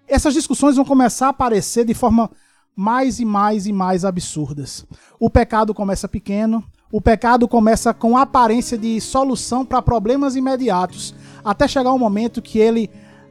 Essas 0.09 0.35
discussões 0.35 0.77
vão 0.77 0.85
começar 0.85 1.27
a 1.27 1.31
aparecer 1.31 1.85
de 1.85 1.95
forma 1.95 2.31
mais 2.75 3.21
e 3.21 3.25
mais 3.25 3.67
e 3.67 3.73
mais 3.73 4.05
absurdas. 4.05 4.87
O 5.21 5.29
pecado 5.29 5.75
começa 5.75 6.09
pequeno, 6.09 6.65
o 6.91 7.01
pecado 7.01 7.47
começa 7.47 7.93
com 7.93 8.17
aparência 8.17 8.77
de 8.77 9.01
solução 9.01 9.65
para 9.65 9.83
problemas 9.83 10.37
imediatos, 10.37 11.15
até 11.45 11.67
chegar 11.67 11.93
um 11.93 11.99
momento 11.99 12.43
que 12.43 12.59
ele 12.59 12.91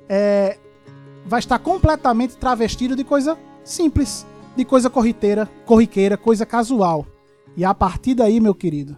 é, 0.09 0.57
vai 1.25 1.39
estar 1.39 1.59
completamente 1.59 2.37
travestido 2.37 2.95
de 2.95 3.03
coisa 3.03 3.37
simples, 3.63 4.25
de 4.55 4.65
coisa 4.65 4.89
corriqueira, 4.89 5.49
corriqueira, 5.65 6.17
coisa 6.17 6.45
casual. 6.45 7.05
E 7.55 7.63
a 7.63 7.73
partir 7.73 8.15
daí, 8.15 8.39
meu 8.39 8.55
querido, 8.55 8.97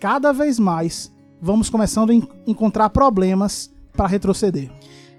cada 0.00 0.32
vez 0.32 0.58
mais 0.58 1.12
vamos 1.40 1.68
começando 1.70 2.10
a 2.10 2.14
en- 2.14 2.28
encontrar 2.46 2.90
problemas 2.90 3.70
para 3.92 4.06
retroceder. 4.06 4.70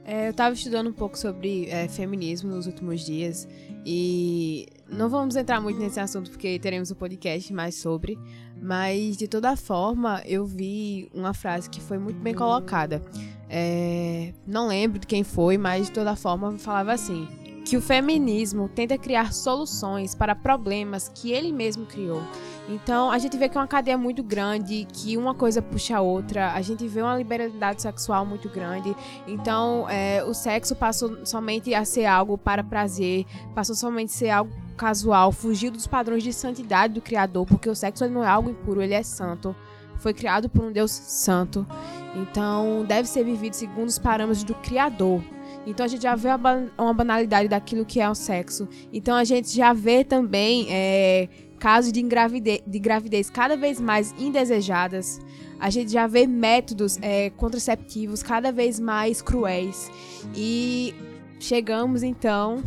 É, 0.05 0.29
eu 0.29 0.33
tava 0.33 0.53
estudando 0.55 0.89
um 0.89 0.93
pouco 0.93 1.17
sobre 1.17 1.65
é, 1.65 1.87
feminismo 1.89 2.49
nos 2.49 2.65
últimos 2.65 3.01
dias 3.05 3.45
e 3.85 4.65
não 4.89 5.09
vamos 5.09 5.35
entrar 5.35 5.59
muito 5.59 5.79
nesse 5.79 5.99
assunto 5.99 6.31
porque 6.31 6.57
teremos 6.59 6.89
um 6.91 6.95
podcast 6.95 7.51
mais 7.53 7.75
sobre, 7.75 8.17
mas 8.61 9.17
de 9.17 9.27
toda 9.27 9.55
forma 9.57 10.21
eu 10.25 10.45
vi 10.45 11.09
uma 11.13 11.33
frase 11.33 11.69
que 11.69 11.81
foi 11.81 11.97
muito 11.97 12.19
bem 12.21 12.33
colocada. 12.33 13.01
É, 13.49 14.33
não 14.45 14.67
lembro 14.67 14.97
de 14.99 15.07
quem 15.07 15.25
foi, 15.25 15.57
mas 15.57 15.87
de 15.87 15.91
toda 15.91 16.15
forma 16.15 16.53
falava 16.57 16.93
assim: 16.93 17.27
que 17.67 17.75
o 17.75 17.81
feminismo 17.81 18.69
tenta 18.69 18.97
criar 18.97 19.33
soluções 19.33 20.15
para 20.15 20.33
problemas 20.33 21.11
que 21.13 21.33
ele 21.33 21.51
mesmo 21.51 21.85
criou. 21.85 22.23
Então 22.69 23.11
a 23.11 23.17
gente 23.17 23.37
vê 23.37 23.49
que 23.49 23.57
é 23.57 23.61
uma 23.61 23.67
cadeia 23.67 23.97
muito 23.97 24.23
grande, 24.23 24.87
que 24.93 25.17
uma 25.17 25.35
coisa 25.35 25.61
puxa 25.61 25.97
a 25.97 26.01
outra, 26.01 26.53
a 26.53 26.61
gente 26.61 26.87
vê 26.87 27.01
uma 27.01 27.17
liberalidade 27.17 27.81
sexual 27.81 28.25
muito 28.25 28.47
grande. 28.47 28.95
Então 29.27 29.85
é, 29.89 30.23
o 30.23 30.33
sexo 30.33 30.77
passou 30.77 31.25
somente 31.25 31.73
a 31.73 31.83
ser 31.83 32.05
algo 32.05 32.37
para 32.37 32.63
prazer, 32.63 33.25
passou 33.53 33.75
somente 33.75 34.13
a 34.13 34.17
ser 34.17 34.29
algo 34.29 34.51
casual, 34.77 35.33
fugiu 35.33 35.69
dos 35.69 35.87
padrões 35.87 36.23
de 36.23 36.31
santidade 36.31 36.93
do 36.93 37.01
Criador, 37.01 37.45
porque 37.45 37.69
o 37.69 37.75
sexo 37.75 38.07
não 38.07 38.23
é 38.23 38.27
algo 38.27 38.49
impuro, 38.49 38.81
ele 38.81 38.93
é 38.93 39.03
santo. 39.03 39.53
Foi 39.97 40.13
criado 40.13 40.47
por 40.47 40.63
um 40.63 40.71
Deus 40.71 40.91
santo. 40.91 41.67
Então 42.15 42.85
deve 42.87 43.09
ser 43.09 43.25
vivido 43.25 43.55
segundo 43.55 43.89
os 43.89 43.99
parâmetros 43.99 44.45
do 44.45 44.53
Criador. 44.55 45.21
Então 45.69 45.85
a 45.85 45.89
gente 45.89 46.01
já 46.03 46.15
vê 46.15 46.29
uma 46.29 46.37
ba- 46.37 46.63
uma 46.77 46.93
banalidade 46.93 47.47
daquilo 47.49 47.85
que 47.85 47.99
é 47.99 48.09
o 48.09 48.15
sexo. 48.15 48.67
Então 48.91 49.15
a 49.15 49.23
gente 49.23 49.53
já 49.55 49.73
vê 49.73 50.03
também 50.03 50.65
é, 50.69 51.27
casos 51.59 51.91
de, 51.91 51.99
engravide- 51.99 52.63
de 52.65 52.79
gravidez 52.79 53.29
cada 53.29 53.55
vez 53.57 53.79
mais 53.79 54.15
indesejadas. 54.17 55.19
A 55.59 55.69
gente 55.69 55.91
já 55.91 56.07
vê 56.07 56.25
métodos 56.25 56.97
é, 57.01 57.29
contraceptivos 57.31 58.23
cada 58.23 58.51
vez 58.51 58.79
mais 58.79 59.21
cruéis. 59.21 59.91
E 60.35 60.95
chegamos 61.39 62.01
então 62.01 62.63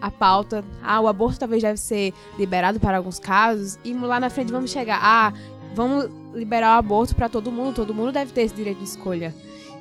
à 0.00 0.10
pauta. 0.10 0.64
Ah, 0.82 1.00
o 1.00 1.08
aborto 1.08 1.38
talvez 1.38 1.62
deve 1.62 1.78
ser 1.78 2.12
liberado 2.38 2.78
para 2.78 2.98
alguns 2.98 3.18
casos. 3.18 3.78
E 3.84 3.94
lá 3.94 4.20
na 4.20 4.28
frente 4.28 4.52
vamos 4.52 4.70
chegar. 4.70 4.98
Ah, 5.02 5.32
vamos 5.74 6.10
liberar 6.34 6.76
o 6.76 6.78
aborto 6.80 7.14
para 7.14 7.28
todo 7.28 7.50
mundo. 7.50 7.76
Todo 7.76 7.94
mundo 7.94 8.12
deve 8.12 8.32
ter 8.32 8.42
esse 8.42 8.54
direito 8.54 8.78
de 8.78 8.84
escolha. 8.84 9.34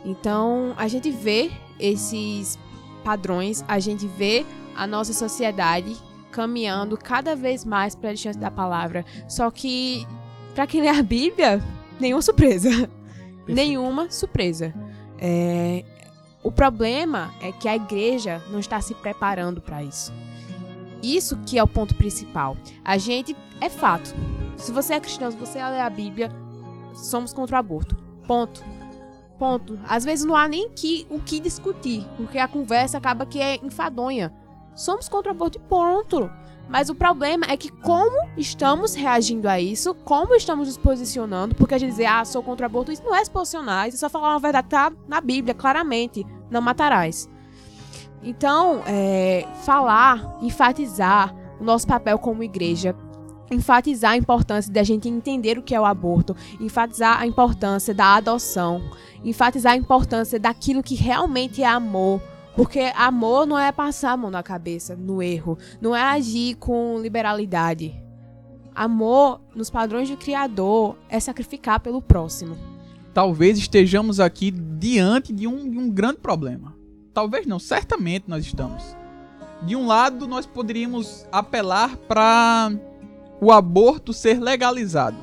Então 0.05 0.73
a 0.77 0.87
gente 0.87 1.11
vê 1.11 1.51
esses 1.81 2.57
padrões, 3.03 3.65
a 3.67 3.79
gente 3.79 4.07
vê 4.07 4.45
a 4.75 4.85
nossa 4.87 5.11
sociedade 5.11 5.95
caminhando 6.31 6.97
cada 6.97 7.35
vez 7.35 7.65
mais 7.65 7.95
para 7.95 8.11
a 8.11 8.13
distância 8.13 8.39
da 8.39 8.51
palavra. 8.51 9.03
Só 9.27 9.51
que, 9.51 10.07
para 10.55 10.65
quem 10.65 10.81
lê 10.81 10.87
a 10.87 11.03
Bíblia, 11.03 11.61
nenhuma 11.99 12.21
surpresa. 12.21 12.69
Nenhuma 13.47 14.09
surpresa. 14.09 14.73
É, 15.19 15.83
O 16.43 16.51
problema 16.51 17.33
é 17.41 17.51
que 17.51 17.67
a 17.67 17.75
igreja 17.75 18.41
não 18.49 18.59
está 18.59 18.79
se 18.79 18.93
preparando 18.95 19.59
para 19.61 19.83
isso. 19.83 20.13
Isso 21.03 21.37
que 21.45 21.57
é 21.57 21.63
o 21.63 21.67
ponto 21.67 21.95
principal. 21.95 22.55
A 22.85 22.97
gente, 22.97 23.35
é 23.59 23.69
fato. 23.69 24.13
Se 24.55 24.71
você 24.71 24.93
é 24.93 24.99
cristão, 24.99 25.31
se 25.31 25.37
você 25.37 25.57
lê 25.57 25.79
a 25.79 25.89
Bíblia, 25.89 26.31
somos 26.93 27.33
contra 27.33 27.57
o 27.57 27.59
aborto. 27.59 27.95
Ponto. 28.27 28.63
Ponto. 29.41 29.79
Às 29.89 30.05
vezes 30.05 30.23
não 30.23 30.35
há 30.35 30.47
nem 30.47 30.69
que, 30.69 31.07
o 31.09 31.19
que 31.19 31.39
discutir, 31.39 32.07
porque 32.15 32.37
a 32.37 32.47
conversa 32.47 32.99
acaba 32.99 33.25
que 33.25 33.41
é 33.41 33.55
enfadonha. 33.55 34.31
somos 34.75 35.09
contra 35.09 35.31
o 35.31 35.35
aborto 35.35 35.57
e 35.57 35.61
ponto. 35.61 36.29
Mas 36.69 36.91
o 36.91 36.95
problema 36.95 37.47
é 37.49 37.57
que 37.57 37.71
como 37.71 38.29
estamos 38.37 38.93
reagindo 38.93 39.49
a 39.49 39.59
isso, 39.59 39.95
como 40.05 40.35
estamos 40.35 40.67
nos 40.67 40.77
posicionando, 40.77 41.55
porque 41.55 41.73
a 41.73 41.79
gente 41.79 41.89
dizer, 41.89 42.05
ah, 42.05 42.23
sou 42.23 42.43
contra 42.43 42.67
o 42.67 42.69
aborto, 42.69 42.91
isso 42.91 43.03
não 43.03 43.15
é 43.15 43.25
se 43.25 43.31
posicionar, 43.31 43.87
isso 43.87 43.97
é 43.97 43.99
só 43.99 44.09
falar 44.09 44.29
uma 44.29 44.39
verdade, 44.39 44.67
tá 44.69 44.93
na 45.07 45.19
Bíblia, 45.19 45.55
claramente, 45.55 46.23
não 46.51 46.61
matarás. 46.61 47.27
Então, 48.21 48.83
é, 48.85 49.47
falar, 49.63 50.37
enfatizar 50.39 51.35
o 51.59 51.63
nosso 51.63 51.87
papel 51.87 52.19
como 52.19 52.43
igreja, 52.43 52.95
enfatizar 53.51 54.11
a 54.11 54.17
importância 54.17 54.71
da 54.71 54.81
gente 54.81 55.09
entender 55.09 55.57
o 55.57 55.61
que 55.61 55.75
é 55.75 55.79
o 55.79 55.85
aborto, 55.85 56.35
enfatizar 56.59 57.19
a 57.19 57.27
importância 57.27 57.93
da 57.93 58.15
adoção, 58.15 58.81
enfatizar 59.23 59.73
a 59.73 59.77
importância 59.77 60.39
daquilo 60.39 60.81
que 60.81 60.95
realmente 60.95 61.61
é 61.61 61.67
amor, 61.67 62.21
porque 62.55 62.91
amor 62.95 63.45
não 63.45 63.59
é 63.59 63.71
passar 63.71 64.11
a 64.11 64.17
mão 64.17 64.31
na 64.31 64.41
cabeça, 64.41 64.95
no 64.95 65.21
erro. 65.21 65.57
Não 65.79 65.95
é 65.95 66.01
agir 66.01 66.55
com 66.55 66.99
liberalidade. 66.99 67.95
Amor, 68.73 69.41
nos 69.55 69.69
padrões 69.69 70.09
do 70.09 70.17
Criador, 70.17 70.97
é 71.09 71.19
sacrificar 71.19 71.79
pelo 71.79 72.01
próximo. 72.01 72.57
Talvez 73.13 73.57
estejamos 73.57 74.19
aqui 74.19 74.51
diante 74.51 75.33
de 75.33 75.47
um, 75.47 75.69
de 75.69 75.77
um 75.77 75.89
grande 75.89 76.19
problema. 76.19 76.73
Talvez 77.13 77.45
não, 77.45 77.59
certamente 77.59 78.25
nós 78.27 78.45
estamos. 78.45 78.95
De 79.63 79.75
um 79.75 79.85
lado, 79.85 80.27
nós 80.27 80.45
poderíamos 80.45 81.27
apelar 81.31 81.95
para 81.97 82.71
o 83.41 83.51
aborto 83.51 84.13
ser 84.13 84.39
legalizado. 84.39 85.17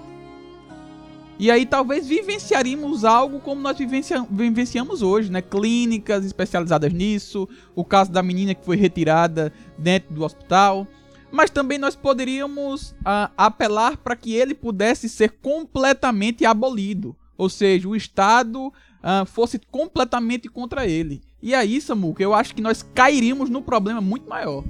E 1.39 1.53
aí 1.53 1.65
talvez 1.65 2.09
vivenciaríamos 2.09 3.05
algo 3.05 3.39
como 3.39 3.61
nós 3.61 3.79
vivencia 3.79 4.27
vivenciamos 4.29 5.03
hoje, 5.03 5.31
né? 5.31 5.41
Clínicas 5.41 6.25
especializadas 6.25 6.93
nisso, 6.93 7.49
o 7.77 7.85
caso 7.85 8.11
da 8.11 8.25
menina 8.25 8.57
que 8.57 8.65
foi 8.65 8.77
retirada 8.77 9.53
dentro 9.79 10.13
do 10.13 10.25
hospital. 10.25 10.85
Mas 11.31 11.49
também 11.49 11.79
nós 11.79 11.95
poderíamos 11.95 12.91
uh, 12.91 13.31
apelar 13.37 13.99
para 13.99 14.17
que 14.17 14.35
ele 14.35 14.55
pudesse 14.55 15.09
ser 15.09 15.37
completamente 15.41 16.45
abolido. 16.45 17.15
Ou 17.37 17.49
seja, 17.49 17.87
o 17.87 17.95
Estado 17.95 18.67
uh, 18.67 19.25
fosse 19.27 19.61
completamente 19.71 20.49
contra 20.49 20.89
ele. 20.89 21.21
E 21.41 21.55
aí, 21.55 21.81
Samuca, 21.81 22.21
eu 22.21 22.35
acho 22.35 22.53
que 22.53 22.63
nós 22.63 22.83
cairíamos 22.83 23.49
no 23.49 23.63
problema 23.63 24.01
muito 24.01 24.29
maior. 24.29 24.65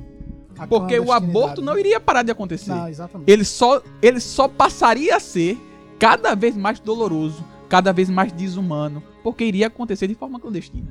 A 0.58 0.66
Porque 0.66 0.98
o 0.98 1.12
aborto 1.12 1.30
clandestinidade, 1.36 1.60
não 1.62 1.74
né? 1.74 1.80
iria 1.80 2.00
parar 2.00 2.22
de 2.22 2.30
acontecer. 2.32 2.70
Não, 2.70 2.88
exatamente. 2.88 3.30
Ele 3.30 3.44
só, 3.44 3.80
ele 4.02 4.20
só 4.20 4.48
passaria 4.48 5.16
a 5.16 5.20
ser 5.20 5.58
cada 5.98 6.34
vez 6.34 6.56
mais 6.56 6.80
doloroso, 6.80 7.44
cada 7.68 7.92
vez 7.92 8.08
mais 8.10 8.32
desumano, 8.32 9.02
porque 9.22 9.44
iria 9.44 9.66
acontecer 9.68 10.06
de 10.08 10.14
forma 10.14 10.38
clandestina. 10.40 10.88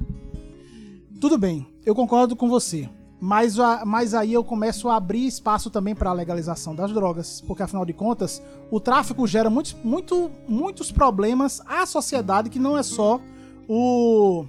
Tudo 1.19 1.37
bem, 1.37 1.65
eu 1.85 1.95
concordo 1.95 2.35
com 2.35 2.47
você. 2.47 2.87
Mas, 3.19 3.59
a- 3.59 3.83
mas 3.83 4.13
aí 4.13 4.31
eu 4.31 4.43
começo 4.43 4.87
a 4.89 4.95
abrir 4.95 5.25
espaço 5.25 5.71
também 5.71 5.95
para 5.95 6.11
a 6.11 6.13
legalização 6.13 6.75
das 6.75 6.91
drogas, 6.93 7.41
porque 7.41 7.63
afinal 7.63 7.83
de 7.83 7.91
contas, 7.93 8.43
o 8.69 8.79
tráfico 8.79 9.25
gera 9.25 9.49
muitos, 9.49 9.75
muito, 9.83 10.29
muitos 10.47 10.91
problemas 10.91 11.59
à 11.65 11.83
sociedade 11.87 12.49
que 12.51 12.59
não 12.59 12.77
é 12.77 12.83
só 12.83 13.19
o. 13.67 14.45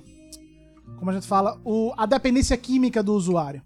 Como 0.98 1.10
a 1.10 1.14
gente 1.14 1.26
fala, 1.26 1.58
o, 1.64 1.94
a 1.96 2.04
dependência 2.04 2.56
química 2.58 3.02
do 3.02 3.14
usuário. 3.14 3.62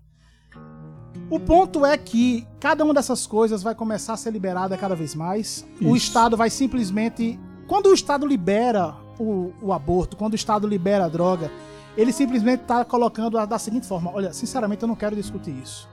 O 1.33 1.41
ponto 1.41 1.87
é 1.87 1.97
que 1.97 2.47
cada 2.61 2.85
uma 2.85 2.93
dessas 2.93 3.27
coisas 3.27 3.63
vai 3.63 3.75
começar 3.75 4.13
a 4.13 4.17
ser 4.19 4.31
liberada 4.31 4.77
cada 4.77 4.95
vez 4.95 5.15
mais. 5.15 5.65
O 5.81 5.97
Isso. 5.97 6.09
Estado 6.09 6.37
vai 6.37 6.51
simplesmente. 6.51 7.41
Quando 7.67 7.87
o 7.87 7.95
Estado 7.95 8.27
libera 8.27 8.95
o, 9.19 9.51
o 9.63 9.73
aborto, 9.73 10.15
quando 10.15 10.35
o 10.35 10.37
Estado 10.37 10.67
libera 10.69 11.07
a 11.07 11.09
droga, 11.09 11.51
ele 11.97 12.13
simplesmente 12.13 12.65
tá 12.65 12.85
colocando 12.85 13.39
a- 13.39 13.47
da 13.47 13.59
seguinte 13.59 13.87
forma: 13.87 14.11
olha, 14.15 14.33
sinceramente 14.35 14.83
eu 14.83 14.89
não 14.89 14.95
quero 14.95 15.17
discutir 15.17 15.55
isso. 15.63 15.89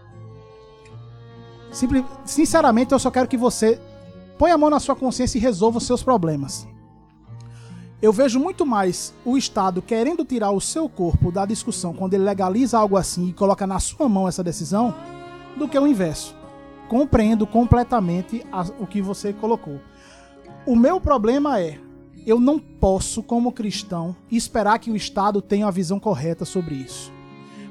Simple- 1.72 2.04
sinceramente 2.26 2.92
eu 2.92 3.00
só 3.00 3.10
quero 3.10 3.28
que 3.28 3.38
você 3.38 3.80
ponha 4.38 4.56
a 4.56 4.58
mão 4.58 4.70
na 4.70 4.80
sua 4.82 4.96
consciência 4.96 5.38
e 5.38 5.42
resolva 5.42 5.78
os 5.78 5.86
seus 5.86 6.04
problemas. 6.04 6.68
Eu 8.02 8.12
vejo 8.14 8.40
muito 8.40 8.66
mais 8.66 9.14
o 9.26 9.38
Estado 9.38 9.82
querendo 9.82 10.26
tirar 10.26 10.52
o 10.52 10.60
seu 10.62 10.88
corpo 10.90 11.32
da 11.32 11.46
discussão 11.46 11.94
quando 11.94 12.14
ele 12.14 12.24
legaliza 12.24 12.78
algo 12.78 12.96
assim 12.98 13.28
e 13.30 13.34
coloca 13.34 13.68
na 13.68 13.80
sua 13.80 14.08
mão 14.10 14.26
essa 14.28 14.42
decisão, 14.44 14.96
do 15.58 15.68
que 15.68 15.78
o 15.78 15.88
inverso. 15.88 16.36
Compreendo 16.88 17.46
completamente 17.46 18.46
a- 18.52 18.66
o 18.80 18.88
que 18.88 19.02
você 19.02 19.32
colocou. 19.34 19.80
O 20.66 20.76
meu 20.76 21.00
problema 21.00 21.60
é, 21.60 21.78
eu 22.26 22.40
não 22.40 22.60
posso, 22.60 23.22
como 23.24 23.52
cristão, 23.52 24.16
esperar 24.32 24.80
que 24.80 24.92
o 24.92 24.96
Estado 24.96 25.42
tenha 25.42 25.68
a 25.68 25.72
visão 25.72 26.00
correta 26.00 26.46
sobre 26.46 26.76
isso. 26.76 27.12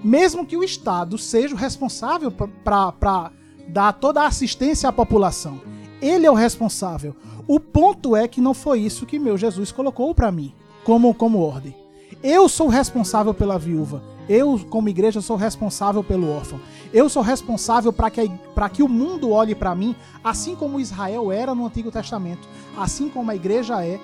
Mesmo 0.03 0.47
que 0.47 0.57
o 0.57 0.63
Estado 0.63 1.19
seja 1.19 1.55
o 1.55 1.59
responsável 1.59 2.31
para 2.31 3.33
dar 3.69 3.93
toda 3.95 4.23
a 4.23 4.27
assistência 4.27 4.89
à 4.89 4.93
população. 4.93 5.61
Ele 6.01 6.25
é 6.27 6.31
o 6.31 6.35
responsável. 6.35 7.17
O 7.47 7.59
ponto 7.59 8.15
é 8.15 8.29
que 8.29 8.41
não 8.41 8.55
foi 8.55 8.81
isso 8.81 9.07
que 9.07 9.19
meu 9.19 9.37
Jesus 9.37 9.73
colocou 9.73 10.15
para 10.15 10.31
mim, 10.31 10.55
como, 10.85 11.13
como 11.13 11.41
ordem. 11.41 11.75
Eu 12.23 12.49
sou 12.49 12.69
responsável 12.69 13.35
pela 13.35 13.59
viúva. 13.59 14.03
Eu, 14.29 14.61
como 14.69 14.89
igreja, 14.89 15.21
sou 15.21 15.37
responsável 15.37 16.05
pelo 16.05 16.31
órfão. 16.31 16.61
Eu 16.93 17.09
sou 17.09 17.23
responsável 17.23 17.93
para 17.93 18.11
que, 18.11 18.31
que 18.75 18.83
o 18.83 18.89
mundo 18.89 19.31
olhe 19.31 19.55
para 19.55 19.75
mim, 19.75 19.97
assim 20.23 20.55
como 20.55 20.81
Israel 20.81 21.33
era 21.33 21.55
no 21.55 21.67
Antigo 21.67 21.91
Testamento, 21.91 22.47
assim 22.77 23.09
como 23.09 23.31
a 23.31 23.37
igreja 23.37 23.85
é, 23.85 23.99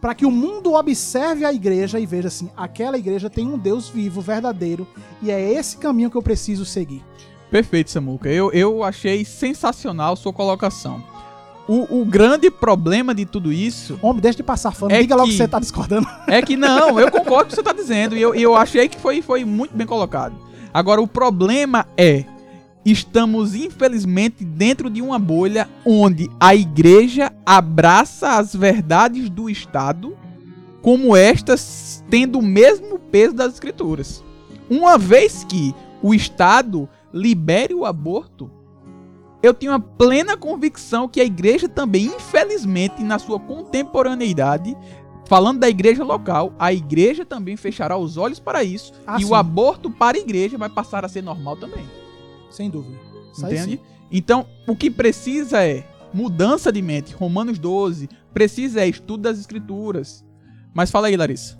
para 0.00 0.14
que 0.14 0.26
o 0.26 0.30
mundo 0.30 0.74
observe 0.74 1.44
a 1.44 1.52
igreja 1.52 1.98
e 1.98 2.06
veja 2.06 2.28
assim: 2.28 2.50
aquela 2.56 2.98
igreja 2.98 3.30
tem 3.30 3.46
um 3.46 3.58
Deus 3.58 3.88
vivo, 3.88 4.20
verdadeiro, 4.20 4.86
e 5.22 5.30
é 5.30 5.52
esse 5.52 5.76
caminho 5.76 6.10
que 6.10 6.16
eu 6.16 6.22
preciso 6.22 6.64
seguir. 6.64 7.04
Perfeito, 7.50 7.90
Samuca. 7.90 8.28
Eu, 8.28 8.50
eu 8.52 8.82
achei 8.82 9.24
sensacional 9.24 10.16
sua 10.16 10.32
colocação. 10.32 11.02
O, 11.68 12.00
o 12.00 12.04
grande 12.04 12.50
problema 12.50 13.12
de 13.14 13.24
tudo 13.24 13.52
isso 13.52 13.98
Homem, 14.00 14.20
deixa 14.22 14.36
de 14.36 14.42
passar 14.44 14.70
fama, 14.72 14.92
É 14.92 15.00
diga 15.00 15.16
logo 15.16 15.26
que- 15.26 15.32
que 15.32 15.38
você 15.38 15.48
tá 15.48 15.58
discordando. 15.58 16.06
é 16.28 16.40
que 16.40 16.56
não, 16.56 17.00
eu 17.00 17.10
concordo 17.10 17.26
com 17.26 17.34
o 17.42 17.46
que 17.46 17.54
você 17.54 17.60
está 17.60 17.72
dizendo 17.72 18.16
e 18.16 18.22
eu, 18.22 18.34
eu 18.34 18.54
achei 18.54 18.88
que 18.88 18.98
foi, 19.00 19.20
foi 19.20 19.44
muito 19.44 19.76
bem 19.76 19.86
colocado. 19.86 20.34
Agora, 20.72 21.00
o 21.00 21.08
problema 21.08 21.86
é, 21.96 22.24
estamos 22.84 23.54
infelizmente 23.54 24.44
dentro 24.44 24.88
de 24.88 25.02
uma 25.02 25.18
bolha 25.18 25.68
onde 25.84 26.30
a 26.38 26.54
igreja 26.54 27.32
abraça 27.44 28.36
as 28.38 28.54
verdades 28.54 29.28
do 29.28 29.50
Estado 29.50 30.16
como 30.82 31.16
estas 31.16 32.04
tendo 32.08 32.38
o 32.38 32.42
mesmo 32.42 32.96
peso 32.98 33.34
das 33.34 33.54
escrituras. 33.54 34.22
Uma 34.70 34.96
vez 34.96 35.42
que 35.48 35.74
o 36.00 36.14
Estado 36.14 36.88
libere 37.12 37.74
o 37.74 37.84
aborto, 37.84 38.48
eu 39.46 39.54
tenho 39.54 39.72
a 39.72 39.78
plena 39.78 40.36
convicção 40.36 41.08
que 41.08 41.20
a 41.20 41.24
igreja 41.24 41.68
também, 41.68 42.06
infelizmente, 42.06 43.02
na 43.02 43.18
sua 43.18 43.38
contemporaneidade, 43.38 44.76
falando 45.26 45.60
da 45.60 45.68
igreja 45.68 46.04
local, 46.04 46.52
a 46.58 46.72
igreja 46.72 47.24
também 47.24 47.56
fechará 47.56 47.96
os 47.96 48.16
olhos 48.16 48.38
para 48.38 48.62
isso 48.62 48.92
Ah, 49.06 49.18
e 49.18 49.24
sim. 49.24 49.30
o 49.30 49.34
aborto 49.34 49.90
para 49.90 50.16
a 50.16 50.20
igreja 50.20 50.58
vai 50.58 50.68
passar 50.68 51.04
a 51.04 51.08
ser 51.08 51.22
normal 51.22 51.56
também. 51.56 51.84
Sem 52.50 52.70
dúvida. 52.70 52.98
Entende? 53.38 53.76
sim. 53.76 53.80
Então, 54.10 54.46
o 54.66 54.76
que 54.76 54.90
precisa 54.90 55.64
é 55.64 55.84
mudança 56.12 56.72
de 56.72 56.80
mente. 56.80 57.14
Romanos 57.14 57.58
12. 57.58 58.08
Precisa 58.32 58.80
é 58.80 58.88
estudo 58.88 59.22
das 59.22 59.38
escrituras. 59.38 60.24
Mas 60.72 60.90
fala 60.90 61.08
aí, 61.08 61.16
Larissa. 61.16 61.58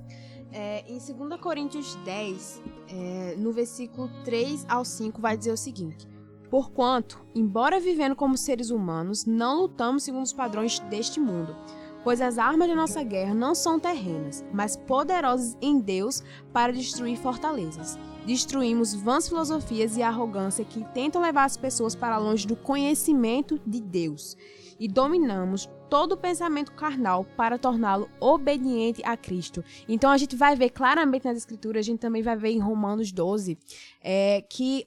É, 0.52 0.84
em 0.88 0.98
2 0.98 1.40
Coríntios 1.40 1.96
10, 2.04 2.62
é, 2.88 3.34
no 3.36 3.52
versículo 3.52 4.08
3 4.24 4.64
ao 4.68 4.84
5, 4.84 5.20
vai 5.20 5.36
dizer 5.36 5.52
o 5.52 5.56
seguinte: 5.56 6.06
Porquanto, 6.50 7.20
embora 7.34 7.80
vivendo 7.80 8.14
como 8.14 8.36
seres 8.36 8.70
humanos, 8.70 9.24
não 9.24 9.60
lutamos 9.60 10.02
segundo 10.02 10.24
os 10.24 10.32
padrões 10.32 10.78
deste 10.80 11.18
mundo. 11.18 11.56
Pois 12.04 12.20
as 12.20 12.38
armas 12.38 12.68
de 12.68 12.74
nossa 12.74 13.02
guerra 13.02 13.34
não 13.34 13.52
são 13.52 13.80
terrenas, 13.80 14.44
mas 14.52 14.76
poderosas 14.76 15.56
em 15.60 15.80
Deus 15.80 16.22
para 16.52 16.72
destruir 16.72 17.16
fortalezas. 17.16 17.98
Destruímos 18.24 18.94
vãs 18.94 19.28
filosofias 19.28 19.96
e 19.96 20.02
arrogância 20.02 20.64
que 20.64 20.84
tentam 20.92 21.20
levar 21.20 21.44
as 21.44 21.56
pessoas 21.56 21.96
para 21.96 22.18
longe 22.18 22.46
do 22.46 22.54
conhecimento 22.54 23.60
de 23.66 23.80
Deus. 23.80 24.36
E 24.78 24.86
dominamos 24.86 25.68
todo 25.88 26.12
o 26.12 26.16
pensamento 26.16 26.72
carnal 26.72 27.24
para 27.36 27.58
torná-lo 27.58 28.08
obediente 28.20 29.02
a 29.04 29.16
Cristo. 29.16 29.64
Então 29.88 30.10
a 30.10 30.16
gente 30.16 30.36
vai 30.36 30.54
ver 30.54 30.70
claramente 30.70 31.24
nas 31.24 31.38
escrituras, 31.38 31.80
a 31.80 31.86
gente 31.86 32.00
também 32.00 32.22
vai 32.22 32.36
ver 32.36 32.50
em 32.50 32.58
Romanos 32.58 33.10
12, 33.10 33.58
é, 34.02 34.44
que 34.48 34.86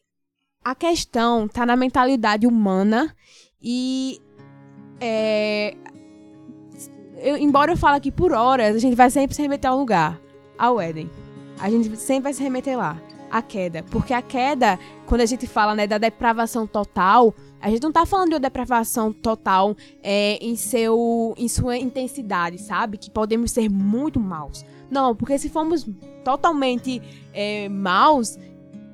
a 0.63 0.75
questão 0.75 1.45
está 1.45 1.65
na 1.65 1.75
mentalidade 1.75 2.45
humana 2.45 3.15
e 3.61 4.19
é, 4.99 5.75
eu- 7.17 7.37
embora 7.37 7.71
eu 7.71 7.77
fale 7.77 7.97
aqui 7.97 8.11
por 8.11 8.31
horas, 8.33 8.75
a 8.75 8.79
gente 8.79 8.95
vai 8.95 9.09
sempre 9.09 9.35
se 9.35 9.41
remeter 9.41 9.69
ao 9.69 9.77
lugar, 9.77 10.19
ao 10.57 10.79
Éden. 10.79 11.09
A 11.59 11.69
gente 11.69 11.95
sempre 11.97 12.23
vai 12.23 12.33
se 12.33 12.41
remeter 12.43 12.77
lá, 12.77 13.01
à 13.29 13.41
queda. 13.41 13.83
Porque 13.91 14.13
a 14.13 14.21
queda, 14.21 14.79
quando 15.05 15.21
a 15.21 15.25
gente 15.25 15.45
fala 15.47 15.75
né, 15.75 15.85
da 15.85 15.97
depravação 15.97 16.65
total, 16.65 17.33
a 17.61 17.69
gente 17.69 17.81
não 17.83 17.91
tá 17.91 18.05
falando 18.05 18.29
de 18.29 18.35
uma 18.35 18.39
depravação 18.39 19.11
total 19.11 19.75
é, 20.01 20.37
em, 20.41 20.55
seu, 20.55 21.33
em 21.37 21.47
sua 21.49 21.77
intensidade, 21.77 22.57
sabe? 22.59 22.97
Que 22.97 23.11
podemos 23.11 23.51
ser 23.51 23.69
muito 23.69 24.19
maus. 24.19 24.63
Não, 24.89 25.13
porque 25.13 25.37
se 25.37 25.49
formos 25.49 25.85
totalmente 26.23 27.01
é, 27.33 27.67
maus, 27.67 28.37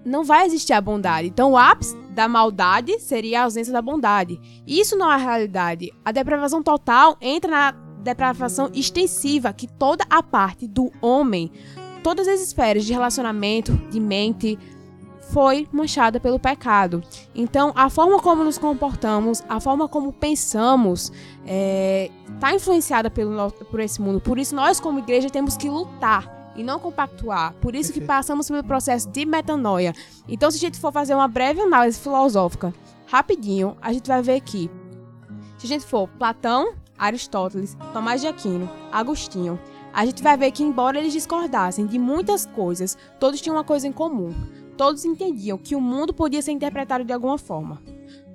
não 0.06 0.24
vai 0.24 0.46
existir 0.46 0.74
a 0.74 0.80
bondade. 0.80 1.28
Então, 1.28 1.52
o 1.52 1.58
ápice 1.58 1.98
da 2.12 2.28
maldade 2.28 3.00
seria 3.00 3.42
a 3.42 3.44
ausência 3.46 3.74
da 3.74 3.82
bondade. 3.82 4.40
Isso 4.66 4.96
não 4.96 5.12
é 5.12 5.16
a 5.16 5.18
realidade. 5.18 5.92
A 6.06 6.12
depravação 6.12 6.62
total 6.62 7.18
entra 7.20 7.52
na 7.52 7.72
depravação 7.72 8.70
extensiva, 8.74 9.52
que 9.52 9.68
toda 9.68 10.06
a 10.10 10.22
parte 10.22 10.68
do 10.68 10.92
homem, 11.02 11.52
todas 12.04 12.28
as 12.28 12.40
esferas 12.40 12.86
de 12.86 12.94
relacionamento, 12.94 13.74
de 13.90 14.00
mente, 14.00 14.60
foi 15.32 15.68
manchada 15.72 16.20
pelo 16.20 16.40
pecado. 16.40 17.04
Então, 17.34 17.74
a 17.76 17.90
forma 17.90 18.20
como 18.20 18.44
nos 18.44 18.60
comportamos, 18.60 19.42
a 19.50 19.60
forma 19.60 19.88
como 19.88 20.14
pensamos, 20.14 21.12
está 22.36 22.54
influenciada 22.54 23.10
pelo, 23.10 23.52
por 23.52 23.80
esse 23.80 24.00
mundo. 24.00 24.22
Por 24.22 24.38
isso, 24.38 24.56
nós, 24.56 24.80
como 24.80 25.00
igreja, 25.00 25.30
temos 25.30 25.58
que 25.58 25.68
lutar 25.68 26.35
e 26.56 26.64
não 26.64 26.80
compactuar. 26.80 27.54
Por 27.62 27.76
isso 27.76 27.94
que 27.94 28.02
passamos 28.02 28.48
pelo 28.48 28.64
processo 28.64 29.10
de 29.10 29.26
metanoia. 29.26 29.94
Então, 30.28 30.50
se 30.50 30.58
a 30.58 30.60
gente 30.60 30.80
for 30.80 30.92
fazer 30.92 31.14
uma 31.14 31.28
breve 31.28 31.62
análise 31.62 32.00
filosófica, 32.00 32.74
rapidinho, 33.08 33.78
a 33.82 33.92
gente 33.94 34.08
vai 34.08 34.22
ver 34.22 34.42
que, 34.42 34.70
se 35.58 35.66
a 35.66 35.68
gente 35.68 35.86
for 35.86 36.08
Platão, 36.08 36.74
Aristóteles, 36.98 37.78
Tomás 37.94 38.22
de 38.22 38.28
Aquino, 38.28 38.70
Agostinho, 38.92 39.60
a 39.94 40.06
gente 40.06 40.22
vai 40.22 40.36
ver 40.36 40.52
que, 40.52 40.64
embora 40.64 41.00
eles 41.00 41.14
discordassem 41.14 41.86
de 41.86 41.98
muitas 41.98 42.46
coisas, 42.46 42.98
todos 43.20 43.40
tinham 43.40 43.56
uma 43.56 43.64
coisa 43.64 43.88
em 43.88 43.92
comum. 43.92 44.34
Todos 44.76 45.06
entendiam 45.06 45.58
que 45.58 45.76
o 45.76 45.80
mundo 45.80 46.14
podia 46.14 46.42
ser 46.42 46.52
interpretado 46.52 47.06
de 47.06 47.14
alguma 47.14 47.38
forma. 47.38 47.82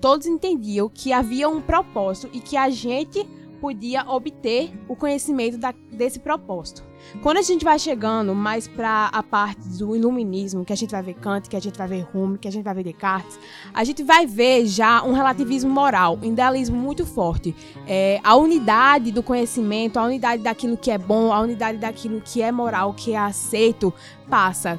Todos 0.00 0.26
entendiam 0.26 0.88
que 0.88 1.12
havia 1.12 1.48
um 1.48 1.60
propósito 1.60 2.30
e 2.32 2.40
que 2.40 2.56
a 2.56 2.70
gente 2.70 3.28
podia 3.60 4.04
obter 4.08 4.72
o 4.88 4.96
conhecimento 4.96 5.58
da- 5.58 5.74
desse 5.92 6.18
propósito. 6.18 6.82
Quando 7.22 7.38
a 7.38 7.42
gente 7.42 7.64
vai 7.64 7.78
chegando 7.78 8.34
mais 8.34 8.68
para 8.68 9.06
a 9.06 9.22
parte 9.22 9.66
do 9.78 9.96
iluminismo, 9.96 10.64
que 10.64 10.72
a 10.72 10.76
gente 10.76 10.90
vai 10.90 11.02
ver 11.02 11.14
Kant, 11.14 11.48
que 11.48 11.56
a 11.56 11.60
gente 11.60 11.76
vai 11.78 11.88
ver 11.88 12.06
Hume, 12.14 12.38
que 12.38 12.46
a 12.46 12.52
gente 12.52 12.64
vai 12.64 12.74
ver 12.74 12.84
Descartes, 12.84 13.38
a 13.72 13.84
gente 13.84 14.02
vai 14.02 14.26
ver 14.26 14.66
já 14.66 15.02
um 15.02 15.12
relativismo 15.12 15.70
moral, 15.70 16.18
um 16.22 16.26
idealismo 16.26 16.76
muito 16.76 17.06
forte. 17.06 17.54
É, 17.86 18.20
a 18.22 18.36
unidade 18.36 19.10
do 19.12 19.22
conhecimento, 19.22 19.98
a 19.98 20.04
unidade 20.04 20.42
daquilo 20.42 20.76
que 20.76 20.90
é 20.90 20.98
bom, 20.98 21.32
a 21.32 21.40
unidade 21.40 21.78
daquilo 21.78 22.20
que 22.20 22.42
é 22.42 22.52
moral, 22.52 22.92
que 22.94 23.12
é 23.12 23.18
aceito, 23.18 23.92
passa 24.28 24.78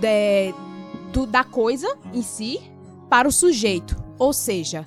de- 0.00 0.54
do- 1.12 1.26
da 1.26 1.44
coisa 1.44 1.94
em 2.14 2.22
si 2.22 2.60
para 3.08 3.28
o 3.28 3.32
sujeito. 3.32 3.96
Ou 4.18 4.32
seja, 4.32 4.86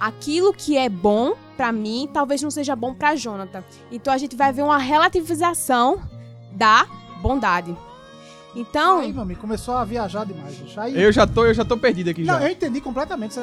aquilo 0.00 0.52
que 0.52 0.76
é 0.76 0.88
bom 0.88 1.34
pra 1.56 1.72
mim 1.72 2.08
talvez 2.12 2.42
não 2.42 2.50
seja 2.50 2.76
bom 2.76 2.94
pra 2.94 3.16
Jonathan. 3.16 3.64
Então 3.90 4.12
a 4.12 4.18
gente 4.18 4.36
vai 4.36 4.52
ver 4.52 4.62
uma 4.62 4.78
relativização 4.78 6.02
da 6.52 6.86
bondade. 7.22 7.76
Então, 8.56 9.00
Aí, 9.00 9.12
meu 9.12 9.22
amigo, 9.22 9.40
começou 9.40 9.74
a 9.76 9.84
viajar 9.84 10.24
demais, 10.24 10.54
gente. 10.56 10.80
Aí, 10.80 11.00
Eu 11.00 11.12
já 11.12 11.26
tô, 11.26 11.44
eu 11.44 11.52
já 11.52 11.64
tô 11.64 11.76
perdido 11.76 12.08
aqui 12.10 12.24
não, 12.24 12.34
já. 12.40 12.46
eu 12.46 12.52
entendi 12.52 12.80
completamente. 12.80 13.34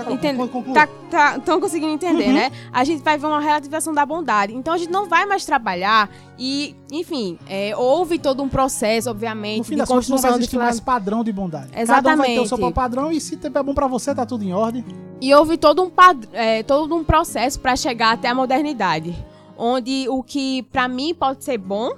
Conclui. 0.51 0.74
tá, 0.74 0.88
tá, 1.11 1.38
estão 1.38 1.59
conseguindo 1.61 1.91
entender, 1.93 2.28
Uhum. 2.28 2.34
né? 2.34 2.51
A 2.72 2.84
gente 2.84 3.03
vai 3.03 3.18
ver 3.18 3.28
uma 3.28 3.39
relativização 3.39 3.93
da 3.93 4.05
bondade. 4.05 4.53
Então 4.55 4.74
a 4.74 4.78
gente 4.78 4.91
não 4.91 5.07
vai 5.07 5.26
mais 5.28 5.45
trabalhar 5.45 6.09
e, 6.38 6.76
enfim, 6.91 7.38
é, 7.47 7.76
houve 7.78 8.18
todo 8.18 8.41
um 8.41 8.49
processo, 8.49 9.09
obviamente, 9.11 9.59
No 9.59 9.64
fim 9.66 9.72
de 9.72 9.78
das 9.78 9.88
contas, 9.89 10.09
não 10.09 10.18
vai 10.18 10.32
construção 10.32 10.38
existir 10.39 10.57
mais 10.57 10.80
padrão 10.80 11.24
de 11.24 11.32
bondade. 11.32 11.68
Cada 11.72 12.14
um 12.14 12.18
vai 12.18 12.28
ter 12.28 12.39
o 12.39 12.43
Exatamente. 12.43 12.49
seu 12.49 12.72
padrão 12.72 13.11
e 13.11 13.22
se 13.22 13.39
é 13.43 13.49
bom 13.64 13.74
pra 13.76 13.86
você, 13.88 14.16
tá 14.16 14.26
tudo 14.26 14.43
em 14.43 14.51
ordem. 14.53 14.84
E 15.22 15.34
houve 15.34 15.57
todo 15.57 15.84
um, 15.84 15.89
pad- 15.89 16.28
é, 16.34 16.64
todo 16.64 16.95
um 16.95 17.03
processo 17.03 17.59
para 17.59 17.76
chegar 17.76 18.14
até 18.14 18.30
a 18.30 18.36
modernidade. 18.36 19.16
Onde 19.55 20.07
o 20.09 20.24
que 20.24 20.64
pra 20.64 20.88
mim 20.88 21.14
pode 21.14 21.43
ser 21.43 21.59
bom, 21.59 21.91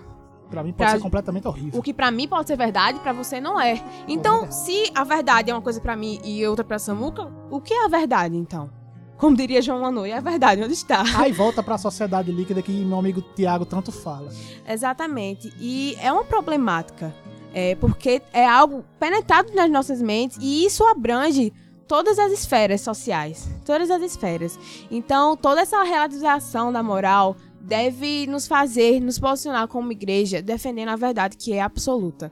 Pra 0.50 0.64
mim 0.64 0.72
pode 0.72 0.90
Pra- 0.90 0.98
ser 0.98 1.02
completamente 1.04 1.48
horrível. 1.48 1.80
o 1.80 1.84
que 1.84 1.94
pra 1.94 2.12
mim 2.12 2.28
pode 2.28 2.48
ser 2.48 2.56
verdade, 2.56 3.00
pra 3.00 3.12
você 3.14 3.42
não 3.42 3.60
é. 3.60 3.84
Então, 4.08 4.52
se 4.52 4.92
a 4.96 5.04
verdade 5.04 5.50
é 5.50 5.54
uma 5.54 5.62
coisa 5.62 5.82
pra 5.82 5.96
mim 5.96 6.20
e 6.24 6.46
outra 6.46 6.64
pra 6.64 6.78
Samuca, 6.80 7.32
o 7.50 7.60
que 7.60 7.74
é 7.74 7.86
a 7.86 7.88
verdade 7.88 8.36
então? 8.38 8.70
Como 9.18 9.36
diria 9.36 9.62
João 9.62 9.82
Manoel, 9.82 10.14
é 10.14 10.18
a 10.18 10.22
verdade, 10.22 10.62
onde 10.62 10.74
está? 10.74 11.02
Aí 11.18 11.32
volta 11.32 11.64
pra 11.64 11.78
sociedade 11.78 12.32
líquida 12.32 12.62
que 12.62 12.72
meu 12.72 13.00
amigo 13.00 13.22
Tiago 13.34 13.66
tanto 13.66 13.92
fala. 13.92 14.30
Exatamente. 14.68 15.52
E 15.60 15.96
é 16.02 16.12
uma 16.12 16.24
problemática. 16.26 17.14
É, 17.54 17.74
porque 17.76 18.22
é 18.34 18.46
algo 18.46 18.84
penetrado 19.00 19.54
nas 19.56 19.72
nossas 19.72 20.02
mentes 20.02 20.38
e 20.42 20.66
isso 20.66 20.84
abrange 20.86 21.54
todas 21.88 22.20
as 22.20 22.32
esferas 22.34 22.82
sociais. 22.82 23.48
Todas 23.64 23.90
as 23.90 24.02
esferas. 24.02 24.60
Então, 24.92 25.38
toda 25.38 25.62
essa 25.62 25.82
relativização 25.84 26.74
da 26.74 26.84
moral 26.84 27.38
deve 27.66 28.28
nos 28.28 28.48
fazer 28.48 29.00
nos 29.00 29.20
posicionar 29.20 29.68
como 29.68 29.92
igreja 29.92 30.42
defendendo 30.42 30.90
a 30.90 30.96
verdade 30.96 31.38
que 31.38 31.54
é 31.54 31.62
absoluta. 31.62 32.32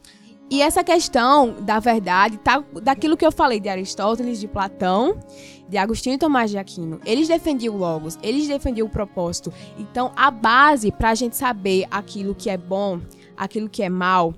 E 0.49 0.61
essa 0.61 0.83
questão 0.83 1.55
da 1.61 1.79
verdade 1.79 2.37
tá 2.37 2.63
daquilo 2.81 3.17
que 3.17 3.25
eu 3.25 3.31
falei 3.31 3.59
de 3.59 3.69
Aristóteles, 3.69 4.39
de 4.39 4.47
Platão, 4.47 5.17
de 5.67 5.77
Agostinho 5.77 6.15
e 6.15 6.19
Tomás 6.19 6.51
de 6.51 6.57
Aquino. 6.57 6.99
Eles 7.05 7.27
defendiam 7.27 7.73
o 7.73 7.77
logos, 7.77 8.19
eles 8.21 8.47
defendiam 8.47 8.85
o 8.85 8.89
propósito. 8.89 9.51
Então, 9.79 10.11
a 10.15 10.29
base 10.29 10.91
para 10.91 11.09
a 11.09 11.15
gente 11.15 11.35
saber 11.35 11.87
aquilo 11.89 12.35
que 12.35 12.49
é 12.49 12.57
bom, 12.57 12.99
aquilo 13.35 13.67
que 13.67 13.81
é 13.81 13.89
mal, 13.89 14.35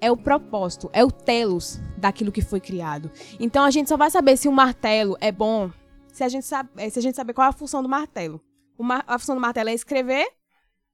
é 0.00 0.10
o 0.10 0.16
propósito, 0.16 0.88
é 0.94 1.04
o 1.04 1.10
telos 1.10 1.78
daquilo 1.98 2.32
que 2.32 2.40
foi 2.40 2.60
criado. 2.60 3.10
Então, 3.38 3.64
a 3.64 3.70
gente 3.70 3.88
só 3.88 3.98
vai 3.98 4.10
saber 4.10 4.38
se 4.38 4.48
o 4.48 4.52
martelo 4.52 5.14
é 5.20 5.30
bom 5.30 5.70
se 6.12 6.24
a 6.24 6.28
gente, 6.28 6.44
se 6.44 6.54
a 6.54 7.02
gente 7.02 7.16
saber 7.16 7.32
qual 7.32 7.46
é 7.46 7.48
a 7.48 7.52
função 7.52 7.82
do 7.82 7.88
martelo. 7.88 8.40
O 8.80 8.82
mar- 8.82 9.04
a 9.06 9.18
função 9.18 9.34
do 9.34 9.40
martelo 9.42 9.68
é 9.68 9.74
escrever 9.74 10.26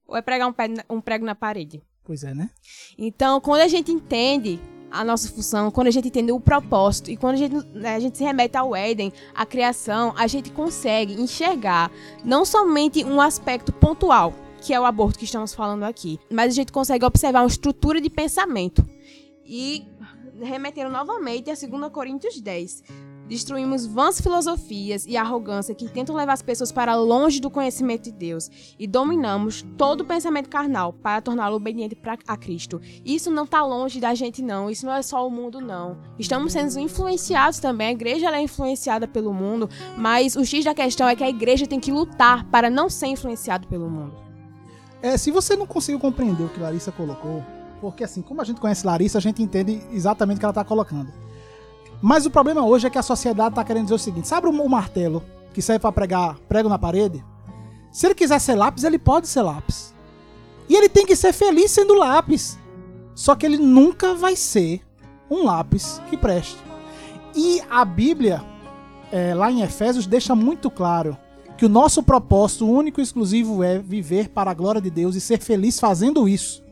ou 0.05 0.17
é 0.17 0.21
pregar 0.21 0.45
um, 0.49 0.51
pé- 0.51 0.83
um 0.89 0.99
prego 0.99 1.25
na 1.25 1.33
parede? 1.33 1.81
Pois 2.03 2.21
é, 2.21 2.33
né? 2.33 2.49
Então, 2.97 3.39
quando 3.39 3.61
a 3.61 3.67
gente 3.69 3.89
entende 3.93 4.59
a 4.91 5.05
nossa 5.05 5.29
função, 5.29 5.71
quando 5.71 5.87
a 5.87 5.91
gente 5.91 6.09
entende 6.09 6.33
o 6.33 6.39
propósito 6.39 7.09
e 7.09 7.15
quando 7.15 7.35
a 7.35 7.37
gente, 7.37 7.55
né, 7.73 7.95
a 7.95 7.99
gente 8.01 8.17
se 8.17 8.25
remete 8.25 8.57
ao 8.57 8.75
Éden, 8.75 9.13
à 9.33 9.45
criação, 9.45 10.13
a 10.17 10.27
gente 10.27 10.51
consegue 10.51 11.13
enxergar 11.13 11.89
não 12.25 12.43
somente 12.43 13.05
um 13.05 13.21
aspecto 13.21 13.71
pontual, 13.71 14.33
que 14.61 14.73
é 14.73 14.79
o 14.79 14.83
aborto 14.83 15.17
que 15.17 15.23
estamos 15.23 15.53
falando 15.53 15.83
aqui, 15.83 16.19
mas 16.29 16.51
a 16.51 16.55
gente 16.55 16.73
consegue 16.73 17.05
observar 17.05 17.39
uma 17.43 17.47
estrutura 17.47 18.01
de 18.01 18.09
pensamento. 18.09 18.85
E 19.45 19.87
remetendo 20.41 20.89
novamente 20.91 21.49
a 21.49 21.53
2 21.53 21.89
Coríntios 21.89 22.41
10. 22.41 22.83
Destruímos 23.27 23.85
vãs 23.85 24.21
filosofias 24.21 25.05
e 25.05 25.17
arrogância 25.17 25.75
que 25.75 25.89
tentam 25.89 26.15
levar 26.15 26.33
as 26.33 26.41
pessoas 26.41 26.71
para 26.71 26.95
longe 26.95 27.41
do 27.41 27.49
conhecimento 27.49 28.03
de 28.03 28.11
Deus 28.11 28.49
e 28.79 28.87
dominamos 28.87 29.65
todo 29.77 30.01
o 30.01 30.05
pensamento 30.05 30.49
carnal 30.49 30.93
para 30.93 31.21
torná-lo 31.21 31.55
obediente 31.55 31.97
a 32.27 32.37
Cristo. 32.37 32.79
Isso 33.05 33.29
não 33.29 33.43
está 33.43 33.63
longe 33.63 33.99
da 33.99 34.15
gente, 34.15 34.41
não. 34.41 34.69
Isso 34.69 34.85
não 34.85 34.93
é 34.93 35.01
só 35.01 35.27
o 35.27 35.29
mundo, 35.29 35.59
não. 35.59 35.97
Estamos 36.17 36.53
sendo 36.53 36.79
influenciados 36.79 37.59
também. 37.59 37.87
A 37.87 37.91
igreja 37.91 38.29
é 38.29 38.41
influenciada 38.41 39.07
pelo 39.07 39.33
mundo, 39.33 39.69
mas 39.97 40.35
o 40.35 40.45
X 40.45 40.63
da 40.63 40.73
questão 40.73 41.07
é 41.07 41.15
que 41.15 41.23
a 41.23 41.29
igreja 41.29 41.67
tem 41.67 41.79
que 41.79 41.91
lutar 41.91 42.45
para 42.45 42.69
não 42.69 42.89
ser 42.89 43.07
influenciado 43.07 43.67
pelo 43.67 43.89
mundo. 43.89 44.15
É, 45.01 45.17
se 45.17 45.31
você 45.31 45.55
não 45.55 45.67
conseguiu 45.67 45.99
compreender 45.99 46.43
o 46.43 46.49
que 46.49 46.59
Larissa 46.59 46.91
colocou, 46.91 47.43
porque 47.79 48.03
assim, 48.03 48.21
como 48.21 48.41
a 48.41 48.43
gente 48.43 48.59
conhece 48.59 48.85
Larissa, 48.85 49.17
a 49.17 49.21
gente 49.21 49.43
entende 49.43 49.81
exatamente 49.91 50.37
o 50.37 50.39
que 50.39 50.45
ela 50.45 50.53
tá 50.53 50.63
colocando. 50.63 51.26
Mas 52.01 52.25
o 52.25 52.31
problema 52.31 52.65
hoje 52.65 52.87
é 52.87 52.89
que 52.89 52.97
a 52.97 53.03
sociedade 53.03 53.55
tá 53.55 53.63
querendo 53.63 53.83
dizer 53.83 53.95
o 53.95 53.99
seguinte: 53.99 54.27
sabe 54.27 54.47
o, 54.47 54.51
o 54.51 54.69
martelo 54.69 55.23
que 55.53 55.61
serve 55.61 55.79
para 55.79 55.91
pregar 55.91 56.37
prego 56.47 56.69
na 56.69 56.77
parede? 56.77 57.23
Se 57.91 58.05
ele 58.05 58.15
quiser 58.15 58.39
ser 58.39 58.55
lápis, 58.55 58.83
ele 58.83 58.99
pode 58.99 59.27
ser 59.27 59.41
lápis. 59.41 59.93
E 60.69 60.75
ele 60.75 60.89
tem 60.89 61.05
que 61.05 61.15
ser 61.15 61.33
feliz 61.33 61.71
sendo 61.71 61.93
lápis. 61.95 62.57
Só 63.15 63.35
que 63.35 63.45
ele 63.45 63.57
nunca 63.57 64.13
vai 64.13 64.35
ser 64.35 64.81
um 65.29 65.45
lápis 65.45 66.01
que 66.09 66.17
preste. 66.17 66.57
E 67.35 67.61
a 67.69 67.83
Bíblia, 67.83 68.43
é, 69.11 69.33
lá 69.33 69.51
em 69.51 69.61
Efésios, 69.61 70.05
deixa 70.05 70.35
muito 70.35 70.69
claro 70.69 71.17
que 71.57 71.65
o 71.65 71.69
nosso 71.69 72.03
propósito 72.03 72.69
único 72.69 72.99
e 72.99 73.03
exclusivo 73.03 73.63
é 73.63 73.79
viver 73.79 74.29
para 74.29 74.51
a 74.51 74.53
glória 74.53 74.79
de 74.79 74.91
Deus 74.91 75.15
e 75.15 75.21
ser 75.21 75.39
feliz 75.39 75.79
fazendo 75.79 76.29
isso. 76.29 76.63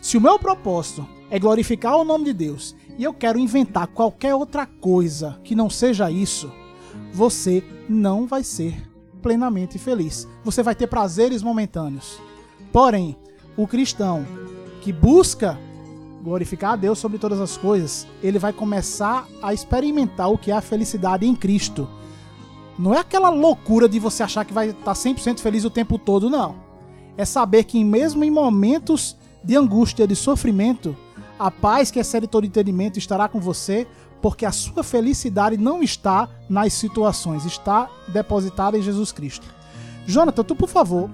Se 0.00 0.16
o 0.16 0.20
meu 0.20 0.38
propósito 0.38 1.06
é 1.30 1.38
glorificar 1.38 1.96
o 1.96 2.04
nome 2.04 2.26
de 2.26 2.32
Deus 2.32 2.76
e 2.98 3.04
eu 3.04 3.12
quero 3.12 3.38
inventar 3.38 3.86
qualquer 3.88 4.34
outra 4.34 4.66
coisa 4.66 5.38
que 5.42 5.54
não 5.54 5.68
seja 5.68 6.10
isso, 6.10 6.52
você 7.12 7.62
não 7.88 8.26
vai 8.26 8.44
ser 8.44 8.88
plenamente 9.20 9.78
feliz. 9.78 10.28
Você 10.44 10.62
vai 10.62 10.74
ter 10.74 10.86
prazeres 10.86 11.42
momentâneos. 11.42 12.20
Porém, 12.72 13.16
o 13.56 13.66
cristão 13.66 14.26
que 14.80 14.92
busca 14.92 15.58
glorificar 16.22 16.72
a 16.72 16.76
Deus 16.76 16.98
sobre 16.98 17.18
todas 17.18 17.40
as 17.40 17.56
coisas, 17.56 18.06
ele 18.22 18.38
vai 18.38 18.52
começar 18.52 19.26
a 19.42 19.52
experimentar 19.52 20.30
o 20.30 20.38
que 20.38 20.50
é 20.50 20.54
a 20.54 20.60
felicidade 20.60 21.26
em 21.26 21.34
Cristo. 21.34 21.88
Não 22.78 22.94
é 22.94 22.98
aquela 22.98 23.28
loucura 23.28 23.88
de 23.88 23.98
você 23.98 24.22
achar 24.22 24.44
que 24.44 24.52
vai 24.52 24.70
estar 24.70 24.92
100% 24.92 25.40
feliz 25.40 25.64
o 25.64 25.70
tempo 25.70 25.98
todo, 25.98 26.30
não. 26.30 26.56
É 27.16 27.24
saber 27.24 27.64
que 27.64 27.84
mesmo 27.84 28.24
em 28.24 28.30
momentos 28.30 29.16
de 29.44 29.54
angústia, 29.56 30.06
de 30.06 30.16
sofrimento, 30.16 30.96
a 31.38 31.50
paz 31.50 31.90
que 31.90 31.98
excede 31.98 32.26
todo 32.26 32.46
entendimento 32.46 32.98
estará 32.98 33.28
com 33.28 33.40
você, 33.40 33.86
porque 34.22 34.46
a 34.46 34.52
sua 34.52 34.82
felicidade 34.82 35.56
não 35.56 35.82
está 35.82 36.28
nas 36.48 36.72
situações, 36.72 37.44
está 37.44 37.88
depositada 38.08 38.78
em 38.78 38.82
Jesus 38.82 39.12
Cristo. 39.12 39.46
Jonathan, 40.06 40.42
tu 40.44 40.54
por 40.54 40.68
favor, 40.68 41.10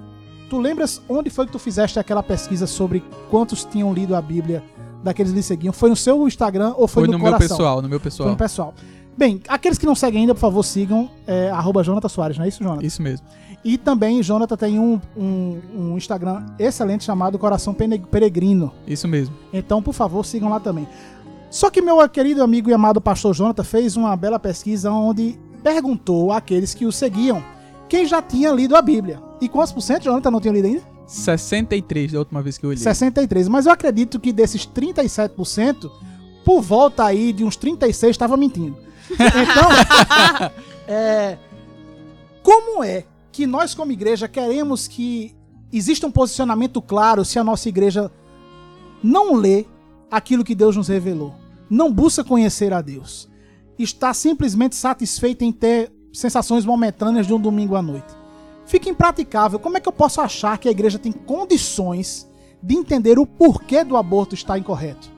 tu 0.49 0.59
lembras 0.59 1.01
onde 1.09 1.31
foi 1.31 1.47
que 1.47 1.53
tu 1.53 1.59
fizeste 1.59 1.99
aquela 1.99 2.23
pesquisa 2.23 2.67
sobre 2.67 3.03
quantos 3.31 3.65
tinham 3.65 3.93
lido 3.93 4.15
a 4.15 4.23
Bíblia 4.23 4.63
daqueles 5.03 5.33
que 5.33 5.37
lhe 5.37 5.43
seguiam, 5.43 5.73
foi 5.73 5.89
no 5.89 5.97
seu 5.97 6.27
Instagram 6.29 6.75
ou 6.77 6.87
foi, 6.87 7.05
Foi 7.05 7.13
no, 7.13 7.19
no 7.19 7.25
meu 7.25 7.39
pessoal, 7.39 7.81
no 7.81 7.89
meu 7.89 7.99
Foi 7.99 8.05
pessoal. 8.05 8.29
no 8.29 8.37
pessoal. 8.37 8.75
Bem, 9.17 9.41
aqueles 9.49 9.77
que 9.77 9.87
não 9.87 9.95
seguem 9.95 10.23
ainda, 10.23 10.35
por 10.35 10.41
favor, 10.41 10.63
sigam 10.63 11.11
é, 11.27 11.51
arroba 11.51 11.83
Jonathan 11.83 12.09
Soares, 12.09 12.39
não 12.39 12.45
é 12.45 12.49
isso, 12.49 12.63
Jonathan? 12.63 12.87
Isso 12.87 13.03
mesmo. 13.03 13.27
E 13.63 13.77
também, 13.77 14.23
Jonathan 14.23 14.57
tem 14.57 14.79
um, 14.79 15.01
um, 15.17 15.61
um 15.75 15.97
Instagram 15.97 16.47
excelente 16.59 17.05
chamado 17.05 17.39
Coração 17.39 17.75
Peregrino. 17.75 18.73
Isso 18.87 19.07
mesmo. 19.07 19.35
Então, 19.53 19.83
por 19.83 19.93
favor, 19.93 20.25
sigam 20.25 20.49
lá 20.49 20.59
também. 20.59 20.89
Só 21.51 21.69
que 21.69 21.83
meu 21.83 22.09
querido 22.09 22.43
amigo 22.43 22.71
e 22.71 22.73
amado 22.73 23.01
pastor 23.01 23.35
Jonathan 23.35 23.65
fez 23.65 23.97
uma 23.97 24.17
bela 24.17 24.39
pesquisa 24.39 24.91
onde 24.91 25.39
perguntou 25.63 26.33
àqueles 26.33 26.73
que 26.73 26.87
o 26.87 26.93
seguiam 26.93 27.43
quem 27.91 28.07
já 28.07 28.23
tinha 28.23 28.53
lido 28.53 28.77
a 28.77 28.81
Bíblia. 28.81 29.21
E 29.41 29.49
quantos 29.49 29.73
por 29.73 29.81
cento, 29.81 30.05
Jonathan, 30.05 30.31
não 30.31 30.41
tinha 30.41 30.55
lido 30.55 30.67
ainda? 30.67 30.83
63 31.09 32.13
da 32.13 32.21
última 32.21 32.41
vez 32.41 32.57
que 32.57 32.65
eu 32.65 32.71
olhei. 32.71 32.81
63. 32.81 33.49
Mas 33.49 33.67
eu 33.67 33.73
acredito 33.73 34.21
que 34.21 34.33
desses 34.33 34.65
37%, 34.65 35.91
por 36.45 36.63
volta 36.63 37.05
aí 37.05 37.33
de 37.33 37.43
uns 37.43 37.57
36 37.57 38.13
estava 38.13 38.37
mentindo. 38.37 38.77
Então, 39.13 40.51
é, 40.87 41.39
como 42.43 42.83
é 42.83 43.05
que 43.33 43.47
nós 43.47 43.75
como 43.75 43.93
igreja 43.93 44.29
queremos 44.29 44.89
que 44.89 45.35
exista 45.73 46.07
um 46.07 46.11
posicionamento 46.11 46.81
claro 46.83 47.25
se 47.25 47.39
a 47.39 47.45
nossa 47.45 47.69
igreja 47.69 48.11
não 49.03 49.35
lê 49.35 49.67
aquilo 50.11 50.45
que 50.45 50.55
Deus 50.55 50.77
nos 50.77 50.89
revelou, 50.89 51.35
não 51.69 51.93
busca 51.93 52.25
conhecer 52.25 52.73
a 52.73 52.81
Deus, 52.81 53.29
está 53.79 54.13
simplesmente 54.13 54.75
satisfeita 54.75 55.45
em 55.45 55.53
ter 55.53 55.93
sensações 56.13 56.65
momentâneas 56.65 57.27
de 57.27 57.33
um 57.33 57.41
domingo 57.41 57.77
à 57.77 57.83
noite? 57.83 58.21
Fica 58.67 58.89
impraticável. 58.89 59.59
Como 59.59 59.77
é 59.77 59.81
que 59.81 59.89
eu 59.89 59.93
posso 59.93 60.21
achar 60.21 60.59
que 60.59 60.69
a 60.69 60.71
igreja 60.71 60.99
tem 60.99 61.11
condições 61.11 62.29
de 62.63 62.77
entender 62.77 63.19
o 63.19 63.27
porquê 63.27 63.83
do 63.83 63.97
aborto 63.97 64.35
está 64.35 64.59
incorreto? 64.59 65.10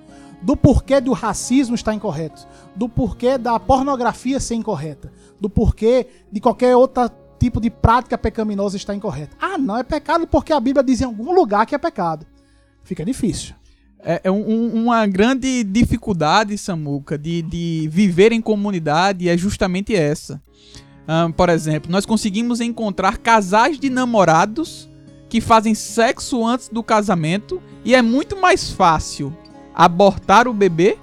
Do 0.43 0.57
porquê 0.57 1.01
do 1.01 1.13
racismo 1.13 1.75
está 1.75 1.95
incorreto? 1.95 2.47
Do 2.75 2.89
porquê 2.89 3.39
da 3.39 3.59
pornografia 3.61 4.41
ser 4.41 4.55
incorreta? 4.57 5.13
Do 5.41 5.49
porquê 5.49 6.07
de 6.33 6.41
qualquer 6.41 6.77
outro 6.77 7.11
tipo 7.39 7.61
de 7.61 7.71
prática 7.71 8.19
pecaminosa 8.19 8.77
está 8.77 8.95
incorreta? 8.95 9.37
Ah, 9.41 9.57
não, 9.57 9.79
é 9.79 9.83
pecado 9.85 10.27
porque 10.27 10.53
a 10.53 10.59
Bíblia 10.61 10.83
diz 10.83 11.01
em 11.01 11.05
algum 11.05 11.33
lugar 11.33 11.65
que 11.67 11.75
é 11.75 11.79
pecado. 11.79 12.27
Fica 12.83 13.05
difícil. 13.05 13.55
É, 14.05 14.21
é 14.25 14.31
um- 14.33 14.49
um- 14.51 14.83
uma 14.85 15.07
grande 15.07 15.63
dificuldade, 15.63 16.59
Samuca, 16.59 17.17
de, 17.17 17.41
de 17.43 17.89
viver 17.93 18.33
em 18.33 18.41
comunidade 18.41 19.29
é 19.29 19.37
justamente 19.39 19.95
essa. 19.95 20.43
Ahn, 21.07 21.31
por 21.31 21.49
exemplo, 21.49 21.91
nós 21.91 22.05
conseguimos 22.05 22.61
encontrar 22.61 23.19
casais 23.19 23.79
de 23.79 23.89
namorados 23.89 24.89
que 25.29 25.41
fazem 25.41 25.73
sexo 25.75 26.45
antes 26.45 26.69
do 26.69 26.83
casamento 26.83 27.63
e 27.85 27.95
é 27.95 28.03
muito 28.03 28.37
mais 28.37 28.71
fácil 28.71 29.37
abortar 29.75 30.47
o 30.49 30.53
bebê 30.53 30.99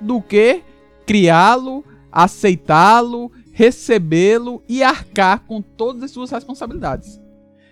do 0.00 0.20
que 0.20 0.62
criá-lo, 1.06 1.84
aceitá-lo, 2.10 3.30
recebê-lo 3.52 4.62
e 4.68 4.82
arcar 4.82 5.40
com 5.40 5.62
todas 5.62 6.02
as 6.02 6.10
suas 6.10 6.30
responsabilidades. 6.30 7.20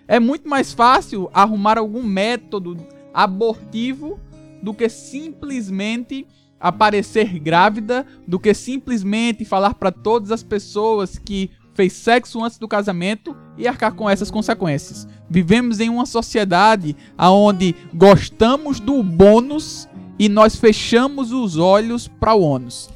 É 0.07 0.19
muito 0.19 0.47
mais 0.47 0.73
fácil 0.73 1.29
arrumar 1.33 1.77
algum 1.77 2.03
método 2.03 2.77
abortivo 3.13 4.19
do 4.61 4.73
que 4.73 4.87
simplesmente 4.89 6.27
aparecer 6.59 7.39
grávida, 7.39 8.05
do 8.25 8.39
que 8.39 8.53
simplesmente 8.53 9.43
falar 9.43 9.73
para 9.73 9.91
todas 9.91 10.31
as 10.31 10.41
pessoas 10.41 11.17
que 11.17 11.51
fez 11.73 11.93
sexo 11.93 12.43
antes 12.43 12.57
do 12.57 12.67
casamento 12.67 13.35
e 13.57 13.67
arcar 13.67 13.93
com 13.93 14.09
essas 14.09 14.31
consequências. 14.31 15.07
Vivemos 15.29 15.79
em 15.79 15.89
uma 15.89 16.05
sociedade 16.05 16.95
onde 17.17 17.75
gostamos 17.93 18.79
do 18.79 19.03
bônus 19.03 19.89
e 20.23 20.29
nós 20.29 20.55
fechamos 20.55 21.33
os 21.33 21.57
olhos 21.57 22.07
para 22.07 22.33
o 22.33 22.41
ônus. 22.41 22.89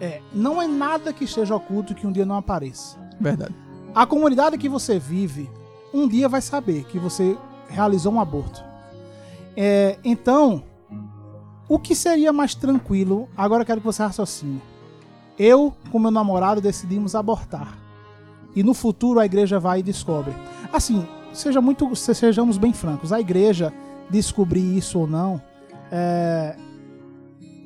É, 0.00 0.22
não 0.32 0.62
é 0.62 0.66
nada 0.66 1.12
que 1.12 1.24
esteja 1.24 1.54
oculto 1.54 1.94
que 1.94 2.06
um 2.06 2.12
dia 2.12 2.24
não 2.24 2.36
apareça. 2.36 2.96
Verdade. 3.20 3.54
A 3.94 4.06
comunidade 4.06 4.56
que 4.56 4.66
você 4.66 4.98
vive, 4.98 5.50
um 5.92 6.08
dia 6.08 6.26
vai 6.26 6.40
saber 6.40 6.84
que 6.84 6.98
você 6.98 7.36
realizou 7.68 8.10
um 8.14 8.18
aborto. 8.18 8.64
É, 9.54 9.98
então, 10.02 10.62
o 11.68 11.78
que 11.78 11.94
seria 11.94 12.32
mais 12.32 12.54
tranquilo? 12.54 13.28
Agora 13.36 13.60
eu 13.60 13.66
quero 13.66 13.80
que 13.82 13.86
você 13.86 14.02
raciocine. 14.02 14.62
Eu, 15.38 15.74
com 15.92 15.98
meu 15.98 16.10
namorado, 16.10 16.62
decidimos 16.62 17.14
abortar. 17.14 17.76
E 18.56 18.62
no 18.62 18.72
futuro 18.72 19.20
a 19.20 19.26
igreja 19.26 19.60
vai 19.60 19.80
e 19.80 19.82
descobre. 19.82 20.32
Assim, 20.72 21.06
seja 21.30 21.60
muito, 21.60 21.94
se- 21.94 22.14
sejamos 22.14 22.56
bem 22.56 22.72
francos. 22.72 23.12
A 23.12 23.20
igreja 23.20 23.70
descobrir 24.08 24.78
isso 24.78 24.98
ou 24.98 25.06
não 25.06 25.42
é, 25.92 26.56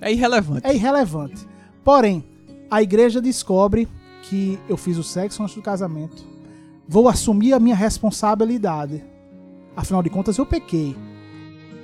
É 0.04 0.12
irrelevante. 0.12 0.66
é 0.66 0.74
irrelevante. 0.74 1.46
Porém, 1.82 2.24
a 2.70 2.82
igreja 2.82 3.20
descobre 3.20 3.88
que 4.22 4.58
eu 4.68 4.76
fiz 4.76 4.98
o 4.98 5.02
sexo 5.02 5.42
antes 5.42 5.54
do 5.54 5.62
casamento. 5.62 6.24
Vou 6.86 7.08
assumir 7.08 7.54
a 7.54 7.58
minha 7.58 7.74
responsabilidade. 7.74 9.02
Afinal 9.74 10.02
de 10.02 10.10
contas, 10.10 10.36
eu 10.36 10.44
pequei. 10.44 10.94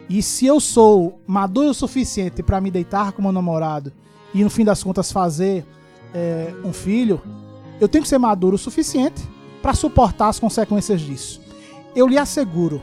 E 0.09 0.23
se 0.23 0.45
eu 0.45 0.61
sou 0.61 1.19
maduro 1.27 1.71
o 1.71 1.75
suficiente 1.75 2.43
para 2.43 2.61
me 2.61 2.71
deitar 2.71 3.13
com 3.13 3.23
meu 3.23 3.33
namorado 3.33 3.93
e 4.35 4.45
no 4.45 4.51
fim 4.51 4.65
das 4.65 4.83
contas 4.83 5.11
fazer 5.11 5.65
é, 6.13 6.53
um 6.65 6.73
filho, 6.73 7.23
eu 7.81 7.89
tenho 7.89 8.03
que 8.03 8.09
ser 8.09 8.19
maduro 8.19 8.57
o 8.57 8.59
suficiente 8.59 9.23
para 9.63 9.73
suportar 9.73 10.29
as 10.29 10.39
consequências 10.39 11.01
disso. 11.01 11.41
Eu 11.95 12.07
lhe 12.07 12.19
asseguro, 12.19 12.83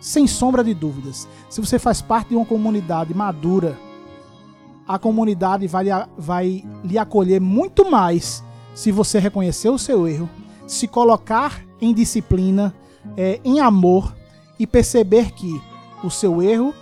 sem 0.00 0.26
sombra 0.26 0.64
de 0.64 0.74
dúvidas, 0.74 1.28
se 1.48 1.60
você 1.60 1.78
faz 1.78 2.02
parte 2.02 2.30
de 2.30 2.36
uma 2.36 2.44
comunidade 2.44 3.14
madura, 3.14 3.78
a 4.86 4.98
comunidade 4.98 5.66
vai 5.66 5.86
vai 6.16 6.64
lhe 6.84 6.98
acolher 6.98 7.40
muito 7.40 7.90
mais 7.90 8.44
se 8.74 8.92
você 8.92 9.18
reconhecer 9.18 9.68
o 9.68 9.78
seu 9.78 10.06
erro, 10.06 10.28
se 10.66 10.86
colocar 10.86 11.62
em 11.80 11.94
disciplina, 11.94 12.74
é, 13.16 13.40
em 13.44 13.58
amor 13.60 14.14
e 14.58 14.66
perceber 14.66 15.32
que 15.32 15.60
o 16.04 16.10
seu 16.10 16.42
erro 16.42 16.74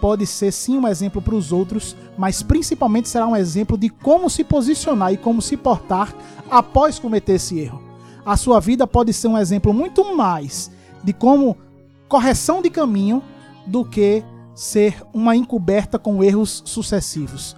pode 0.00 0.26
ser 0.26 0.50
sim 0.50 0.78
um 0.78 0.88
exemplo 0.88 1.22
para 1.22 1.34
os 1.34 1.52
outros, 1.52 1.96
mas 2.18 2.42
principalmente 2.42 3.08
será 3.08 3.26
um 3.26 3.36
exemplo 3.36 3.78
de 3.78 3.88
como 3.88 4.28
se 4.28 4.42
posicionar 4.42 5.12
e 5.12 5.16
como 5.16 5.40
se 5.40 5.56
portar 5.56 6.12
após 6.50 6.98
cometer 6.98 7.34
esse 7.34 7.58
erro. 7.60 7.80
A 8.24 8.36
sua 8.36 8.58
vida 8.58 8.86
pode 8.86 9.12
ser 9.12 9.28
um 9.28 9.38
exemplo 9.38 9.72
muito 9.72 10.16
mais 10.16 10.70
de 11.04 11.12
como 11.12 11.56
correção 12.08 12.60
de 12.60 12.70
caminho 12.70 13.22
do 13.66 13.84
que 13.84 14.24
ser 14.54 15.02
uma 15.12 15.34
encoberta 15.34 15.98
com 15.98 16.22
erros 16.22 16.62
sucessivos. 16.64 17.56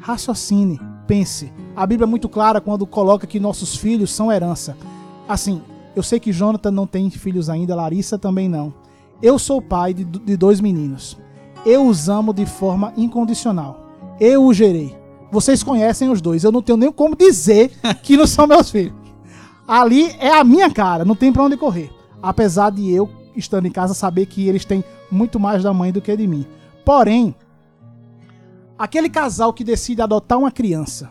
Raciocine, 0.00 0.80
pense. 1.06 1.52
A 1.76 1.86
Bíblia 1.86 2.06
é 2.06 2.10
muito 2.10 2.28
clara 2.28 2.60
quando 2.60 2.86
coloca 2.86 3.26
que 3.26 3.38
nossos 3.38 3.76
filhos 3.76 4.10
são 4.10 4.32
herança. 4.32 4.76
Assim, 5.28 5.62
eu 5.94 6.02
sei 6.02 6.18
que 6.18 6.32
Jonathan 6.32 6.70
não 6.70 6.86
tem 6.86 7.08
filhos 7.10 7.48
ainda, 7.48 7.74
Larissa 7.74 8.18
também 8.18 8.48
não. 8.48 8.74
Eu 9.22 9.38
sou 9.38 9.62
pai 9.62 9.94
de, 9.94 10.04
de 10.04 10.36
dois 10.36 10.60
meninos. 10.60 11.16
Eu 11.64 11.86
os 11.86 12.08
amo 12.08 12.34
de 12.34 12.44
forma 12.44 12.92
incondicional. 12.96 13.86
Eu 14.18 14.44
os 14.46 14.56
gerei. 14.56 14.96
Vocês 15.30 15.62
conhecem 15.62 16.08
os 16.10 16.20
dois. 16.20 16.42
Eu 16.42 16.50
não 16.50 16.60
tenho 16.60 16.76
nem 16.76 16.90
como 16.90 17.14
dizer 17.14 17.70
que 18.02 18.16
não 18.16 18.26
são 18.26 18.46
meus 18.46 18.70
filhos. 18.70 18.94
Ali 19.66 20.14
é 20.18 20.36
a 20.36 20.42
minha 20.42 20.70
cara, 20.70 21.04
não 21.04 21.14
tem 21.14 21.32
pra 21.32 21.44
onde 21.44 21.56
correr. 21.56 21.90
Apesar 22.20 22.70
de 22.70 22.90
eu, 22.90 23.08
estando 23.36 23.66
em 23.66 23.70
casa, 23.70 23.94
saber 23.94 24.26
que 24.26 24.48
eles 24.48 24.64
têm 24.64 24.84
muito 25.10 25.38
mais 25.38 25.62
da 25.62 25.72
mãe 25.72 25.92
do 25.92 26.00
que 26.00 26.16
de 26.16 26.26
mim. 26.26 26.46
Porém, 26.84 27.34
aquele 28.78 29.08
casal 29.08 29.52
que 29.52 29.64
decide 29.64 30.02
adotar 30.02 30.38
uma 30.38 30.50
criança, 30.50 31.10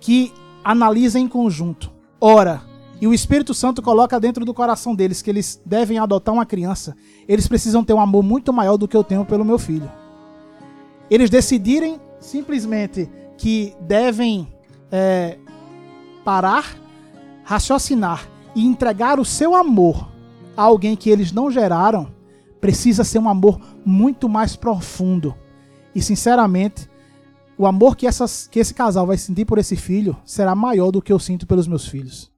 que 0.00 0.32
analisa 0.64 1.18
em 1.18 1.28
conjunto, 1.28 1.92
ora, 2.20 2.62
e 3.00 3.06
o 3.06 3.12
Espírito 3.12 3.52
Santo 3.52 3.82
coloca 3.82 4.18
dentro 4.18 4.44
do 4.44 4.54
coração 4.54 4.94
deles 4.94 5.20
que 5.20 5.28
eles 5.28 5.60
devem 5.64 5.98
adotar 5.98 6.34
uma 6.34 6.46
criança, 6.46 6.96
eles 7.28 7.46
precisam 7.46 7.84
ter 7.84 7.92
um 7.92 8.00
amor 8.00 8.22
muito 8.22 8.52
maior 8.52 8.76
do 8.76 8.88
que 8.88 8.96
eu 8.96 9.04
tenho 9.04 9.24
pelo 9.24 9.44
meu 9.44 9.58
filho. 9.58 9.90
Eles 11.10 11.28
decidirem 11.28 12.00
simplesmente 12.18 13.08
que 13.36 13.74
devem 13.80 14.48
é, 14.90 15.36
parar, 16.24 16.76
raciocinar 17.44 18.26
e 18.54 18.64
entregar 18.64 19.20
o 19.20 19.24
seu 19.24 19.54
amor 19.54 20.08
a 20.56 20.62
alguém 20.62 20.96
que 20.96 21.10
eles 21.10 21.32
não 21.32 21.50
geraram, 21.50 22.12
precisa 22.60 23.04
ser 23.04 23.18
um 23.18 23.28
amor 23.28 23.60
muito 23.84 24.28
mais 24.28 24.56
profundo. 24.56 25.34
E 25.94 26.02
sinceramente, 26.02 26.88
o 27.58 27.66
amor 27.66 27.96
que, 27.96 28.06
essas, 28.06 28.46
que 28.46 28.58
esse 28.58 28.74
casal 28.74 29.06
vai 29.06 29.16
sentir 29.16 29.44
por 29.44 29.58
esse 29.58 29.76
filho 29.76 30.16
será 30.24 30.54
maior 30.54 30.90
do 30.90 31.00
que 31.00 31.12
eu 31.12 31.18
sinto 31.18 31.46
pelos 31.46 31.66
meus 31.66 31.86
filhos. 31.86 32.30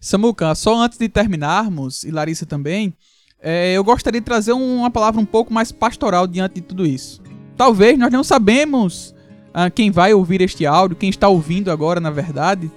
Samuca, 0.00 0.54
só 0.54 0.74
antes 0.76 0.98
de 0.98 1.08
terminarmos, 1.08 2.02
e 2.04 2.10
Larissa 2.10 2.44
também, 2.44 2.94
é, 3.40 3.72
eu 3.74 3.84
gostaria 3.84 4.20
de 4.20 4.24
trazer 4.24 4.52
um- 4.52 4.78
uma 4.78 4.90
palavra 4.90 5.20
um 5.20 5.24
pouco 5.24 5.52
mais 5.52 5.70
pastoral 5.70 6.26
diante 6.26 6.56
de 6.56 6.60
tudo 6.62 6.86
isso. 6.86 7.22
Talvez 7.56 7.98
nós 7.98 8.12
não 8.12 8.24
sabemos 8.24 9.14
ah, 9.54 9.68
quem 9.70 9.90
vai 9.90 10.14
ouvir 10.14 10.40
este 10.40 10.64
áudio, 10.64 10.96
quem 10.96 11.10
está 11.10 11.28
ouvindo 11.28 11.70
agora, 11.70 12.00
na 12.00 12.10
verdade, 12.10 12.70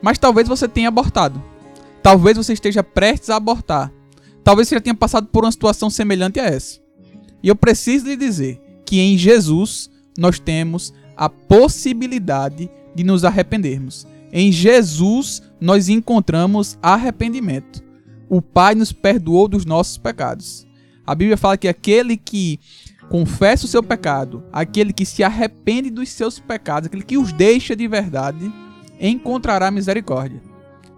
mas 0.00 0.18
talvez 0.18 0.48
você 0.48 0.66
tenha 0.66 0.88
abortado. 0.88 1.40
Talvez 2.04 2.36
você 2.36 2.52
esteja 2.52 2.84
prestes 2.84 3.30
a 3.30 3.36
abortar. 3.36 3.90
Talvez 4.44 4.68
você 4.68 4.74
já 4.74 4.80
tenha 4.82 4.94
passado 4.94 5.26
por 5.28 5.42
uma 5.42 5.50
situação 5.50 5.88
semelhante 5.88 6.38
a 6.38 6.44
essa. 6.44 6.78
E 7.42 7.48
eu 7.48 7.56
preciso 7.56 8.04
lhe 8.04 8.14
dizer 8.14 8.60
que 8.84 9.00
em 9.00 9.16
Jesus 9.16 9.88
nós 10.18 10.38
temos 10.38 10.92
a 11.16 11.30
possibilidade 11.30 12.70
de 12.94 13.04
nos 13.04 13.24
arrependermos. 13.24 14.06
Em 14.30 14.52
Jesus 14.52 15.42
nós 15.58 15.88
encontramos 15.88 16.78
arrependimento. 16.82 17.82
O 18.28 18.42
Pai 18.42 18.74
nos 18.74 18.92
perdoou 18.92 19.48
dos 19.48 19.64
nossos 19.64 19.96
pecados. 19.96 20.66
A 21.06 21.14
Bíblia 21.14 21.38
fala 21.38 21.56
que 21.56 21.68
aquele 21.68 22.18
que 22.18 22.60
confessa 23.08 23.64
o 23.64 23.68
seu 23.68 23.82
pecado, 23.82 24.44
aquele 24.52 24.92
que 24.92 25.06
se 25.06 25.24
arrepende 25.24 25.88
dos 25.88 26.10
seus 26.10 26.38
pecados, 26.38 26.88
aquele 26.88 27.02
que 27.02 27.16
os 27.16 27.32
deixa 27.32 27.74
de 27.74 27.88
verdade, 27.88 28.52
encontrará 29.00 29.70
misericórdia. 29.70 30.42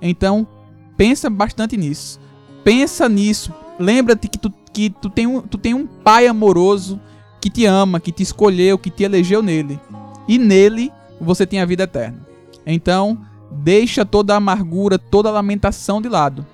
Então, 0.03 0.49
pensa 0.97 1.29
bastante 1.31 1.77
nisso. 1.77 2.21
Pensa 2.65 3.09
nisso. 3.09 3.53
Lembra-te 3.79 4.29
que, 4.29 4.39
tu, 4.39 4.53
que 4.73 4.91
tu, 4.91 5.11
tem 5.11 5.27
um, 5.27 5.41
tu 5.41 5.59
tem 5.59 5.75
um 5.75 5.87
pai 5.87 6.27
amoroso 6.27 7.01
que 7.41 7.51
te 7.51 7.65
ama, 7.67 8.01
que 8.01 8.11
te 8.11 8.23
escolheu, 8.23 8.79
que 8.79 8.91
te 8.91 9.05
elegeu 9.05 9.43
nele. 9.43 9.79
E 10.27 10.39
nele 10.39 10.93
você 11.21 11.47
tem 11.47 11.61
a 11.61 11.67
vida 11.67 11.85
eterna. 11.85 12.27
Então, 12.67 13.19
deixa 13.51 14.05
toda 14.05 14.35
a 14.35 14.39
amargura, 14.39 14.99
toda 14.99 15.29
a 15.29 15.33
lamentação 15.33 16.01
de 16.01 16.09
lado 16.09 16.45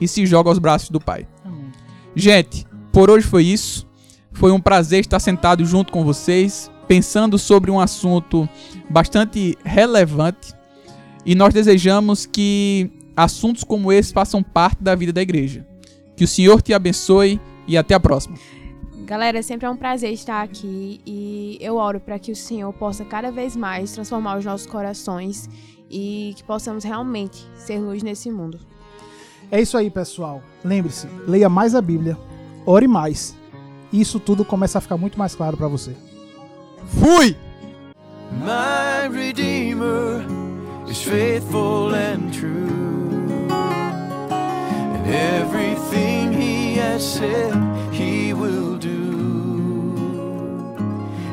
e 0.00 0.06
se 0.06 0.26
joga 0.26 0.50
aos 0.50 0.58
braços 0.58 0.90
do 0.90 1.00
Pai. 1.00 1.26
Amém. 1.44 1.72
Gente, 2.14 2.66
por 2.92 3.10
hoje 3.10 3.26
foi 3.26 3.44
isso. 3.44 3.86
Foi 4.32 4.50
um 4.50 4.60
prazer 4.60 5.00
estar 5.00 5.20
sentado 5.20 5.64
junto 5.64 5.92
com 5.92 6.04
vocês, 6.04 6.70
pensando 6.88 7.38
sobre 7.38 7.70
um 7.70 7.80
assunto 7.80 8.48
bastante 8.90 9.56
relevante. 9.64 10.52
E 11.24 11.34
nós 11.34 11.54
desejamos 11.54 12.26
que 12.26 12.90
assuntos 13.16 13.64
como 13.64 13.92
esse 13.92 14.12
façam 14.12 14.42
parte 14.42 14.82
da 14.82 14.94
vida 14.94 15.12
da 15.12 15.22
igreja. 15.22 15.66
Que 16.16 16.24
o 16.24 16.28
Senhor 16.28 16.62
te 16.62 16.72
abençoe 16.72 17.40
e 17.66 17.76
até 17.76 17.94
a 17.94 18.00
próxima. 18.00 18.36
Galera, 19.04 19.42
sempre 19.42 19.66
é 19.66 19.70
um 19.70 19.76
prazer 19.76 20.12
estar 20.12 20.42
aqui 20.42 21.00
e 21.04 21.58
eu 21.60 21.76
oro 21.76 22.00
para 22.00 22.18
que 22.18 22.32
o 22.32 22.36
Senhor 22.36 22.72
possa 22.72 23.04
cada 23.04 23.30
vez 23.30 23.54
mais 23.54 23.92
transformar 23.92 24.38
os 24.38 24.44
nossos 24.44 24.66
corações 24.66 25.48
e 25.90 26.32
que 26.36 26.44
possamos 26.44 26.84
realmente 26.84 27.46
ser 27.54 27.78
luz 27.78 28.02
nesse 28.02 28.30
mundo. 28.30 28.58
É 29.50 29.60
isso 29.60 29.76
aí, 29.76 29.90
pessoal. 29.90 30.42
Lembre-se, 30.64 31.06
leia 31.26 31.48
mais 31.48 31.74
a 31.74 31.82
Bíblia, 31.82 32.16
ore 32.64 32.88
mais. 32.88 33.36
Isso 33.92 34.18
tudo 34.18 34.44
começa 34.44 34.78
a 34.78 34.80
ficar 34.80 34.96
muito 34.96 35.18
mais 35.18 35.34
claro 35.34 35.56
para 35.56 35.68
você. 35.68 35.94
Fui! 36.86 37.36
My 38.32 39.14
Redeemer 39.14 40.43
is 40.94 41.02
faithful 41.02 41.92
and 41.92 42.32
true. 42.32 43.48
And 44.94 45.04
everything 45.40 46.32
he 46.32 46.74
has 46.74 47.02
said, 47.14 47.52
he 47.92 48.32
will 48.32 48.76
do. 48.76 49.96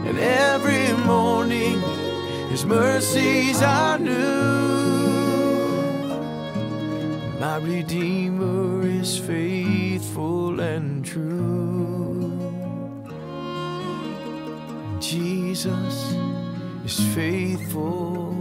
And 0.07 0.17
every 0.17 0.87
morning, 1.05 1.79
his 2.49 2.65
mercies 2.65 3.61
are 3.61 3.99
new. 3.99 4.41
My 7.39 7.57
Redeemer 7.57 8.87
is 8.87 9.15
faithful 9.15 10.59
and 10.59 11.05
true. 11.05 12.31
Jesus 14.99 16.15
is 16.83 16.99
faithful 17.13 18.40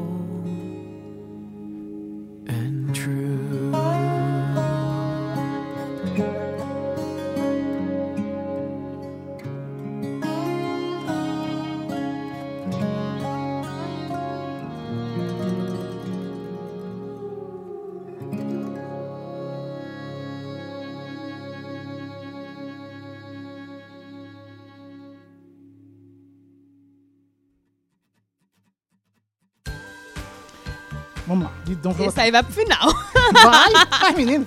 Dom 31.83 31.95
Esse 31.99 32.21
aí 32.21 32.31
vai 32.31 32.43
pro 32.43 32.53
final. 32.53 32.93
Vai, 33.33 33.71
vai, 34.01 34.13
menino. 34.13 34.47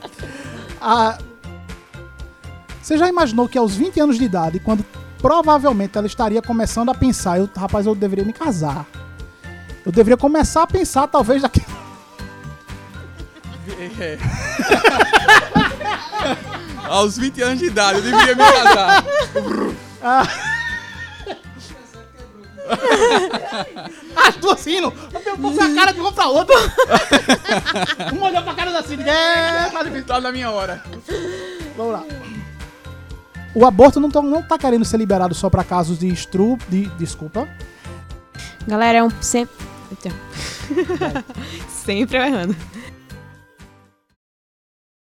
Ah, 0.82 1.18
você 2.82 2.98
já 2.98 3.08
imaginou 3.08 3.48
que 3.48 3.58
aos 3.58 3.76
20 3.76 4.00
anos 4.02 4.18
de 4.18 4.26
idade, 4.26 4.60
quando 4.60 4.86
provavelmente 5.20 5.98
ela 5.98 6.06
estaria 6.06 6.42
começando 6.42 6.90
a 6.90 6.96
pensar, 6.96 7.40
eu, 7.40 7.50
rapaz, 7.56 7.86
eu 7.86 7.96
deveria 7.96 8.26
me 8.26 8.34
casar. 8.34 8.86
Eu 9.86 9.92
deveria 9.92 10.18
começar 10.18 10.64
a 10.64 10.68
pensar, 10.68 11.08
talvez, 11.08 11.42
daqui. 11.42 11.62
Aos 16.86 17.18
20 17.18 17.42
anos 17.42 17.60
de 17.60 17.66
idade, 17.66 18.00
eu 18.00 18.04
deveria 18.04 18.36
me 18.36 18.44
casar. 18.44 19.06
Ah, 20.02 20.28
tô 24.44 24.52
assim, 24.52 24.82
não. 24.82 24.94
Eu 25.14 25.38
tô 25.38 25.62
a 25.62 25.76
cara 25.76 25.92
de 25.92 26.02
um 26.02 26.12
pra 26.12 26.28
outro. 26.28 26.56
um 28.14 28.22
olhou 28.22 28.44
pra 28.44 28.54
cara 28.54 28.72
da 28.72 28.84
Cine. 28.84 29.04
É, 29.04 29.70
tá. 29.70 29.84
Tá 30.06 30.22
na 30.22 30.32
minha 30.32 30.52
hora. 30.52 30.84
Vamos 31.78 31.94
lá. 31.94 32.04
O 33.56 33.66
aborto 33.66 34.00
não 34.00 34.10
tá, 34.10 34.22
não 34.22 34.42
tá 34.42 34.58
querendo 34.58 34.84
ser 34.84 34.98
liberado 34.98 35.34
só 35.34 35.50
pra 35.50 35.64
casos 35.64 36.00
de 36.00 36.08
estru... 36.08 36.58
De, 36.68 36.88
desculpa. 36.98 37.48
Galera, 38.68 39.00
é 39.00 39.04
um 39.04 39.10
sempre. 39.22 39.56
Sempre 41.70 42.18
eu 42.18 42.24
errando. 42.24 42.56